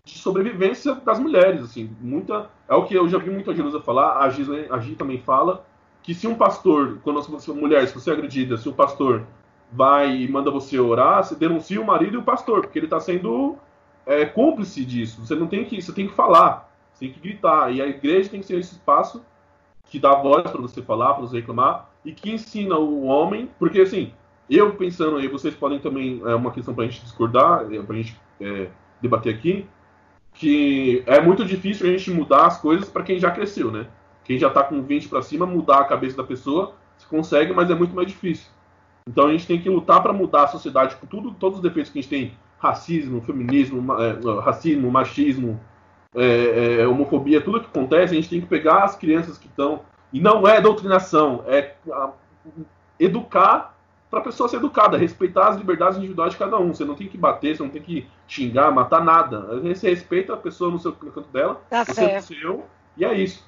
de 0.03 0.17
sobrevivência 0.17 0.95
das 0.95 1.17
mulheres, 1.17 1.63
assim, 1.63 1.95
muita, 2.01 2.49
é 2.67 2.75
o 2.75 2.83
que 2.83 2.93
eu 2.93 3.07
já 3.07 3.17
vi 3.19 3.29
muita 3.29 3.55
Jerusa 3.55 3.79
falar, 3.79 4.17
a 4.17 4.29
Gisele, 4.29 4.67
a 4.69 4.79
Gi 4.79 4.95
também 4.95 5.19
fala, 5.19 5.65
que 6.03 6.13
se 6.13 6.27
um 6.27 6.35
pastor, 6.35 6.97
quando 7.03 7.21
você, 7.21 7.53
mulher, 7.53 7.87
se 7.87 7.93
você 7.93 8.09
é 8.09 8.13
agredida, 8.13 8.57
se 8.57 8.67
o 8.67 8.73
pastor 8.73 9.23
vai 9.71 10.13
e 10.13 10.27
manda 10.27 10.51
você 10.51 10.77
orar, 10.77 11.23
você 11.23 11.35
denuncia 11.35 11.79
o 11.79 11.85
marido 11.85 12.15
e 12.15 12.17
o 12.17 12.23
pastor, 12.23 12.61
porque 12.61 12.79
ele 12.79 12.87
está 12.87 12.99
sendo 12.99 13.55
é, 14.05 14.25
cúmplice 14.25 14.83
disso. 14.83 15.25
Você 15.25 15.35
não 15.35 15.47
tem 15.47 15.63
que, 15.63 15.81
você 15.81 15.93
tem 15.93 16.07
que 16.07 16.13
falar, 16.13 16.70
tem 17.01 17.11
que 17.11 17.19
gritar. 17.19 17.73
E 17.73 17.81
a 17.81 17.87
igreja 17.87 18.29
tem 18.29 18.39
que 18.39 18.45
ser 18.45 18.59
esse 18.59 18.73
espaço 18.73 19.25
que 19.85 19.99
dá 19.99 20.13
voz 20.13 20.43
para 20.49 20.61
você 20.61 20.81
falar, 20.81 21.15
para 21.15 21.23
você 21.23 21.37
reclamar 21.37 21.89
e 22.05 22.13
que 22.13 22.31
ensina 22.31 22.77
o 22.77 23.03
homem, 23.03 23.49
porque 23.59 23.81
assim, 23.81 24.13
eu 24.49 24.73
pensando 24.75 25.17
aí, 25.17 25.27
vocês 25.27 25.55
podem 25.55 25.79
também 25.79 26.21
é 26.23 26.35
uma 26.35 26.51
questão 26.51 26.73
para 26.73 26.83
a 26.83 26.87
gente 26.87 27.01
discordar, 27.01 27.65
é, 27.71 27.81
para 27.81 27.95
a 27.95 27.97
gente 27.97 28.15
é, 28.39 28.69
debater 29.01 29.33
aqui, 29.33 29.65
que 30.33 31.03
é 31.07 31.19
muito 31.19 31.43
difícil 31.43 31.87
a 31.87 31.91
gente 31.91 32.09
mudar 32.11 32.45
as 32.45 32.59
coisas 32.59 32.87
para 32.87 33.03
quem 33.03 33.19
já 33.19 33.31
cresceu, 33.31 33.71
né? 33.71 33.87
Quem 34.23 34.37
já 34.37 34.47
está 34.47 34.63
com 34.63 34.81
20 34.81 35.09
para 35.09 35.21
cima, 35.21 35.45
mudar 35.45 35.79
a 35.79 35.85
cabeça 35.85 36.15
da 36.15 36.23
pessoa, 36.23 36.75
se 36.97 37.05
consegue, 37.07 37.51
mas 37.51 37.69
é 37.69 37.75
muito 37.75 37.95
mais 37.95 38.07
difícil. 38.07 38.47
Então 39.07 39.27
a 39.27 39.31
gente 39.31 39.47
tem 39.47 39.59
que 39.59 39.69
lutar 39.69 40.01
para 40.01 40.13
mudar 40.13 40.43
a 40.43 40.47
sociedade 40.47 40.95
com 40.95 41.07
tudo, 41.07 41.31
todos 41.31 41.57
os 41.57 41.63
defeitos 41.63 41.91
que 41.91 41.99
a 41.99 42.01
gente 42.01 42.09
tem, 42.09 42.33
racismo, 42.59 43.21
feminismo, 43.21 43.93
é, 43.93 44.41
racismo, 44.41 44.89
machismo, 44.89 45.59
é, 46.15 46.81
é, 46.81 46.87
homofobia, 46.87 47.41
tudo 47.41 47.61
que 47.61 47.67
acontece, 47.67 48.13
a 48.13 48.15
gente 48.15 48.29
tem 48.29 48.41
que 48.41 48.47
pegar 48.47 48.83
as 48.83 48.95
crianças 48.95 49.37
que 49.37 49.47
estão 49.47 49.81
e 50.11 50.19
não 50.19 50.47
é 50.47 50.59
doutrinação, 50.59 51.43
é 51.47 51.75
a, 51.91 52.11
educar 52.99 53.77
para 54.09 54.19
a 54.19 54.23
pessoa 54.23 54.49
ser 54.49 54.57
educada, 54.57 54.97
respeitar 54.97 55.47
as 55.47 55.57
liberdades 55.57 55.97
individuais 55.97 56.33
de 56.33 56.37
cada 56.37 56.57
um. 56.57 56.73
Você 56.73 56.83
não 56.83 56.95
tem 56.95 57.07
que 57.07 57.17
bater, 57.17 57.55
você 57.55 57.63
não 57.63 57.69
tem 57.69 57.81
que 57.81 58.05
xingar, 58.27 58.69
matar 58.69 59.01
nada. 59.01 59.61
Você 59.61 59.89
respeita 59.89 60.33
a 60.33 60.37
pessoa 60.37 60.69
no 60.69 60.77
seu 60.77 60.91
no 61.01 61.11
canto 61.11 61.29
dela, 61.29 61.61
tá 61.69 61.85
você 61.85 62.03
é 62.03 62.21
seu, 62.21 62.65
e 62.97 63.05
é 63.05 63.13
isso. 63.13 63.47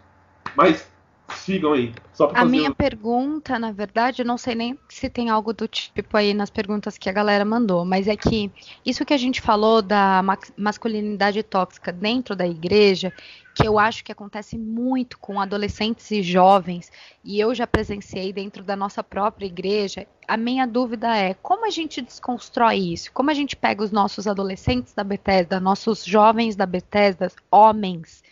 Mas 0.55 0.89
sigam 1.30 1.74
aí. 1.74 1.93
Só 2.13 2.32
a 2.34 2.45
minha 2.45 2.74
pergunta, 2.74 3.57
na 3.57 3.71
verdade, 3.71 4.21
eu 4.21 4.26
não 4.26 4.38
sei 4.38 4.55
nem 4.55 4.80
se 4.88 5.09
tem 5.09 5.30
algo 5.30 5.53
do 5.53 5.67
tipo 5.67 6.15
aí 6.15 6.34
nas 6.34 6.49
perguntas 6.49 6.97
que 6.97 7.09
a 7.09 7.13
galera 7.13 7.43
mandou, 7.43 7.84
mas 7.84 8.07
é 8.07 8.15
que 8.15 8.51
isso 8.86 9.05
que 9.05 9.13
a 9.13 9.17
gente 9.17 9.41
falou 9.41 9.82
da 9.82 10.21
masculinidade 10.57 11.41
tóxica 11.43 11.91
dentro 11.91 12.36
da 12.36 12.47
igreja, 12.47 13.11
que 13.55 13.67
eu 13.67 13.78
acho 13.78 14.03
que 14.03 14.11
acontece 14.11 14.57
muito 14.57 15.19
com 15.19 15.39
adolescentes 15.39 16.09
e 16.11 16.21
jovens, 16.21 16.91
e 17.24 17.39
eu 17.39 17.53
já 17.53 17.67
presenciei 17.67 18.34
dentro 18.34 18.63
da 18.63 18.76
nossa 18.76 19.03
própria 19.03 19.45
igreja, 19.45 20.07
a 20.28 20.38
minha 20.38 20.65
dúvida 20.65 21.15
é 21.15 21.34
como 21.36 21.65
a 21.65 21.69
gente 21.69 22.01
desconstrói 22.01 22.78
isso? 22.78 23.11
Como 23.11 23.30
a 23.30 23.34
gente 23.34 23.55
pega 23.55 23.84
os 23.84 23.91
nossos 23.91 24.28
adolescentes 24.28 24.93
da 24.93 25.03
Bethesda, 25.03 25.59
nossos 25.59 26.03
jovens 26.03 26.55
da 26.55 26.65
Bethesda, 26.65 27.32
homens, 27.51 28.22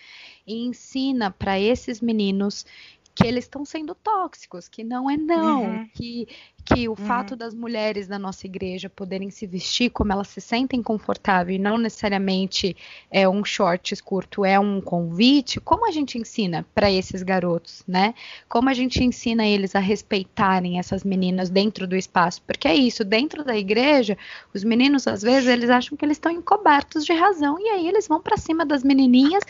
e 0.52 0.66
ensina 0.66 1.32
para 1.32 1.60
esses 1.60 2.02
meninos 2.02 2.66
que 3.14 3.28
eles 3.28 3.44
estão 3.44 3.66
sendo 3.66 3.94
tóxicos, 3.94 4.68
que 4.68 4.84
não 4.84 5.10
é 5.10 5.18
não, 5.18 5.64
uhum. 5.64 5.90
que, 5.94 6.28
que 6.64 6.88
o 6.88 6.92
uhum. 6.92 6.96
fato 6.96 7.36
das 7.36 7.54
mulheres 7.54 8.08
da 8.08 8.18
nossa 8.18 8.48
igreja 8.48 8.90
poderem 8.90 9.30
se 9.30 9.46
vestir 9.46 9.90
como 9.90 10.14
elas 10.14 10.30
se 10.30 10.40
sentem 10.40 10.82
confortáveis 10.82 11.60
e 11.60 11.62
não 11.62 11.78
necessariamente 11.78 12.76
é 13.12 13.28
um 13.28 13.44
shorts 13.44 14.00
curto, 14.00 14.46
é 14.46 14.58
um 14.58 14.80
convite, 14.80 15.60
como 15.60 15.88
a 15.88 15.92
gente 15.92 16.18
ensina 16.18 16.66
para 16.74 16.90
esses 16.90 17.22
garotos, 17.22 17.84
né? 17.88 18.14
Como 18.48 18.70
a 18.70 18.74
gente 18.74 19.04
ensina 19.04 19.46
eles 19.46 19.76
a 19.76 19.80
respeitarem 19.80 20.80
essas 20.80 21.04
meninas 21.04 21.50
dentro 21.50 21.86
do 21.86 21.98
espaço? 21.98 22.42
Porque 22.44 22.68
é 22.68 22.76
isso, 22.76 23.04
dentro 23.04 23.44
da 23.44 23.58
igreja, 23.58 24.18
os 24.54 24.64
meninos 24.64 25.06
às 25.06 25.22
vezes 25.22 25.50
eles 25.50 25.70
acham 25.70 25.98
que 25.98 26.06
eles 26.06 26.16
estão 26.16 26.32
encobertos 26.32 27.06
de 27.06 27.14
razão 27.14 27.60
e 27.60 27.68
aí 27.70 27.88
eles 27.88 28.08
vão 28.08 28.22
para 28.22 28.38
cima 28.38 28.66
das 28.66 28.84
menininhas 28.84 29.44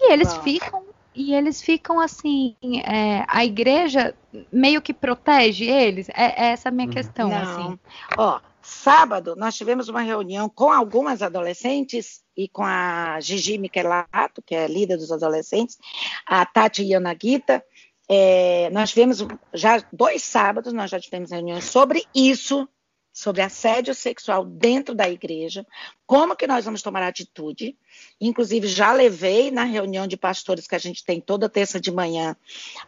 e 0.00 0.12
eles 0.12 0.32
ficam 0.38 0.84
e 1.14 1.32
eles 1.32 1.62
ficam 1.62 2.00
assim, 2.00 2.56
é, 2.84 3.24
a 3.28 3.44
igreja 3.44 4.14
meio 4.52 4.82
que 4.82 4.92
protege 4.92 5.64
eles. 5.64 6.08
É, 6.08 6.46
é 6.46 6.46
essa 6.48 6.70
a 6.70 6.72
minha 6.72 6.88
uhum. 6.88 6.92
questão. 6.92 7.28
Não. 7.28 7.36
Assim. 7.36 7.78
Ó, 8.18 8.40
sábado 8.60 9.36
nós 9.36 9.54
tivemos 9.54 9.88
uma 9.88 10.00
reunião 10.00 10.48
com 10.48 10.72
algumas 10.72 11.22
adolescentes 11.22 12.22
e 12.36 12.48
com 12.48 12.64
a 12.64 13.20
Gigi 13.20 13.58
Michelato, 13.58 14.42
que 14.44 14.56
é 14.56 14.66
líder 14.66 14.96
dos 14.96 15.12
adolescentes, 15.12 15.78
a 16.26 16.44
Tati 16.44 16.82
Yanagita. 16.82 17.64
É, 18.08 18.68
nós 18.70 18.90
tivemos 18.90 19.26
já 19.52 19.82
dois 19.92 20.22
sábados, 20.22 20.72
nós 20.72 20.90
já 20.90 20.98
tivemos 20.98 21.30
reuniões 21.30 21.64
sobre 21.64 22.04
isso, 22.14 22.68
sobre 23.14 23.42
assédio 23.42 23.94
sexual 23.94 24.44
dentro 24.44 24.92
da 24.92 25.08
igreja, 25.08 25.64
como 26.04 26.34
que 26.34 26.48
nós 26.48 26.64
vamos 26.64 26.82
tomar 26.82 27.00
atitude. 27.04 27.78
Inclusive, 28.20 28.66
já 28.66 28.92
levei 28.92 29.52
na 29.52 29.62
reunião 29.62 30.04
de 30.04 30.16
pastores 30.16 30.66
que 30.66 30.74
a 30.74 30.80
gente 30.80 31.04
tem 31.04 31.20
toda 31.20 31.48
terça 31.48 31.80
de 31.80 31.92
manhã 31.92 32.36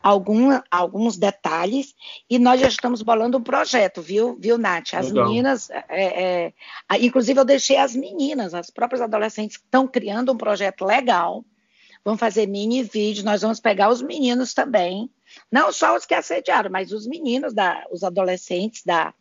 algum, 0.02 0.48
alguns 0.68 1.16
detalhes, 1.16 1.94
e 2.28 2.40
nós 2.40 2.60
já 2.60 2.66
estamos 2.66 3.02
bolando 3.02 3.38
um 3.38 3.42
projeto, 3.42 4.02
viu, 4.02 4.36
viu 4.40 4.58
Nath? 4.58 4.94
As 4.94 5.12
Legal. 5.12 5.28
meninas, 5.28 5.70
é, 5.70 5.84
é, 5.88 6.52
inclusive 7.00 7.38
eu 7.38 7.44
deixei 7.44 7.76
as 7.76 7.94
meninas, 7.94 8.52
as 8.52 8.68
próprias 8.68 9.00
adolescentes, 9.00 9.58
estão 9.58 9.86
criando 9.86 10.32
um 10.32 10.36
projeto 10.36 10.84
legal, 10.84 11.44
vão 12.04 12.18
fazer 12.18 12.48
mini 12.48 12.82
vídeos, 12.82 13.24
nós 13.24 13.42
vamos 13.42 13.60
pegar 13.60 13.90
os 13.90 14.02
meninos 14.02 14.52
também, 14.52 15.08
não 15.52 15.70
só 15.70 15.94
os 15.96 16.04
que 16.04 16.14
assediaram, 16.14 16.68
mas 16.68 16.90
os 16.90 17.06
meninos, 17.06 17.54
da, 17.54 17.86
os 17.92 18.02
adolescentes 18.02 18.82
da 18.84 19.14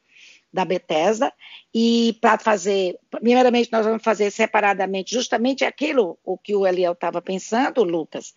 da 0.55 0.63
Bethesda, 0.63 1.31
e 1.73 2.17
para 2.21 2.39
fazer, 2.39 2.97
primeiramente 3.11 3.69
nós 3.71 3.85
vamos 3.85 4.01
fazer 4.01 4.31
separadamente 4.31 5.13
justamente 5.13 5.65
aquilo 5.65 6.17
o 6.23 6.37
que 6.37 6.55
o 6.55 6.65
Eliel 6.65 6.93
estava 6.93 7.21
pensando, 7.21 7.83
Lucas, 7.83 8.33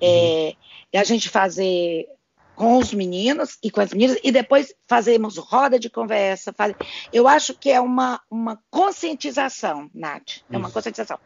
é, 0.00 0.56
é, 0.90 0.98
a 0.98 1.04
gente 1.04 1.28
fazer 1.28 2.08
com 2.56 2.78
os 2.78 2.92
meninos 2.94 3.58
e 3.62 3.70
com 3.70 3.80
as 3.80 3.92
meninas, 3.92 4.18
e 4.24 4.32
depois 4.32 4.74
fazemos 4.88 5.36
roda 5.36 5.78
de 5.78 5.90
conversa. 5.90 6.52
Faz... 6.52 6.74
Eu 7.12 7.28
acho 7.28 7.54
que 7.54 7.70
é 7.70 7.80
uma, 7.80 8.20
uma 8.30 8.58
conscientização, 8.70 9.90
Nath, 9.94 10.40
é 10.50 10.56
uma 10.56 10.68
Isso. 10.68 10.74
conscientização. 10.74 11.18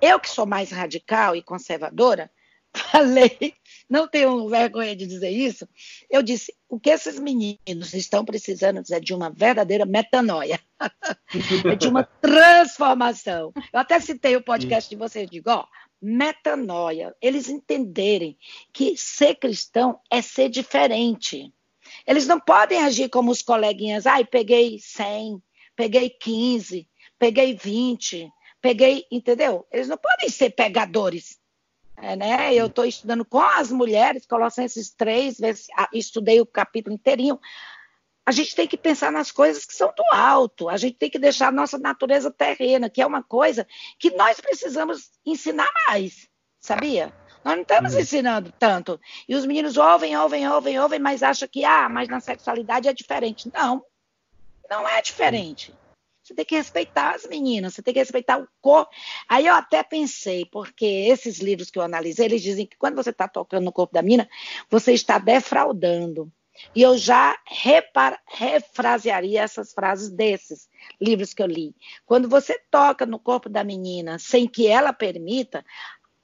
Eu 0.00 0.20
que 0.20 0.30
sou 0.30 0.46
mais 0.46 0.70
radical 0.70 1.34
e 1.34 1.42
conservadora, 1.42 2.30
falei 2.74 3.54
não 3.92 4.08
tenho 4.08 4.48
vergonha 4.48 4.96
de 4.96 5.06
dizer 5.06 5.28
isso, 5.28 5.68
eu 6.08 6.22
disse: 6.22 6.54
o 6.66 6.80
que 6.80 6.88
esses 6.88 7.20
meninos 7.20 7.92
estão 7.92 8.24
precisando 8.24 8.82
é 8.90 8.98
de 8.98 9.12
uma 9.12 9.28
verdadeira 9.28 9.84
metanoia, 9.84 10.58
é 11.70 11.76
de 11.76 11.88
uma 11.88 12.02
transformação. 12.02 13.52
Eu 13.70 13.78
até 13.78 14.00
citei 14.00 14.34
o 14.34 14.42
podcast 14.42 14.88
de 14.88 14.96
vocês, 14.96 15.28
digo, 15.28 15.50
ó, 15.50 15.66
metanoia, 16.00 17.14
eles 17.20 17.50
entenderem 17.50 18.38
que 18.72 18.96
ser 18.96 19.34
cristão 19.34 20.00
é 20.10 20.22
ser 20.22 20.48
diferente. 20.48 21.52
Eles 22.06 22.26
não 22.26 22.40
podem 22.40 22.82
agir 22.82 23.10
como 23.10 23.30
os 23.30 23.42
coleguinhas, 23.42 24.06
ai, 24.06 24.24
peguei 24.24 24.78
100, 24.80 25.42
peguei 25.76 26.08
15, 26.08 26.88
peguei 27.18 27.54
20, 27.54 28.32
peguei, 28.62 29.04
entendeu? 29.12 29.66
Eles 29.70 29.86
não 29.86 29.98
podem 29.98 30.30
ser 30.30 30.48
pegadores. 30.48 31.41
É, 31.96 32.16
né? 32.16 32.54
Eu 32.54 32.66
estou 32.66 32.84
estudando 32.84 33.24
com 33.24 33.40
as 33.40 33.70
mulheres, 33.70 34.26
Colossenses 34.26 34.90
3, 34.90 35.38
estudei 35.92 36.40
o 36.40 36.46
capítulo 36.46 36.94
inteirinho. 36.94 37.38
A 38.24 38.32
gente 38.32 38.54
tem 38.54 38.66
que 38.66 38.76
pensar 38.76 39.10
nas 39.10 39.32
coisas 39.32 39.64
que 39.64 39.74
são 39.74 39.92
do 39.96 40.04
alto, 40.12 40.68
a 40.68 40.76
gente 40.76 40.96
tem 40.96 41.10
que 41.10 41.18
deixar 41.18 41.48
a 41.48 41.52
nossa 41.52 41.78
natureza 41.78 42.30
terrena, 42.30 42.88
que 42.88 43.02
é 43.02 43.06
uma 43.06 43.22
coisa 43.22 43.66
que 43.98 44.10
nós 44.10 44.40
precisamos 44.40 45.10
ensinar 45.26 45.68
mais, 45.88 46.28
sabia? 46.60 47.12
Nós 47.44 47.54
não 47.56 47.62
estamos 47.62 47.94
uhum. 47.94 48.00
ensinando 48.00 48.52
tanto. 48.56 49.00
E 49.28 49.34
os 49.34 49.44
meninos 49.44 49.76
ouvem, 49.76 50.16
ouvem, 50.16 50.48
ouvem, 50.48 50.78
ouvem, 50.78 51.00
mas 51.00 51.22
acham 51.22 51.48
que, 51.48 51.64
ah, 51.64 51.88
mas 51.88 52.08
na 52.08 52.20
sexualidade 52.20 52.88
é 52.88 52.92
diferente. 52.92 53.50
Não, 53.52 53.84
não 54.70 54.88
é 54.88 55.02
diferente. 55.02 55.74
Você 56.32 56.36
tem 56.36 56.44
que 56.46 56.56
respeitar 56.56 57.14
as 57.14 57.26
meninas, 57.26 57.74
você 57.74 57.82
tem 57.82 57.92
que 57.92 58.00
respeitar 58.00 58.38
o 58.38 58.48
corpo. 58.60 58.90
Aí 59.28 59.46
eu 59.46 59.54
até 59.54 59.82
pensei, 59.82 60.46
porque 60.46 60.86
esses 60.86 61.40
livros 61.40 61.70
que 61.70 61.78
eu 61.78 61.82
analisei, 61.82 62.24
eles 62.24 62.42
dizem 62.42 62.64
que 62.64 62.76
quando 62.78 62.96
você 62.96 63.10
está 63.10 63.28
tocando 63.28 63.64
no 63.64 63.72
corpo 63.72 63.92
da 63.92 64.00
menina, 64.00 64.28
você 64.70 64.94
está 64.94 65.18
defraudando. 65.18 66.32
E 66.74 66.80
eu 66.80 66.96
já 66.96 67.36
repar, 67.46 68.18
refrasearia 68.26 69.42
essas 69.42 69.74
frases 69.74 70.10
desses 70.10 70.68
livros 70.98 71.34
que 71.34 71.42
eu 71.42 71.46
li. 71.46 71.74
Quando 72.06 72.28
você 72.28 72.58
toca 72.70 73.04
no 73.04 73.18
corpo 73.18 73.50
da 73.50 73.62
menina 73.62 74.18
sem 74.18 74.48
que 74.48 74.66
ela 74.66 74.92
permita, 74.92 75.64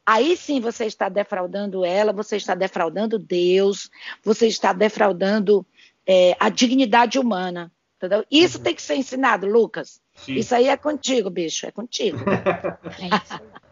aí 0.06 0.38
sim 0.38 0.58
você 0.58 0.86
está 0.86 1.10
defraudando 1.10 1.84
ela, 1.84 2.14
você 2.14 2.36
está 2.36 2.54
defraudando 2.54 3.18
Deus, 3.18 3.90
você 4.22 4.46
está 4.46 4.72
defraudando 4.72 5.66
é, 6.06 6.34
a 6.40 6.48
dignidade 6.48 7.18
humana. 7.18 7.70
Entendeu? 7.98 8.24
Isso 8.30 8.58
uhum. 8.58 8.64
tem 8.64 8.74
que 8.74 8.82
ser 8.82 8.94
ensinado, 8.94 9.46
Lucas. 9.46 10.00
Sim. 10.14 10.34
Isso 10.34 10.54
aí 10.54 10.68
é 10.68 10.76
contigo, 10.76 11.28
bicho, 11.28 11.66
é 11.66 11.72
contigo. 11.72 12.18
é 12.30 12.78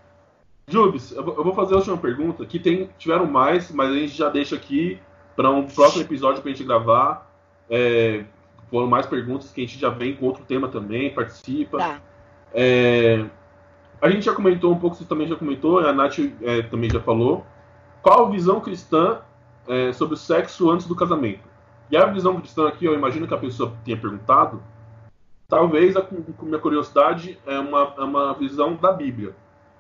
Jubes, 0.69 1.13
eu 1.13 1.23
vou 1.23 1.55
fazer 1.55 1.75
a 1.75 1.77
última 1.77 1.97
pergunta, 1.97 2.45
que 2.45 2.59
tem, 2.59 2.91
tiveram 2.99 3.25
mais, 3.25 3.71
mas 3.71 3.89
a 3.89 3.95
gente 3.95 4.17
já 4.17 4.29
deixa 4.29 4.57
aqui 4.57 5.01
para 5.37 5.49
um 5.49 5.65
próximo 5.65 6.03
episódio 6.03 6.43
para 6.43 6.51
a 6.51 6.55
gente 6.55 6.67
gravar. 6.67 7.33
É, 7.71 8.25
foram 8.69 8.89
mais 8.89 9.07
perguntas 9.07 9.53
que 9.53 9.63
a 9.63 9.65
gente 9.65 9.79
já 9.79 9.91
vem 9.91 10.17
com 10.17 10.27
outro 10.27 10.45
tema 10.45 10.67
também, 10.67 11.15
participa. 11.15 11.79
Tá. 11.79 12.01
É, 12.53 13.25
a 14.01 14.11
gente 14.11 14.25
já 14.25 14.35
comentou 14.35 14.73
um 14.73 14.79
pouco, 14.79 14.97
você 14.97 15.05
também 15.05 15.29
já 15.29 15.37
comentou, 15.37 15.79
a 15.79 15.93
Nath 15.93 16.19
é, 16.43 16.63
também 16.63 16.91
já 16.91 17.01
falou. 17.01 17.47
Qual 18.03 18.27
a 18.27 18.31
visão 18.31 18.61
cristã 18.61 19.21
é, 19.69 19.93
sobre 19.93 20.15
o 20.15 20.19
sexo 20.19 20.69
antes 20.69 20.89
do 20.89 20.97
casamento? 20.97 21.45
E 21.91 21.97
a 21.97 22.07
visão 22.07 22.39
cristã 22.41 22.69
aqui, 22.69 22.85
eu 22.85 22.95
imagino 22.95 23.27
que 23.27 23.35
a 23.35 23.39
pessoa 23.39 23.73
tenha 23.85 23.97
perguntado, 23.97 24.63
talvez, 25.49 25.97
a, 25.97 26.03
com 26.03 26.47
minha 26.47 26.59
curiosidade, 26.59 27.39
é 27.47 27.59
uma, 27.59 27.95
é 27.97 28.03
uma 28.03 28.35
visão 28.35 28.75
da 28.75 28.93
Bíblia 28.93 29.35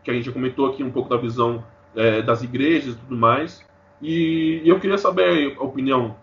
que 0.06 0.10
a 0.12 0.14
gente 0.14 0.26
já 0.26 0.32
comentou 0.32 0.66
aqui 0.66 0.84
um 0.84 0.90
pouco 0.90 1.08
da 1.08 1.16
visão 1.16 1.64
é, 1.96 2.22
das 2.22 2.40
igrejas 2.40 2.94
e 2.94 2.96
tudo 2.96 3.16
mais. 3.16 3.64
E, 4.00 4.62
eu 4.64 4.78
queria 4.78 4.96
saber 4.96 5.56
a 5.58 5.62
opinião, 5.64 6.14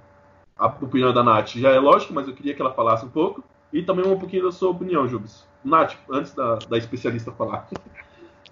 a 0.57 0.67
opinião 0.67 1.13
da 1.13 1.21
Nath. 1.21 1.49
Já 1.55 1.71
é 1.71 1.79
lógico, 1.79 2.13
mas 2.13 2.25
eu 2.25 2.33
queria 2.33 2.53
que 2.53 2.61
ela 2.61 2.73
falasse 2.73 3.05
um 3.05 3.09
pouco. 3.09 3.43
E 3.73 3.83
também 3.83 4.05
um 4.05 4.17
pouquinho 4.17 4.43
da 4.43 4.51
sua 4.53 4.69
opinião, 4.69 5.05
Jubes. 5.07 5.45
Nath, 5.65 5.95
antes 6.09 6.33
da, 6.33 6.55
da 6.55 6.77
especialista 6.77 7.31
falar. 7.33 7.67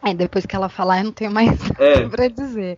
É, 0.03 0.13
depois 0.13 0.45
que 0.45 0.55
ela 0.55 0.67
falar, 0.67 0.99
eu 0.99 1.05
não 1.05 1.11
tenho 1.13 1.31
mais 1.31 1.59
é. 1.79 1.95
nada 2.01 2.09
para 2.09 2.27
dizer. 2.27 2.77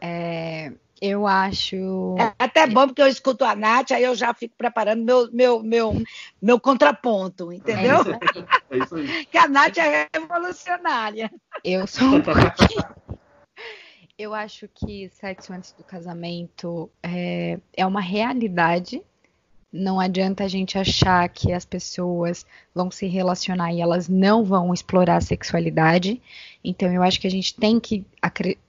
É, 0.00 0.72
eu 1.00 1.26
acho. 1.26 1.76
É 2.18 2.34
até 2.38 2.66
bom 2.66 2.86
porque 2.86 3.00
eu 3.02 3.06
escuto 3.08 3.44
a 3.44 3.56
Nath, 3.56 3.92
aí 3.92 4.04
eu 4.04 4.14
já 4.14 4.34
fico 4.34 4.54
preparando 4.56 5.04
meu, 5.04 5.30
meu, 5.32 5.62
meu, 5.62 6.02
meu 6.40 6.60
contraponto, 6.60 7.52
entendeu? 7.52 7.96
É 7.96 8.00
isso 8.00 8.10
aí. 8.10 8.46
É 8.70 8.78
isso 8.78 8.94
aí. 8.96 9.26
que 9.30 9.38
a 9.38 9.48
Nath 9.48 9.78
é 9.78 10.08
revolucionária. 10.12 11.30
Eu 11.64 11.86
sou 11.86 12.06
um. 12.06 12.22
Eu 14.18 14.34
acho 14.34 14.68
que 14.68 15.08
sexo 15.08 15.50
antes 15.50 15.72
do 15.72 15.82
casamento 15.82 16.90
é, 17.02 17.58
é 17.74 17.86
uma 17.86 18.02
realidade 18.02 19.02
não 19.72 20.00
adianta 20.00 20.44
a 20.44 20.48
gente 20.48 20.76
achar 20.76 21.28
que 21.28 21.52
as 21.52 21.64
pessoas 21.64 22.44
vão 22.74 22.90
se 22.90 23.06
relacionar 23.06 23.72
e 23.72 23.80
elas 23.80 24.08
não 24.08 24.44
vão 24.44 24.74
explorar 24.74 25.16
a 25.16 25.20
sexualidade. 25.20 26.20
Então, 26.62 26.92
eu 26.92 27.02
acho 27.02 27.20
que 27.20 27.26
a 27.26 27.30
gente 27.30 27.54
tem 27.54 27.78
que 27.78 28.04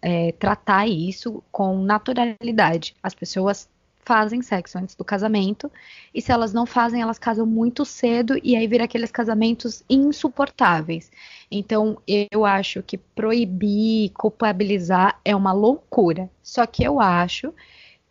é, 0.02 0.32
tratar 0.34 0.88
isso 0.88 1.44
com 1.52 1.82
naturalidade. 1.82 2.96
As 3.02 3.16
pessoas 3.16 3.68
fazem 4.04 4.42
sexo 4.42 4.78
antes 4.78 4.96
do 4.96 5.06
casamento, 5.06 5.72
e 6.14 6.22
se 6.22 6.32
elas 6.32 6.54
não 6.54 6.66
fazem, 6.66 7.02
elas 7.02 7.20
casam 7.20 7.46
muito 7.46 7.86
cedo, 7.86 8.40
e 8.44 8.56
aí 8.56 8.68
vira 8.68 8.86
aqueles 8.86 9.12
casamentos 9.12 9.84
insuportáveis. 9.90 11.12
Então, 11.50 11.98
eu 12.08 12.44
acho 12.44 12.82
que 12.82 12.98
proibir, 12.98 14.10
culpabilizar 14.12 15.20
é 15.24 15.36
uma 15.36 15.54
loucura. 15.54 16.30
Só 16.42 16.66
que 16.66 16.84
eu 16.84 17.00
acho 17.00 17.54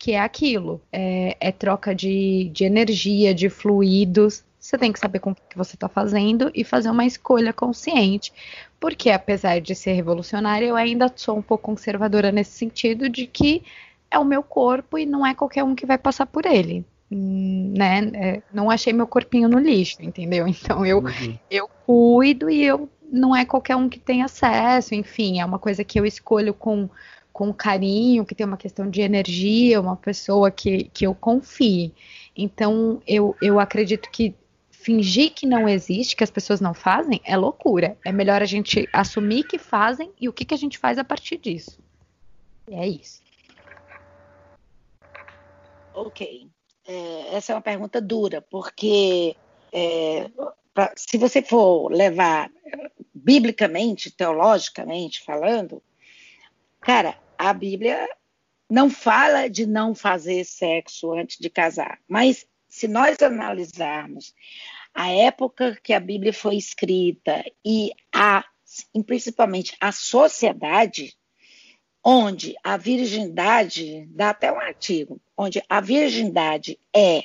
que 0.00 0.12
é 0.12 0.20
aquilo, 0.20 0.80
é, 0.90 1.36
é 1.38 1.52
troca 1.52 1.94
de, 1.94 2.50
de 2.54 2.64
energia, 2.64 3.34
de 3.34 3.50
fluidos. 3.50 4.42
Você 4.58 4.78
tem 4.78 4.90
que 4.90 4.98
saber 4.98 5.18
com 5.18 5.32
o 5.32 5.34
que 5.34 5.58
você 5.58 5.76
está 5.76 5.90
fazendo 5.90 6.50
e 6.54 6.64
fazer 6.64 6.88
uma 6.88 7.04
escolha 7.04 7.52
consciente. 7.52 8.32
Porque, 8.80 9.10
apesar 9.10 9.60
de 9.60 9.74
ser 9.74 9.92
revolucionária, 9.92 10.64
eu 10.64 10.74
ainda 10.74 11.12
sou 11.14 11.36
um 11.36 11.42
pouco 11.42 11.64
conservadora 11.64 12.32
nesse 12.32 12.52
sentido 12.52 13.10
de 13.10 13.26
que 13.26 13.62
é 14.10 14.18
o 14.18 14.24
meu 14.24 14.42
corpo 14.42 14.98
e 14.98 15.04
não 15.04 15.24
é 15.24 15.34
qualquer 15.34 15.64
um 15.64 15.74
que 15.74 15.84
vai 15.84 15.98
passar 15.98 16.24
por 16.24 16.46
ele. 16.46 16.82
Hum, 17.12 17.74
né? 17.76 18.10
É, 18.14 18.42
não 18.54 18.70
achei 18.70 18.94
meu 18.94 19.06
corpinho 19.06 19.50
no 19.50 19.58
lixo, 19.58 19.98
entendeu? 20.00 20.46
Então 20.48 20.86
eu, 20.86 21.00
uhum. 21.00 21.38
eu 21.50 21.68
cuido 21.84 22.48
e 22.48 22.64
eu 22.64 22.88
não 23.12 23.36
é 23.36 23.44
qualquer 23.44 23.76
um 23.76 23.86
que 23.86 23.98
tem 23.98 24.22
acesso, 24.22 24.94
enfim, 24.94 25.40
é 25.40 25.44
uma 25.44 25.58
coisa 25.58 25.84
que 25.84 26.00
eu 26.00 26.06
escolho 26.06 26.54
com 26.54 26.88
com 27.40 27.54
carinho, 27.54 28.26
que 28.26 28.34
tem 28.34 28.46
uma 28.46 28.58
questão 28.58 28.90
de 28.90 29.00
energia, 29.00 29.80
uma 29.80 29.96
pessoa 29.96 30.50
que, 30.50 30.90
que 30.92 31.06
eu 31.06 31.14
confie. 31.14 31.90
Então, 32.36 33.00
eu, 33.06 33.34
eu 33.40 33.58
acredito 33.58 34.10
que 34.10 34.34
fingir 34.70 35.32
que 35.32 35.46
não 35.46 35.66
existe, 35.66 36.14
que 36.14 36.22
as 36.22 36.30
pessoas 36.30 36.60
não 36.60 36.74
fazem, 36.74 37.18
é 37.24 37.34
loucura. 37.38 37.96
É 38.04 38.12
melhor 38.12 38.42
a 38.42 38.44
gente 38.44 38.86
assumir 38.92 39.44
que 39.44 39.56
fazem 39.56 40.12
e 40.20 40.28
o 40.28 40.34
que, 40.34 40.44
que 40.44 40.52
a 40.52 40.56
gente 40.58 40.76
faz 40.76 40.98
a 40.98 41.04
partir 41.04 41.38
disso. 41.38 41.78
E 42.68 42.74
é 42.74 42.86
isso. 42.86 43.22
Ok. 45.94 46.46
É, 46.86 47.36
essa 47.36 47.52
é 47.52 47.54
uma 47.54 47.62
pergunta 47.62 48.02
dura, 48.02 48.42
porque 48.42 49.34
é, 49.72 50.30
pra, 50.74 50.92
se 50.94 51.16
você 51.16 51.40
for 51.40 51.90
levar 51.90 52.50
biblicamente, 53.14 54.10
teologicamente 54.10 55.24
falando, 55.24 55.82
Cara, 56.80 57.14
a 57.40 57.54
Bíblia 57.54 58.06
não 58.68 58.90
fala 58.90 59.48
de 59.48 59.64
não 59.64 59.94
fazer 59.94 60.44
sexo 60.44 61.14
antes 61.14 61.38
de 61.38 61.48
casar, 61.48 61.98
mas 62.06 62.46
se 62.68 62.86
nós 62.86 63.20
analisarmos 63.22 64.34
a 64.94 65.10
época 65.10 65.78
que 65.82 65.94
a 65.94 65.98
Bíblia 65.98 66.34
foi 66.34 66.56
escrita 66.56 67.42
e 67.64 67.92
a 68.14 68.44
principalmente 69.06 69.74
a 69.80 69.90
sociedade 69.90 71.14
onde 72.04 72.54
a 72.62 72.76
virgindade 72.76 74.06
dá 74.10 74.30
até 74.30 74.52
um 74.52 74.60
artigo 74.60 75.18
onde 75.36 75.62
a 75.68 75.80
virgindade 75.80 76.78
é, 76.94 77.24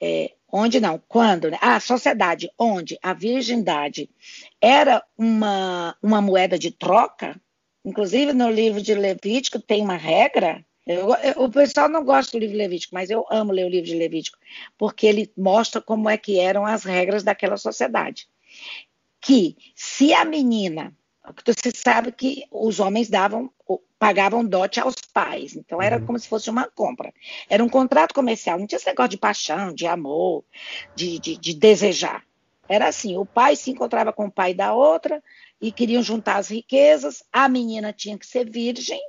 é 0.00 0.32
onde 0.50 0.80
não 0.80 1.02
quando 1.08 1.50
né? 1.50 1.58
a 1.60 1.78
sociedade 1.80 2.50
onde 2.56 2.96
a 3.02 3.12
virgindade 3.12 4.08
era 4.60 5.04
uma 5.18 5.96
uma 6.00 6.22
moeda 6.22 6.58
de 6.58 6.70
troca 6.70 7.38
Inclusive, 7.84 8.32
no 8.32 8.50
livro 8.50 8.80
de 8.80 8.94
Levítico 8.94 9.60
tem 9.60 9.82
uma 9.82 9.96
regra. 9.96 10.64
Eu, 10.86 11.14
eu, 11.14 11.44
o 11.44 11.50
pessoal 11.50 11.88
não 11.88 12.04
gosta 12.04 12.32
do 12.32 12.40
livro 12.40 12.54
de 12.54 12.62
Levítico, 12.62 12.94
mas 12.94 13.10
eu 13.10 13.24
amo 13.30 13.52
ler 13.52 13.64
o 13.64 13.68
livro 13.68 13.86
de 13.86 13.96
Levítico, 13.96 14.38
porque 14.76 15.06
ele 15.06 15.32
mostra 15.36 15.80
como 15.80 16.08
é 16.08 16.16
que 16.16 16.38
eram 16.38 16.66
as 16.66 16.84
regras 16.84 17.22
daquela 17.22 17.56
sociedade. 17.56 18.28
Que 19.20 19.56
se 19.74 20.12
a 20.12 20.24
menina, 20.24 20.92
você 21.44 21.70
sabe 21.74 22.10
que 22.10 22.44
os 22.50 22.80
homens 22.80 23.08
davam, 23.08 23.50
pagavam 23.98 24.44
dote 24.44 24.80
aos 24.80 24.96
pais, 25.12 25.54
então 25.54 25.80
era 25.80 25.98
uhum. 25.98 26.06
como 26.06 26.18
se 26.18 26.28
fosse 26.28 26.50
uma 26.50 26.68
compra. 26.68 27.12
Era 27.48 27.62
um 27.62 27.68
contrato 27.68 28.12
comercial, 28.12 28.58
não 28.58 28.66
tinha 28.66 28.76
esse 28.76 28.86
negócio 28.86 29.10
de 29.10 29.18
paixão, 29.18 29.72
de 29.72 29.86
amor, 29.86 30.44
de, 30.96 31.20
de, 31.20 31.36
de 31.36 31.54
desejar. 31.54 32.24
Era 32.68 32.88
assim, 32.88 33.16
o 33.16 33.26
pai 33.26 33.54
se 33.54 33.70
encontrava 33.70 34.12
com 34.12 34.26
o 34.26 34.30
pai 34.30 34.54
da 34.54 34.74
outra, 34.74 35.22
e 35.62 35.70
queriam 35.70 36.02
juntar 36.02 36.38
as 36.38 36.48
riquezas, 36.48 37.22
a 37.32 37.48
menina 37.48 37.92
tinha 37.92 38.18
que 38.18 38.26
ser 38.26 38.50
virgem, 38.50 39.00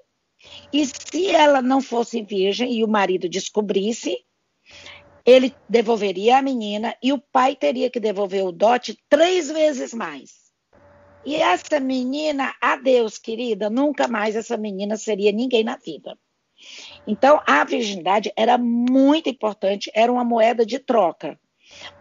e 0.71 0.85
se 0.85 1.27
ela 1.31 1.61
não 1.61 1.81
fosse 1.81 2.21
virgem 2.21 2.71
e 2.73 2.83
o 2.83 2.87
marido 2.87 3.27
descobrisse, 3.27 4.17
ele 5.25 5.55
devolveria 5.67 6.37
a 6.37 6.41
menina 6.41 6.95
e 7.01 7.11
o 7.13 7.19
pai 7.19 7.55
teria 7.55 7.89
que 7.89 7.99
devolver 7.99 8.45
o 8.45 8.51
dote 8.51 8.97
três 9.09 9.49
vezes 9.49 9.93
mais. 9.93 10.43
E 11.25 11.35
essa 11.35 11.79
menina, 11.79 12.53
adeus, 12.61 13.17
querida, 13.17 13.69
nunca 13.69 14.07
mais 14.07 14.35
essa 14.35 14.57
menina 14.57 14.97
seria 14.97 15.31
ninguém 15.31 15.63
na 15.63 15.77
vida. 15.77 16.17
Então, 17.07 17.41
a 17.47 17.63
virgindade 17.63 18.31
era 18.35 18.57
muito 18.57 19.29
importante, 19.29 19.89
era 19.95 20.11
uma 20.11 20.23
moeda 20.23 20.65
de 20.65 20.79
troca. 20.79 21.39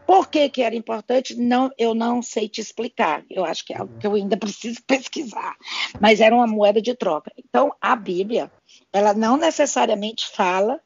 Por 0.06 0.28
que, 0.28 0.48
que 0.48 0.62
era 0.62 0.74
importante? 0.74 1.34
Não, 1.34 1.70
eu 1.78 1.94
não 1.94 2.20
sei 2.20 2.48
te 2.48 2.60
explicar. 2.60 3.24
Eu 3.30 3.44
acho 3.44 3.64
que 3.64 3.72
é 3.72 3.78
algo 3.78 3.98
que 3.98 4.06
eu 4.06 4.14
ainda 4.14 4.36
preciso 4.38 4.82
pesquisar. 4.86 5.56
Mas 6.00 6.20
era 6.20 6.34
uma 6.34 6.46
moeda 6.46 6.82
de 6.82 6.94
troca. 6.94 7.32
Então, 7.36 7.74
a 7.80 7.96
Bíblia, 7.96 8.50
ela 8.92 9.14
não 9.14 9.36
necessariamente 9.36 10.28
fala 10.28 10.80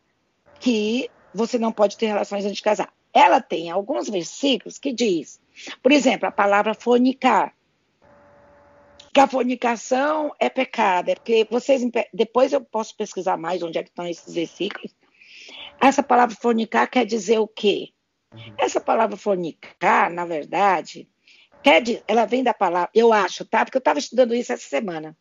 que 0.61 1.11
você 1.35 1.59
não 1.59 1.73
pode 1.73 1.97
ter 1.97 2.07
relações 2.07 2.45
antes 2.45 2.57
de 2.57 2.63
casar. 2.63 2.93
Ela 3.13 3.41
tem 3.41 3.71
alguns 3.71 4.09
versículos 4.09 4.79
que 4.79 4.93
diz, 4.93 5.41
por 5.83 5.91
exemplo, 5.91 6.29
a 6.29 6.33
palavra 6.33 6.75
fornicar. 6.75 7.55
Que 9.13 9.21
a 9.21 9.27
fornicação 9.27 10.35
é 10.39 10.51
pecado, 10.51 11.09
é 11.09 11.15
porque 11.15 11.47
vocês 11.51 11.83
depois 12.13 12.53
eu 12.53 12.61
posso 12.61 12.95
pesquisar 12.95 13.39
mais 13.39 13.63
onde 13.63 13.79
é 13.79 13.83
que 13.83 13.89
estão 13.89 14.07
esses 14.07 14.35
versículos. 14.35 14.95
Essa 15.81 16.03
palavra 16.03 16.37
fornicar 16.39 16.91
quer 16.91 17.07
dizer 17.07 17.39
o 17.39 17.49
quê? 17.49 17.89
Uhum. 18.37 18.55
Essa 18.59 18.81
palavra 18.81 19.17
fornicar, 19.17 20.11
na 20.11 20.25
verdade, 20.25 21.09
quer 21.63 21.83
dizer, 21.83 22.05
ela 22.07 22.25
vem 22.25 22.43
da 22.43 22.55
palavra, 22.55 22.91
eu 22.95 23.13
acho, 23.13 23.45
tá? 23.45 23.65
Porque 23.65 23.77
eu 23.77 23.81
estava 23.81 23.99
estudando 23.99 24.35
isso 24.35 24.53
essa 24.53 24.69
semana. 24.69 25.17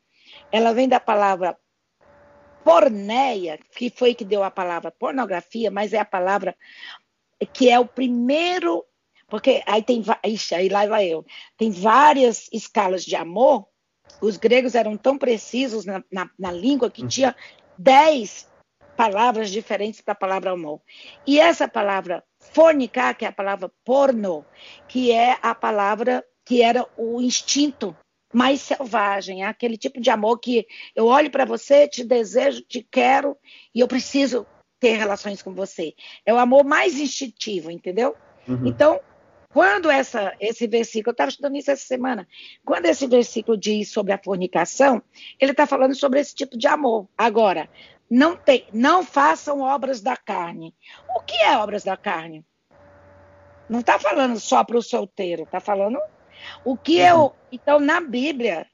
Ela 0.52 0.74
vem 0.74 0.88
da 0.88 1.00
palavra 1.00 1.58
porneia, 2.64 3.60
que 3.76 3.90
foi 3.90 4.16
que 4.16 4.26
deu 4.26 4.44
a 4.44 4.52
palavra 4.52 4.92
pornografia, 4.92 5.70
mas 5.70 5.94
é 5.94 6.00
a 6.00 6.06
palavra 6.06 6.56
que 7.54 7.70
é 7.70 7.80
o 7.80 7.86
primeiro, 7.86 8.84
porque 9.28 9.62
aí 9.68 9.84
tem, 9.84 10.04
ixi, 10.26 10.56
aí 10.56 10.68
lá 10.68 10.86
vai 10.88 11.08
eu, 11.08 11.26
tem 11.58 11.70
várias 11.70 12.50
escalas 12.52 13.04
de 13.04 13.16
amor. 13.16 13.68
Os 14.22 14.38
gregos 14.38 14.76
eram 14.76 14.98
tão 14.98 15.18
precisos 15.18 15.86
na, 15.86 16.04
na, 16.12 16.30
na 16.38 16.52
língua 16.52 16.90
que 16.90 17.02
uhum. 17.02 17.08
tinha 17.08 17.36
dez 17.78 18.50
palavras 18.96 19.50
diferentes 19.50 20.02
para 20.02 20.14
a 20.14 20.18
palavra 20.18 20.52
amor. 20.52 20.82
E 21.28 21.40
essa 21.40 21.68
palavra 21.68 22.24
fornicar, 22.56 23.18
que 23.18 23.26
é 23.26 23.28
a 23.28 23.34
palavra 23.34 23.70
porno, 23.84 24.46
que 24.88 25.12
é 25.12 25.38
a 25.42 25.54
palavra 25.54 26.26
que 26.46 26.62
era 26.62 26.88
o 26.96 27.22
instinto 27.22 27.94
mais 28.34 28.62
selvagem, 28.62 29.44
é 29.44 29.46
aquele 29.46 29.78
tipo 29.78 30.00
de 30.00 30.10
amor 30.10 30.40
que 30.40 30.66
eu 30.96 31.06
olho 31.06 31.30
para 31.30 31.44
você, 31.44 31.86
te 31.86 32.02
desejo, 32.06 32.62
te 32.62 32.82
quero 32.82 33.38
e 33.74 33.82
eu 33.82 33.88
preciso 33.90 34.48
ter 34.80 34.96
relações 34.96 35.42
com 35.42 35.54
você. 35.54 35.94
É 36.26 36.34
o 36.34 36.40
amor 36.40 36.64
mais 36.64 36.98
instintivo, 36.98 37.70
entendeu? 37.70 38.16
Uhum. 38.48 38.68
Então, 38.68 39.02
quando 39.52 39.90
essa, 39.90 40.34
esse 40.40 40.66
versículo, 40.66 41.10
eu 41.10 41.14
estava 41.14 41.30
estudando 41.30 41.58
isso 41.58 41.72
essa 41.72 41.86
semana, 41.86 42.26
quando 42.64 42.86
esse 42.86 43.06
versículo 43.06 43.58
diz 43.58 43.92
sobre 43.92 44.14
a 44.14 44.22
fornicação, 44.22 45.02
ele 45.40 45.52
está 45.52 45.68
falando 45.68 45.96
sobre 45.96 46.22
esse 46.22 46.34
tipo 46.34 46.58
de 46.58 46.68
amor. 46.68 47.08
Agora, 47.18 47.70
não, 48.10 48.36
tem, 48.36 48.68
não 48.72 49.04
façam 49.04 49.62
obras 49.62 50.02
da 50.02 50.16
carne. 50.16 50.76
O 51.16 51.22
que 51.22 51.36
é 51.36 51.58
obras 51.58 51.84
da 51.84 51.98
carne? 51.98 52.46
Não 53.70 53.80
está 53.80 53.98
falando 53.98 54.40
só 54.40 54.64
para 54.64 54.78
o 54.78 54.82
solteiro, 54.82 55.44
está 55.44 55.60
falando 55.60 56.00
o 56.64 56.78
que 56.78 57.02
uhum. 57.02 57.08
eu. 57.08 57.36
Então, 57.52 57.80
na 57.80 58.00
Bíblia, 58.00 58.68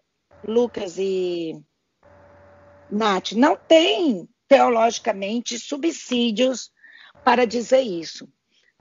Lucas 0.44 0.98
e 0.98 1.62
Nath, 2.90 3.32
não 3.34 3.56
tem 3.56 4.28
teologicamente 4.48 5.58
subsídios 5.58 6.72
para 7.24 7.46
dizer 7.46 7.82
isso. 7.82 8.28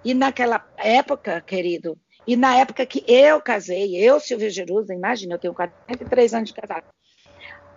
E 0.04 0.14
naquela 0.14 0.66
época, 0.78 1.40
querido, 1.40 1.98
e 2.26 2.36
na 2.36 2.56
época 2.56 2.86
que 2.86 3.04
eu 3.06 3.40
casei, 3.40 3.96
eu, 3.96 4.18
Silvia 4.18 4.50
Jerusa, 4.50 4.94
imagina, 4.94 5.34
eu 5.34 5.38
tenho 5.38 5.54
43 5.54 6.34
anos 6.34 6.48
de 6.48 6.54
casado, 6.54 6.86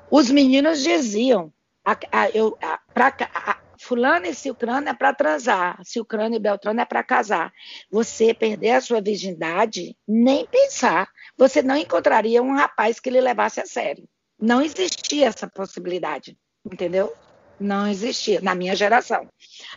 os 0.10 0.30
meninos 0.32 0.82
diziam, 0.82 1.52
a, 1.86 1.98
a, 2.12 2.30
eu, 2.30 2.58
a, 2.62 2.80
pra, 2.94 3.14
a, 3.34 3.58
fulano 3.78 4.26
e 4.26 4.34
Silcrano 4.34 4.90
é 4.90 4.94
para 4.94 5.14
transar, 5.14 5.80
Silcrano 5.84 6.36
e 6.36 6.40
Beltrano 6.40 6.82
é 6.82 6.86
para 6.86 7.04
casar. 7.04 7.54
Você 7.92 8.34
perder 8.34 8.72
a 8.72 8.82
sua 8.82 9.02
virgindade, 9.02 9.96
nem 10.08 10.46
pensar. 10.46 11.10
Você 11.38 11.62
não 11.62 11.76
encontraria 11.76 12.42
um 12.42 12.56
rapaz 12.56 13.00
que 13.00 13.10
lhe 13.10 13.22
levasse 13.22 13.60
a 13.60 13.66
sério. 13.66 14.08
Não 14.40 14.62
existia 14.62 15.28
essa 15.28 15.48
possibilidade, 15.48 16.38
entendeu? 16.66 17.14
Não 17.60 17.88
existia, 17.88 18.42
na 18.42 18.56
minha 18.56 18.76
geração. 18.76 19.30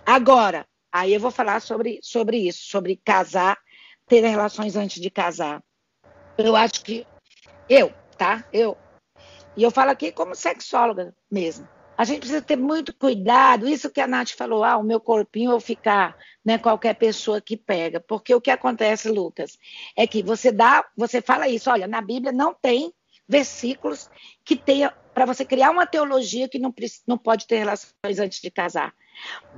Agora, 0.04 0.66
Aí 0.96 1.12
eu 1.12 1.20
vou 1.20 1.30
falar 1.30 1.60
sobre, 1.60 2.00
sobre 2.02 2.38
isso, 2.38 2.70
sobre 2.70 2.98
casar, 3.04 3.58
ter 4.06 4.20
relações 4.20 4.76
antes 4.76 4.98
de 4.98 5.10
casar. 5.10 5.62
Eu 6.38 6.56
acho 6.56 6.82
que 6.82 7.06
eu, 7.68 7.92
tá? 8.16 8.46
Eu. 8.50 8.78
E 9.54 9.62
eu 9.62 9.70
falo 9.70 9.90
aqui 9.90 10.10
como 10.10 10.34
sexóloga 10.34 11.14
mesmo. 11.30 11.68
A 11.96 12.04
gente 12.04 12.20
precisa 12.20 12.42
ter 12.42 12.56
muito 12.56 12.94
cuidado. 12.94 13.68
Isso 13.68 13.90
que 13.90 14.00
a 14.00 14.06
Nath 14.06 14.30
falou, 14.30 14.62
ah, 14.62 14.76
o 14.76 14.82
meu 14.82 15.00
corpinho 15.00 15.52
eu 15.52 15.60
ficar, 15.60 16.16
né, 16.44 16.58
qualquer 16.58 16.94
pessoa 16.94 17.40
que 17.40 17.56
pega. 17.56 18.00
Porque 18.00 18.34
o 18.34 18.40
que 18.40 18.50
acontece, 18.50 19.08
Lucas, 19.08 19.58
é 19.96 20.06
que 20.06 20.22
você 20.22 20.52
dá, 20.52 20.84
você 20.96 21.22
fala 21.22 21.48
isso, 21.48 21.70
olha, 21.70 21.86
na 21.86 22.00
Bíblia 22.00 22.32
não 22.32 22.52
tem 22.54 22.92
versículos 23.28 24.08
que 24.44 24.54
tenha 24.54 24.90
para 25.12 25.24
você 25.24 25.44
criar 25.44 25.70
uma 25.70 25.86
teologia 25.86 26.48
que 26.48 26.58
não, 26.58 26.72
não 27.06 27.16
pode 27.16 27.46
ter 27.46 27.56
relações 27.56 28.18
antes 28.18 28.40
de 28.40 28.50
casar. 28.50 28.94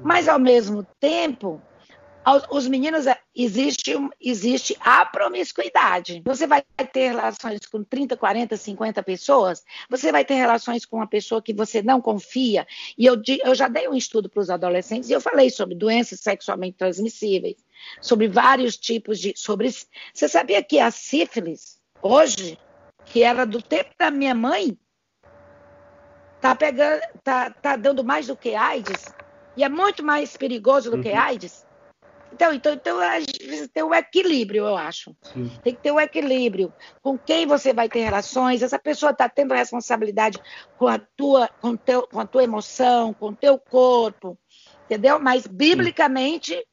Mas, 0.02 0.28
ao 0.28 0.39
mesmo 0.39 0.86
tempo, 1.01 1.60
os 2.51 2.67
meninos, 2.67 3.07
é, 3.07 3.19
existe, 3.35 3.95
existe 4.21 4.77
a 4.81 5.07
promiscuidade. 5.07 6.23
Você 6.25 6.47
vai 6.47 6.63
ter 6.93 7.09
relações 7.09 7.61
com 7.67 7.83
30, 7.85 8.17
40, 8.17 8.57
50 8.57 9.03
pessoas, 9.03 9.65
você 9.89 10.11
vai 10.11 10.25
ter 10.25 10.35
relações 10.35 10.85
com 10.85 10.97
uma 10.97 11.07
pessoa 11.07 11.43
que 11.43 11.55
você 11.55 11.83
não 11.83 12.01
confia. 12.01 12.67
E 12.97 13.07
eu, 13.07 13.21
eu 13.45 13.55
já 13.55 13.69
dei 13.69 13.89
um 13.89 13.95
estudo 13.95 14.29
para 14.29 14.41
os 14.41 14.51
adolescentes 14.51 15.09
e 15.09 15.13
eu 15.13 15.21
falei 15.21 15.51
sobre 15.51 15.75
doenças 15.75 16.21
sexualmente 16.21 16.77
transmissíveis, 16.77 17.57
sobre 18.01 18.29
vários 18.29 18.77
tipos 18.77 19.19
de. 19.19 19.35
Sobre, 19.37 19.71
você 20.13 20.29
sabia 20.29 20.63
que 20.63 20.81
a 20.81 20.91
sífilis, 20.91 21.79
hoje, 22.03 22.59
que 23.07 23.23
era 23.23 23.47
do 23.47 23.63
tempo 23.63 23.91
da 23.99 24.11
minha 24.11 24.35
mãe, 24.35 24.77
tá 26.41 26.55
pegando, 26.55 27.01
tá, 27.23 27.51
tá 27.51 27.77
dando 27.77 28.03
mais 28.05 28.27
do 28.27 28.37
que 28.37 28.55
AIDS? 28.55 29.15
E 29.57 29.65
é 29.65 29.69
muito 29.69 30.05
mais 30.05 30.37
perigoso 30.37 30.91
do 30.91 30.97
uhum. 30.97 31.03
que 31.03 31.13
AIDS. 31.13 31.67
Então, 32.33 32.53
então, 32.53 32.73
então 32.73 33.21
gente 33.21 33.39
precisa 33.39 33.69
ter 33.69 33.83
um 33.83 33.95
equilíbrio, 33.95 34.65
eu 34.67 34.77
acho. 34.77 35.15
Sim. 35.23 35.51
Tem 35.63 35.75
que 35.75 35.83
ter 35.83 35.93
um 35.93 36.01
equilíbrio. 36.01 36.73
Com 37.03 37.19
quem 37.19 37.47
você 37.47 37.73
vai 37.73 37.89
ter 37.89 38.01
relações, 38.01 38.63
essa 38.63 38.79
pessoa 38.79 39.13
está 39.13 39.29
tendo 39.29 39.55
responsabilidade 39.55 40.39
com 40.77 40.87
a 40.87 40.99
tua, 40.99 41.49
com, 41.61 41.77
teu, 41.77 42.07
com 42.07 42.21
a 42.21 42.27
tua 42.27 42.45
emoção, 42.45 43.13
com 43.13 43.29
o 43.29 43.37
teu 43.37 43.59
corpo, 43.59 44.39
entendeu? 44.85 45.19
Mas 45.19 45.47
biblicamente 45.47 46.65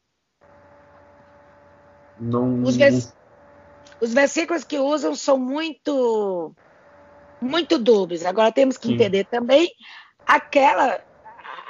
não, 2.19 2.63
os, 2.63 2.75
vers... 2.75 3.13
os, 3.99 4.13
versículos 4.13 4.63
que 4.63 4.79
usam 4.79 5.15
são 5.15 5.37
muito 5.37 6.53
muito 7.41 7.77
dúbios. 7.77 8.25
Agora 8.25 8.51
temos 8.51 8.77
que 8.77 8.87
Sim. 8.87 8.93
entender 8.93 9.25
também 9.25 9.69
aquela 10.25 11.01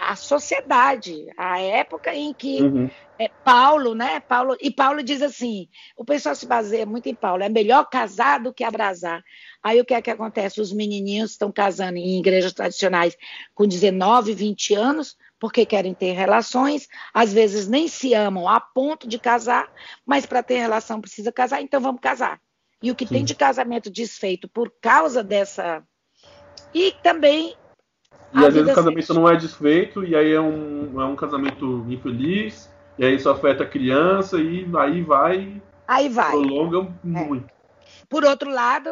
a 0.06 0.16
sociedade, 0.16 1.28
a 1.36 1.60
época 1.60 2.14
em 2.14 2.32
que 2.32 2.62
uhum. 2.62 2.90
é, 3.18 3.28
Paulo, 3.44 3.96
né? 3.96 4.20
Paulo 4.20 4.56
e 4.62 4.70
Paulo 4.70 5.02
diz 5.02 5.20
assim: 5.22 5.68
o 5.98 6.06
pessoal 6.06 6.36
se 6.36 6.46
baseia 6.46 6.86
muito 6.86 7.10
em 7.10 7.16
Paulo, 7.16 7.42
é 7.42 7.50
melhor 7.50 7.90
casar 7.90 8.40
do 8.40 8.54
que 8.54 8.64
abrasar. 8.64 9.24
Aí 9.64 9.82
o 9.82 9.86
que 9.86 9.96
é 9.96 10.02
que 10.02 10.12
acontece? 10.12 10.62
Os 10.62 10.72
menininhos 10.72 11.32
estão 11.32 11.52
casando 11.52 11.98
em 11.98 12.20
igrejas 12.20 12.54
tradicionais 12.54 13.18
com 13.56 13.66
19, 13.66 14.34
20 14.34 14.76
anos, 14.76 15.18
porque 15.40 15.66
querem 15.66 15.96
ter 15.96 16.12
relações, 16.12 16.88
às 17.12 17.34
vezes 17.34 17.68
nem 17.68 17.88
se 17.88 18.14
amam 18.14 18.48
a 18.48 18.60
ponto 18.60 19.08
de 19.08 19.18
casar, 19.18 19.72
mas 20.06 20.28
para 20.28 20.44
ter 20.44 20.60
relação 20.60 21.02
precisa 21.02 21.32
casar, 21.32 21.64
então 21.64 21.82
vamos 21.82 22.00
casar. 22.00 22.40
E 22.82 22.92
o 22.92 22.96
que 22.96 23.08
Sim. 23.08 23.16
tem 23.16 23.26
de 23.26 23.34
casamento 23.34 23.90
desfeito 23.90 24.48
por 24.48 24.72
causa 24.80 25.24
dessa. 25.24 25.84
E 26.72 26.92
também 27.02 27.56
e 28.34 28.46
às 28.46 28.54
vezes 28.54 28.70
o 28.70 28.76
casamento 28.76 29.14
não 29.14 29.30
é 29.30 29.36
desfeito, 29.36 30.04
e 30.04 30.16
aí 30.16 30.34
é 30.34 30.42
um, 30.42 31.02
é 31.02 31.06
um 31.06 31.16
casamento 31.16 31.86
infeliz, 31.88 32.70
e 32.98 33.06
aí 33.06 33.16
isso 33.16 33.30
afeta 33.30 33.64
a 33.64 33.68
criança, 33.68 34.38
e 34.38 34.68
aí 34.78 35.02
vai. 35.02 35.62
Aí 35.88 36.10
vai. 36.10 36.32
Prolonga 36.32 36.80
é. 36.80 37.08
muito. 37.08 37.48
Por 38.10 38.26
outro 38.26 38.50
lado, 38.50 38.90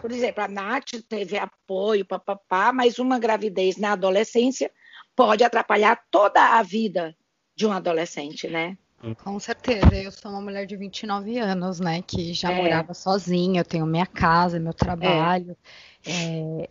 por 0.00 0.12
exemplo, 0.12 0.44
a 0.44 0.48
Nath 0.48 0.92
teve 1.08 1.38
apoio, 1.38 2.04
papapá, 2.04 2.72
mas 2.72 2.98
uma 2.98 3.18
gravidez 3.18 3.76
na 3.76 3.92
adolescência 3.92 4.70
pode 5.14 5.42
atrapalhar 5.42 5.98
toda 6.10 6.58
a 6.58 6.62
vida 6.62 7.16
de 7.54 7.66
um 7.66 7.72
adolescente, 7.72 8.46
né? 8.46 8.76
Com 9.22 9.38
certeza, 9.38 9.94
eu 9.94 10.10
sou 10.10 10.30
uma 10.30 10.40
mulher 10.40 10.66
de 10.66 10.76
29 10.76 11.38
anos, 11.38 11.78
né, 11.78 12.02
que 12.02 12.32
já 12.32 12.50
é. 12.50 12.56
morava 12.62 12.92
sozinha, 12.92 13.60
eu 13.60 13.64
tenho 13.64 13.86
minha 13.86 14.06
casa, 14.06 14.58
meu 14.58 14.72
trabalho. 14.74 15.56
É. 16.04 16.10
É, 16.10 16.70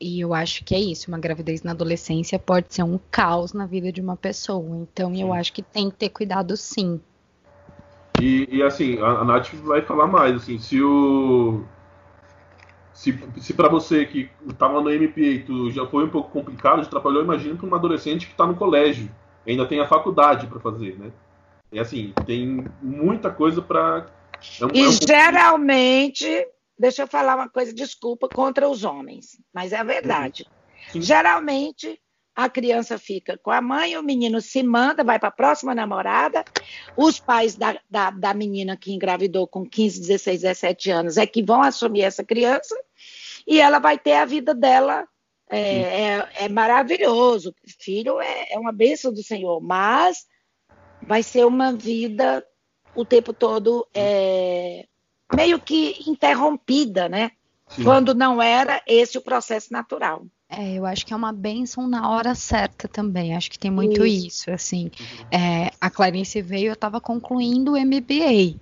e 0.00 0.20
eu 0.20 0.34
acho 0.34 0.64
que 0.64 0.74
é 0.74 0.78
isso, 0.78 1.08
uma 1.08 1.18
gravidez 1.18 1.62
na 1.62 1.70
adolescência 1.70 2.38
pode 2.38 2.74
ser 2.74 2.82
um 2.82 2.98
caos 3.10 3.52
na 3.52 3.66
vida 3.66 3.92
de 3.92 4.00
uma 4.00 4.16
pessoa. 4.16 4.76
Então 4.76 5.14
eu 5.14 5.32
acho 5.32 5.52
que 5.52 5.62
tem 5.62 5.90
que 5.90 5.96
ter 5.96 6.08
cuidado 6.08 6.56
sim. 6.56 7.00
E, 8.20 8.48
e 8.50 8.62
assim, 8.62 8.98
a, 9.00 9.06
a 9.06 9.24
Nath 9.24 9.52
vai 9.54 9.82
falar 9.82 10.06
mais, 10.06 10.36
assim, 10.36 10.58
se 10.58 10.80
o. 10.82 11.64
Se, 12.92 13.18
se 13.40 13.52
para 13.52 13.68
você 13.68 14.06
que 14.06 14.30
estava 14.48 14.80
no 14.80 14.88
MPA 14.88 15.44
tu 15.44 15.68
já 15.72 15.84
foi 15.84 16.04
um 16.04 16.08
pouco 16.08 16.30
complicado, 16.30 16.80
te 16.80 16.86
atrapalhou, 16.86 17.24
imagina 17.24 17.56
para 17.56 17.66
uma 17.66 17.76
adolescente 17.76 18.26
que 18.26 18.32
está 18.32 18.46
no 18.46 18.54
colégio, 18.54 19.10
ainda 19.46 19.66
tem 19.66 19.80
a 19.80 19.88
faculdade 19.88 20.46
para 20.46 20.60
fazer, 20.60 20.96
né? 20.96 21.10
É 21.72 21.80
assim, 21.80 22.12
tem 22.24 22.64
muita 22.80 23.30
coisa 23.30 23.60
para. 23.60 24.06
É 24.60 24.64
um, 24.64 24.68
e 24.72 24.82
é 24.82 24.88
um... 24.88 24.92
geralmente 24.92 26.46
deixa 26.78 27.02
eu 27.02 27.06
falar 27.06 27.36
uma 27.36 27.48
coisa, 27.48 27.72
desculpa, 27.72 28.28
contra 28.28 28.68
os 28.68 28.84
homens, 28.84 29.38
mas 29.52 29.72
é 29.72 29.76
a 29.76 29.84
verdade. 29.84 30.46
Uhum. 30.94 31.00
Geralmente, 31.00 32.00
a 32.34 32.48
criança 32.48 32.98
fica 32.98 33.38
com 33.38 33.50
a 33.50 33.60
mãe, 33.60 33.96
o 33.96 34.02
menino 34.02 34.40
se 34.40 34.62
manda, 34.62 35.04
vai 35.04 35.18
para 35.18 35.28
a 35.28 35.32
próxima 35.32 35.74
namorada, 35.74 36.44
os 36.96 37.20
pais 37.20 37.54
da, 37.54 37.78
da, 37.88 38.10
da, 38.10 38.34
menina 38.34 38.76
que 38.76 38.92
engravidou 38.92 39.46
com 39.46 39.64
15, 39.64 40.00
16, 40.00 40.40
17 40.42 40.90
anos 40.90 41.16
é 41.16 41.26
que 41.26 41.42
vão 41.42 41.62
assumir 41.62 42.02
essa 42.02 42.24
criança 42.24 42.74
e 43.46 43.60
ela 43.60 43.78
vai 43.78 43.98
ter 43.98 44.14
a 44.14 44.24
vida 44.24 44.54
dela. 44.54 45.06
É, 45.50 45.58
é, 45.58 46.28
é 46.36 46.48
maravilhoso, 46.48 47.54
filho 47.78 48.18
é, 48.18 48.54
é 48.54 48.58
uma 48.58 48.72
bênção 48.72 49.12
do 49.12 49.22
Senhor, 49.22 49.60
mas 49.60 50.26
vai 51.02 51.22
ser 51.22 51.44
uma 51.44 51.70
vida 51.70 52.44
o 52.94 53.04
tempo 53.04 53.32
todo 53.32 53.86
é, 53.94 54.86
meio 55.32 55.58
que 55.58 55.96
interrompida, 56.06 57.08
né? 57.08 57.32
Sim. 57.68 57.84
Quando 57.84 58.14
não 58.14 58.42
era 58.42 58.82
esse 58.86 59.16
o 59.16 59.22
processo 59.22 59.72
natural. 59.72 60.26
É, 60.48 60.74
eu 60.74 60.86
acho 60.86 61.04
que 61.04 61.12
é 61.12 61.16
uma 61.16 61.32
benção 61.32 61.88
na 61.88 62.10
hora 62.10 62.34
certa 62.34 62.86
também. 62.86 63.34
Acho 63.34 63.50
que 63.50 63.58
tem 63.58 63.70
muito 63.70 64.04
isso, 64.06 64.26
isso 64.26 64.50
assim. 64.50 64.90
É, 65.30 65.70
a 65.80 65.90
Clarice 65.90 66.40
veio, 66.42 66.68
eu 66.68 66.74
estava 66.74 67.00
concluindo 67.00 67.72
o 67.72 67.78
MBA. 67.78 68.60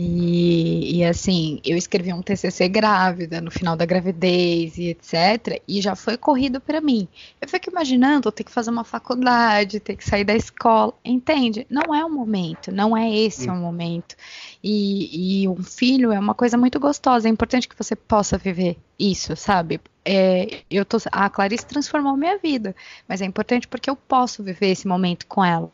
E, 0.00 0.98
e, 0.98 1.04
assim, 1.04 1.58
eu 1.64 1.76
escrevi 1.76 2.12
um 2.12 2.22
TCC 2.22 2.68
grávida, 2.68 3.40
no 3.40 3.50
final 3.50 3.74
da 3.74 3.84
gravidez 3.84 4.78
e 4.78 4.90
etc. 4.90 5.60
E 5.66 5.80
já 5.80 5.96
foi 5.96 6.16
corrido 6.16 6.60
para 6.60 6.80
mim. 6.80 7.08
Eu 7.40 7.48
fico 7.48 7.68
imaginando 7.68 8.28
eu 8.28 8.32
ter 8.32 8.44
que 8.44 8.52
fazer 8.52 8.70
uma 8.70 8.84
faculdade, 8.84 9.80
ter 9.80 9.96
que 9.96 10.08
sair 10.08 10.22
da 10.22 10.36
escola. 10.36 10.94
Entende? 11.04 11.66
Não 11.68 11.92
é 11.92 12.04
o 12.04 12.10
momento, 12.10 12.70
não 12.70 12.96
é 12.96 13.12
esse 13.12 13.50
o 13.50 13.56
momento. 13.56 14.14
E, 14.62 15.42
e 15.42 15.48
um 15.48 15.64
filho 15.64 16.12
é 16.12 16.18
uma 16.20 16.34
coisa 16.34 16.56
muito 16.56 16.78
gostosa. 16.78 17.26
É 17.26 17.30
importante 17.30 17.68
que 17.68 17.76
você 17.76 17.96
possa 17.96 18.38
viver 18.38 18.76
isso, 18.96 19.34
sabe? 19.34 19.80
É, 20.04 20.62
eu 20.70 20.84
tô, 20.84 20.98
a 21.10 21.28
Clarice 21.28 21.66
transformou 21.66 22.16
minha 22.16 22.38
vida, 22.38 22.74
mas 23.08 23.20
é 23.20 23.24
importante 23.24 23.66
porque 23.66 23.90
eu 23.90 23.96
posso 23.96 24.44
viver 24.44 24.68
esse 24.68 24.86
momento 24.86 25.26
com 25.26 25.44
ela. 25.44 25.72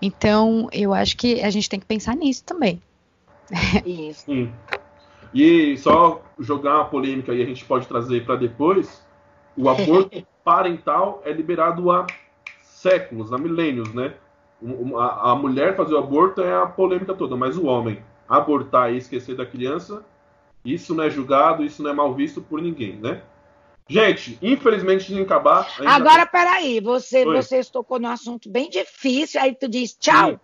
Então, 0.00 0.68
eu 0.72 0.94
acho 0.94 1.18
que 1.18 1.42
a 1.42 1.50
gente 1.50 1.68
tem 1.68 1.78
que 1.78 1.86
pensar 1.86 2.16
nisso 2.16 2.42
também. 2.44 2.80
Isso. 3.84 4.24
Sim. 4.26 4.52
E 5.34 5.76
só 5.78 6.22
jogar 6.38 6.76
uma 6.76 6.84
polêmica 6.84 7.32
aí 7.32 7.42
a 7.42 7.46
gente 7.46 7.64
pode 7.64 7.86
trazer 7.86 8.24
para 8.24 8.36
depois. 8.36 9.04
O 9.56 9.68
aborto 9.68 10.26
parental 10.44 11.22
é 11.24 11.32
liberado 11.32 11.90
há 11.90 12.06
séculos, 12.62 13.32
há 13.32 13.38
milênios, 13.38 13.92
né? 13.94 14.14
A, 14.96 15.32
a 15.32 15.34
mulher 15.34 15.76
fazer 15.76 15.94
o 15.94 15.98
aborto 15.98 16.40
é 16.40 16.54
a 16.54 16.66
polêmica 16.66 17.14
toda, 17.14 17.36
mas 17.36 17.56
o 17.56 17.66
homem 17.66 18.02
abortar 18.28 18.92
e 18.92 18.96
esquecer 18.96 19.36
da 19.36 19.44
criança, 19.44 20.04
isso 20.64 20.94
não 20.94 21.04
é 21.04 21.10
julgado, 21.10 21.64
isso 21.64 21.82
não 21.82 21.90
é 21.90 21.94
mal 21.94 22.14
visto 22.14 22.40
por 22.40 22.62
ninguém, 22.62 22.96
né? 22.96 23.22
Gente, 23.88 24.38
infelizmente 24.40 25.12
em 25.12 25.20
acabar. 25.20 25.68
Agora, 25.84 26.24
peraí, 26.24 26.80
você, 26.80 27.24
você 27.24 27.62
tocou 27.64 27.98
num 27.98 28.08
assunto 28.08 28.48
bem 28.48 28.70
difícil, 28.70 29.40
aí 29.40 29.54
tu 29.54 29.68
diz 29.68 29.94
tchau. 29.94 30.30
Sim. 30.30 30.40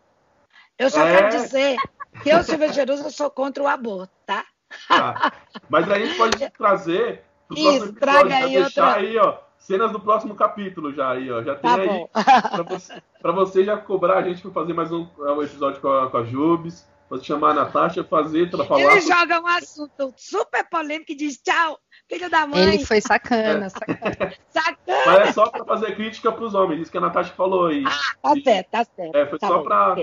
Eu 0.79 0.91
só 0.91 1.07
é... 1.07 1.17
quero 1.17 1.29
dizer 1.43 1.77
que 2.23 2.31
eu, 2.31 2.43
Silvia 2.43 2.73
Jerusa, 2.73 3.11
sou 3.11 3.31
contra 3.31 3.63
o 3.63 3.69
aborto, 3.69 4.13
tá? 4.27 4.45
tá. 4.89 5.33
Mas 5.69 5.91
aí 5.91 6.03
a 6.03 6.07
gente 6.07 6.19
pode 6.19 6.51
trazer 6.51 7.23
próximo 7.49 7.87
episódio, 7.87 8.35
aí 8.35 8.53
deixar 8.53 8.87
outra... 8.87 8.95
aí, 8.95 9.19
ó, 9.19 9.39
cenas 9.59 9.93
do 9.93 10.01
próximo 10.01 10.35
capítulo 10.35 10.93
já 10.93 11.11
aí, 11.11 11.31
ó. 11.31 11.43
Já 11.43 11.55
tem 11.55 11.71
tá 11.71 11.81
aí 11.81 12.09
pra 12.13 12.63
você, 12.63 13.03
pra 13.23 13.33
você, 13.33 13.65
já 13.65 13.77
cobrar 13.77 14.19
a 14.19 14.23
gente 14.23 14.43
pra 14.43 14.51
fazer 14.51 14.73
mais 14.73 14.93
um, 14.93 15.07
um 15.19 15.43
episódio 15.43 15.81
com 15.81 15.89
a, 15.89 16.11
com 16.11 16.17
a 16.19 16.25
Jubes, 16.25 16.87
pra 17.09 17.19
chamar 17.21 17.51
a 17.51 17.55
Natasha, 17.55 18.05
fazer, 18.05 18.51
pra 18.51 18.65
falar. 18.65 18.81
Ele 18.81 19.01
joga 19.01 19.41
um 19.41 19.47
assunto 19.47 20.13
super 20.17 20.69
polêmico 20.69 21.13
e 21.13 21.17
diz 21.17 21.39
tchau, 21.39 21.79
filho 22.09 22.31
da 22.31 22.47
mãe. 22.47 22.61
Ele 22.61 22.85
foi 22.85 23.01
sacana, 23.01 23.67
é. 23.67 23.69
sacana. 23.69 24.35
sacana. 24.51 25.03
Mas 25.07 25.29
é 25.29 25.33
só 25.33 25.49
pra 25.49 25.65
fazer 25.65 25.97
crítica 25.97 26.31
pros 26.31 26.55
homens, 26.55 26.83
isso 26.83 26.91
que 26.91 26.99
a 26.99 27.03
Natasha 27.03 27.33
falou 27.35 27.67
aí. 27.67 27.85
Ah, 27.87 28.15
tá 28.23 28.37
e, 28.37 28.43
certo, 28.43 28.71
tá 28.71 28.85
certo. 28.85 29.17
É, 29.17 29.27
foi 29.27 29.39
tá 29.39 29.49
só 29.49 29.59
bom, 29.59 29.65
pra. 29.65 29.97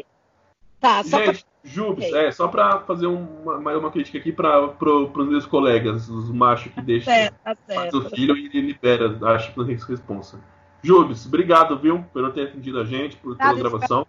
Tá, 0.80 1.04
só 1.04 1.18
Gente, 1.18 1.44
pra... 1.44 1.55
Jubes, 1.66 2.08
okay. 2.08 2.28
é, 2.28 2.32
só 2.32 2.48
pra 2.48 2.80
fazer 2.82 3.08
uma, 3.08 3.60
mais 3.60 3.76
uma 3.76 3.90
crítica 3.90 4.20
aqui 4.20 4.32
para 4.32 4.68
pro, 4.68 5.10
pros 5.10 5.28
meus 5.28 5.48
colegas, 5.48 6.08
os 6.08 6.30
machos 6.30 6.72
que 6.72 6.80
deixam 6.80 7.12
tá 7.44 7.58
certo, 7.66 7.98
o 7.98 8.10
filho 8.12 8.38
e 8.38 8.62
libera, 8.62 9.18
acho 9.34 9.52
que 9.52 9.92
responsa. 9.92 10.40
Jubes, 10.84 11.26
obrigado, 11.26 11.78
viu, 11.80 12.06
por 12.14 12.32
ter 12.32 12.50
atendido 12.50 12.80
a 12.80 12.86
gente, 12.86 13.18
por 13.18 13.36
pela 13.36 13.56
gravação. 13.56 14.06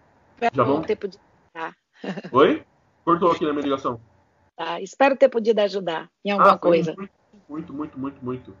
Já 0.53 0.63
vamos... 0.63 0.85
ter 0.85 0.95
podido... 0.95 1.19
Oi? 2.31 2.63
Cortou 3.03 3.31
aqui 3.31 3.43
na 3.43 3.53
minha 3.53 3.63
ligação. 3.63 3.99
Tá, 4.55 4.79
espero 4.79 5.17
ter 5.17 5.27
podido 5.27 5.57
ajudar 5.59 6.07
em 6.23 6.31
alguma 6.31 6.51
ah, 6.51 6.57
coisa. 6.59 6.93
Muito, 6.95 7.11
muito, 7.49 7.73
muito, 7.73 7.99
muito, 7.99 8.25
muito. 8.25 8.53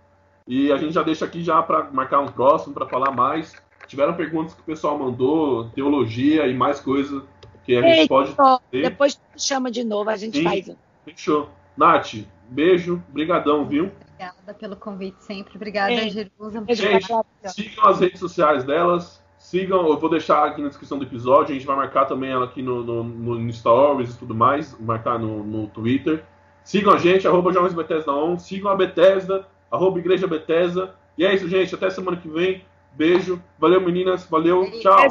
E 0.47 0.71
a 0.71 0.77
gente 0.77 0.93
já 0.93 1.03
deixa 1.03 1.23
aqui 1.23 1.43
já 1.43 1.61
para 1.61 1.83
marcar 1.91 2.19
um 2.19 2.31
próximo, 2.31 2.73
para 2.73 2.87
falar 2.87 3.11
mais. 3.11 3.53
Tiveram 3.85 4.15
perguntas 4.15 4.55
que 4.55 4.61
o 4.61 4.65
pessoal 4.65 4.97
mandou, 4.97 5.69
teologia 5.69 6.47
e 6.47 6.53
mais 6.55 6.79
coisas 6.79 7.23
que 7.67 7.75
a 7.77 7.81
gente 7.81 8.07
pode. 8.07 8.35
Depois 8.71 9.15
tu 9.15 9.21
chama 9.37 9.69
de 9.69 9.83
novo, 9.83 10.09
a 10.09 10.15
gente 10.15 10.37
Sim, 10.37 10.43
faz. 10.43 10.71
Fechou. 11.03 11.49
Nath, 11.75 12.15
beijo, 12.49 13.03
brigadão, 13.09 13.65
viu? 13.65 13.91
Obrigada 14.13 14.53
pelo 14.57 14.75
convite 14.75 15.23
sempre. 15.23 15.55
Obrigada, 15.55 15.91
Ei, 15.91 16.09
Jerusa. 16.09 16.63
Gente, 16.69 17.07
sigam 17.49 17.85
as 17.85 17.99
redes 17.99 18.19
sociais 18.19 18.63
delas. 18.63 19.21
Sigam, 19.37 19.87
eu 19.87 19.99
vou 19.99 20.09
deixar 20.09 20.45
aqui 20.45 20.61
na 20.61 20.69
descrição 20.69 20.97
do 20.97 21.05
episódio. 21.05 21.51
A 21.51 21.53
gente 21.53 21.67
vai 21.67 21.75
marcar 21.75 22.05
também 22.05 22.31
ela 22.31 22.45
aqui 22.45 22.63
no, 22.63 22.83
no, 22.83 23.03
no 23.03 23.53
Stories 23.53 24.15
e 24.15 24.17
tudo 24.17 24.33
mais. 24.33 24.77
Marcar 24.79 25.19
no, 25.19 25.43
no 25.43 25.67
Twitter. 25.67 26.23
Sigam 26.63 26.93
a 26.93 26.97
gente, 26.97 27.27
arroba 27.27 27.53
Jovens 27.53 27.73
Bethesda 27.73 28.11
On. 28.11 28.39
Sigam 28.39 28.71
a 28.71 28.75
Bethesda, 28.75 29.47
arroba 29.69 29.99
Igreja 29.99 30.25
Bethesda. 30.25 30.95
E 31.17 31.23
é 31.23 31.35
isso, 31.35 31.47
gente. 31.47 31.75
Até 31.75 31.89
semana 31.89 32.17
que 32.17 32.27
vem. 32.27 32.63
Beijo. 32.93 33.41
Valeu, 33.59 33.79
meninas. 33.79 34.25
Valeu. 34.25 34.69
Tchau. 34.81 35.07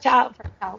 Tchau. 0.00 0.32
Tchau. 0.60 0.78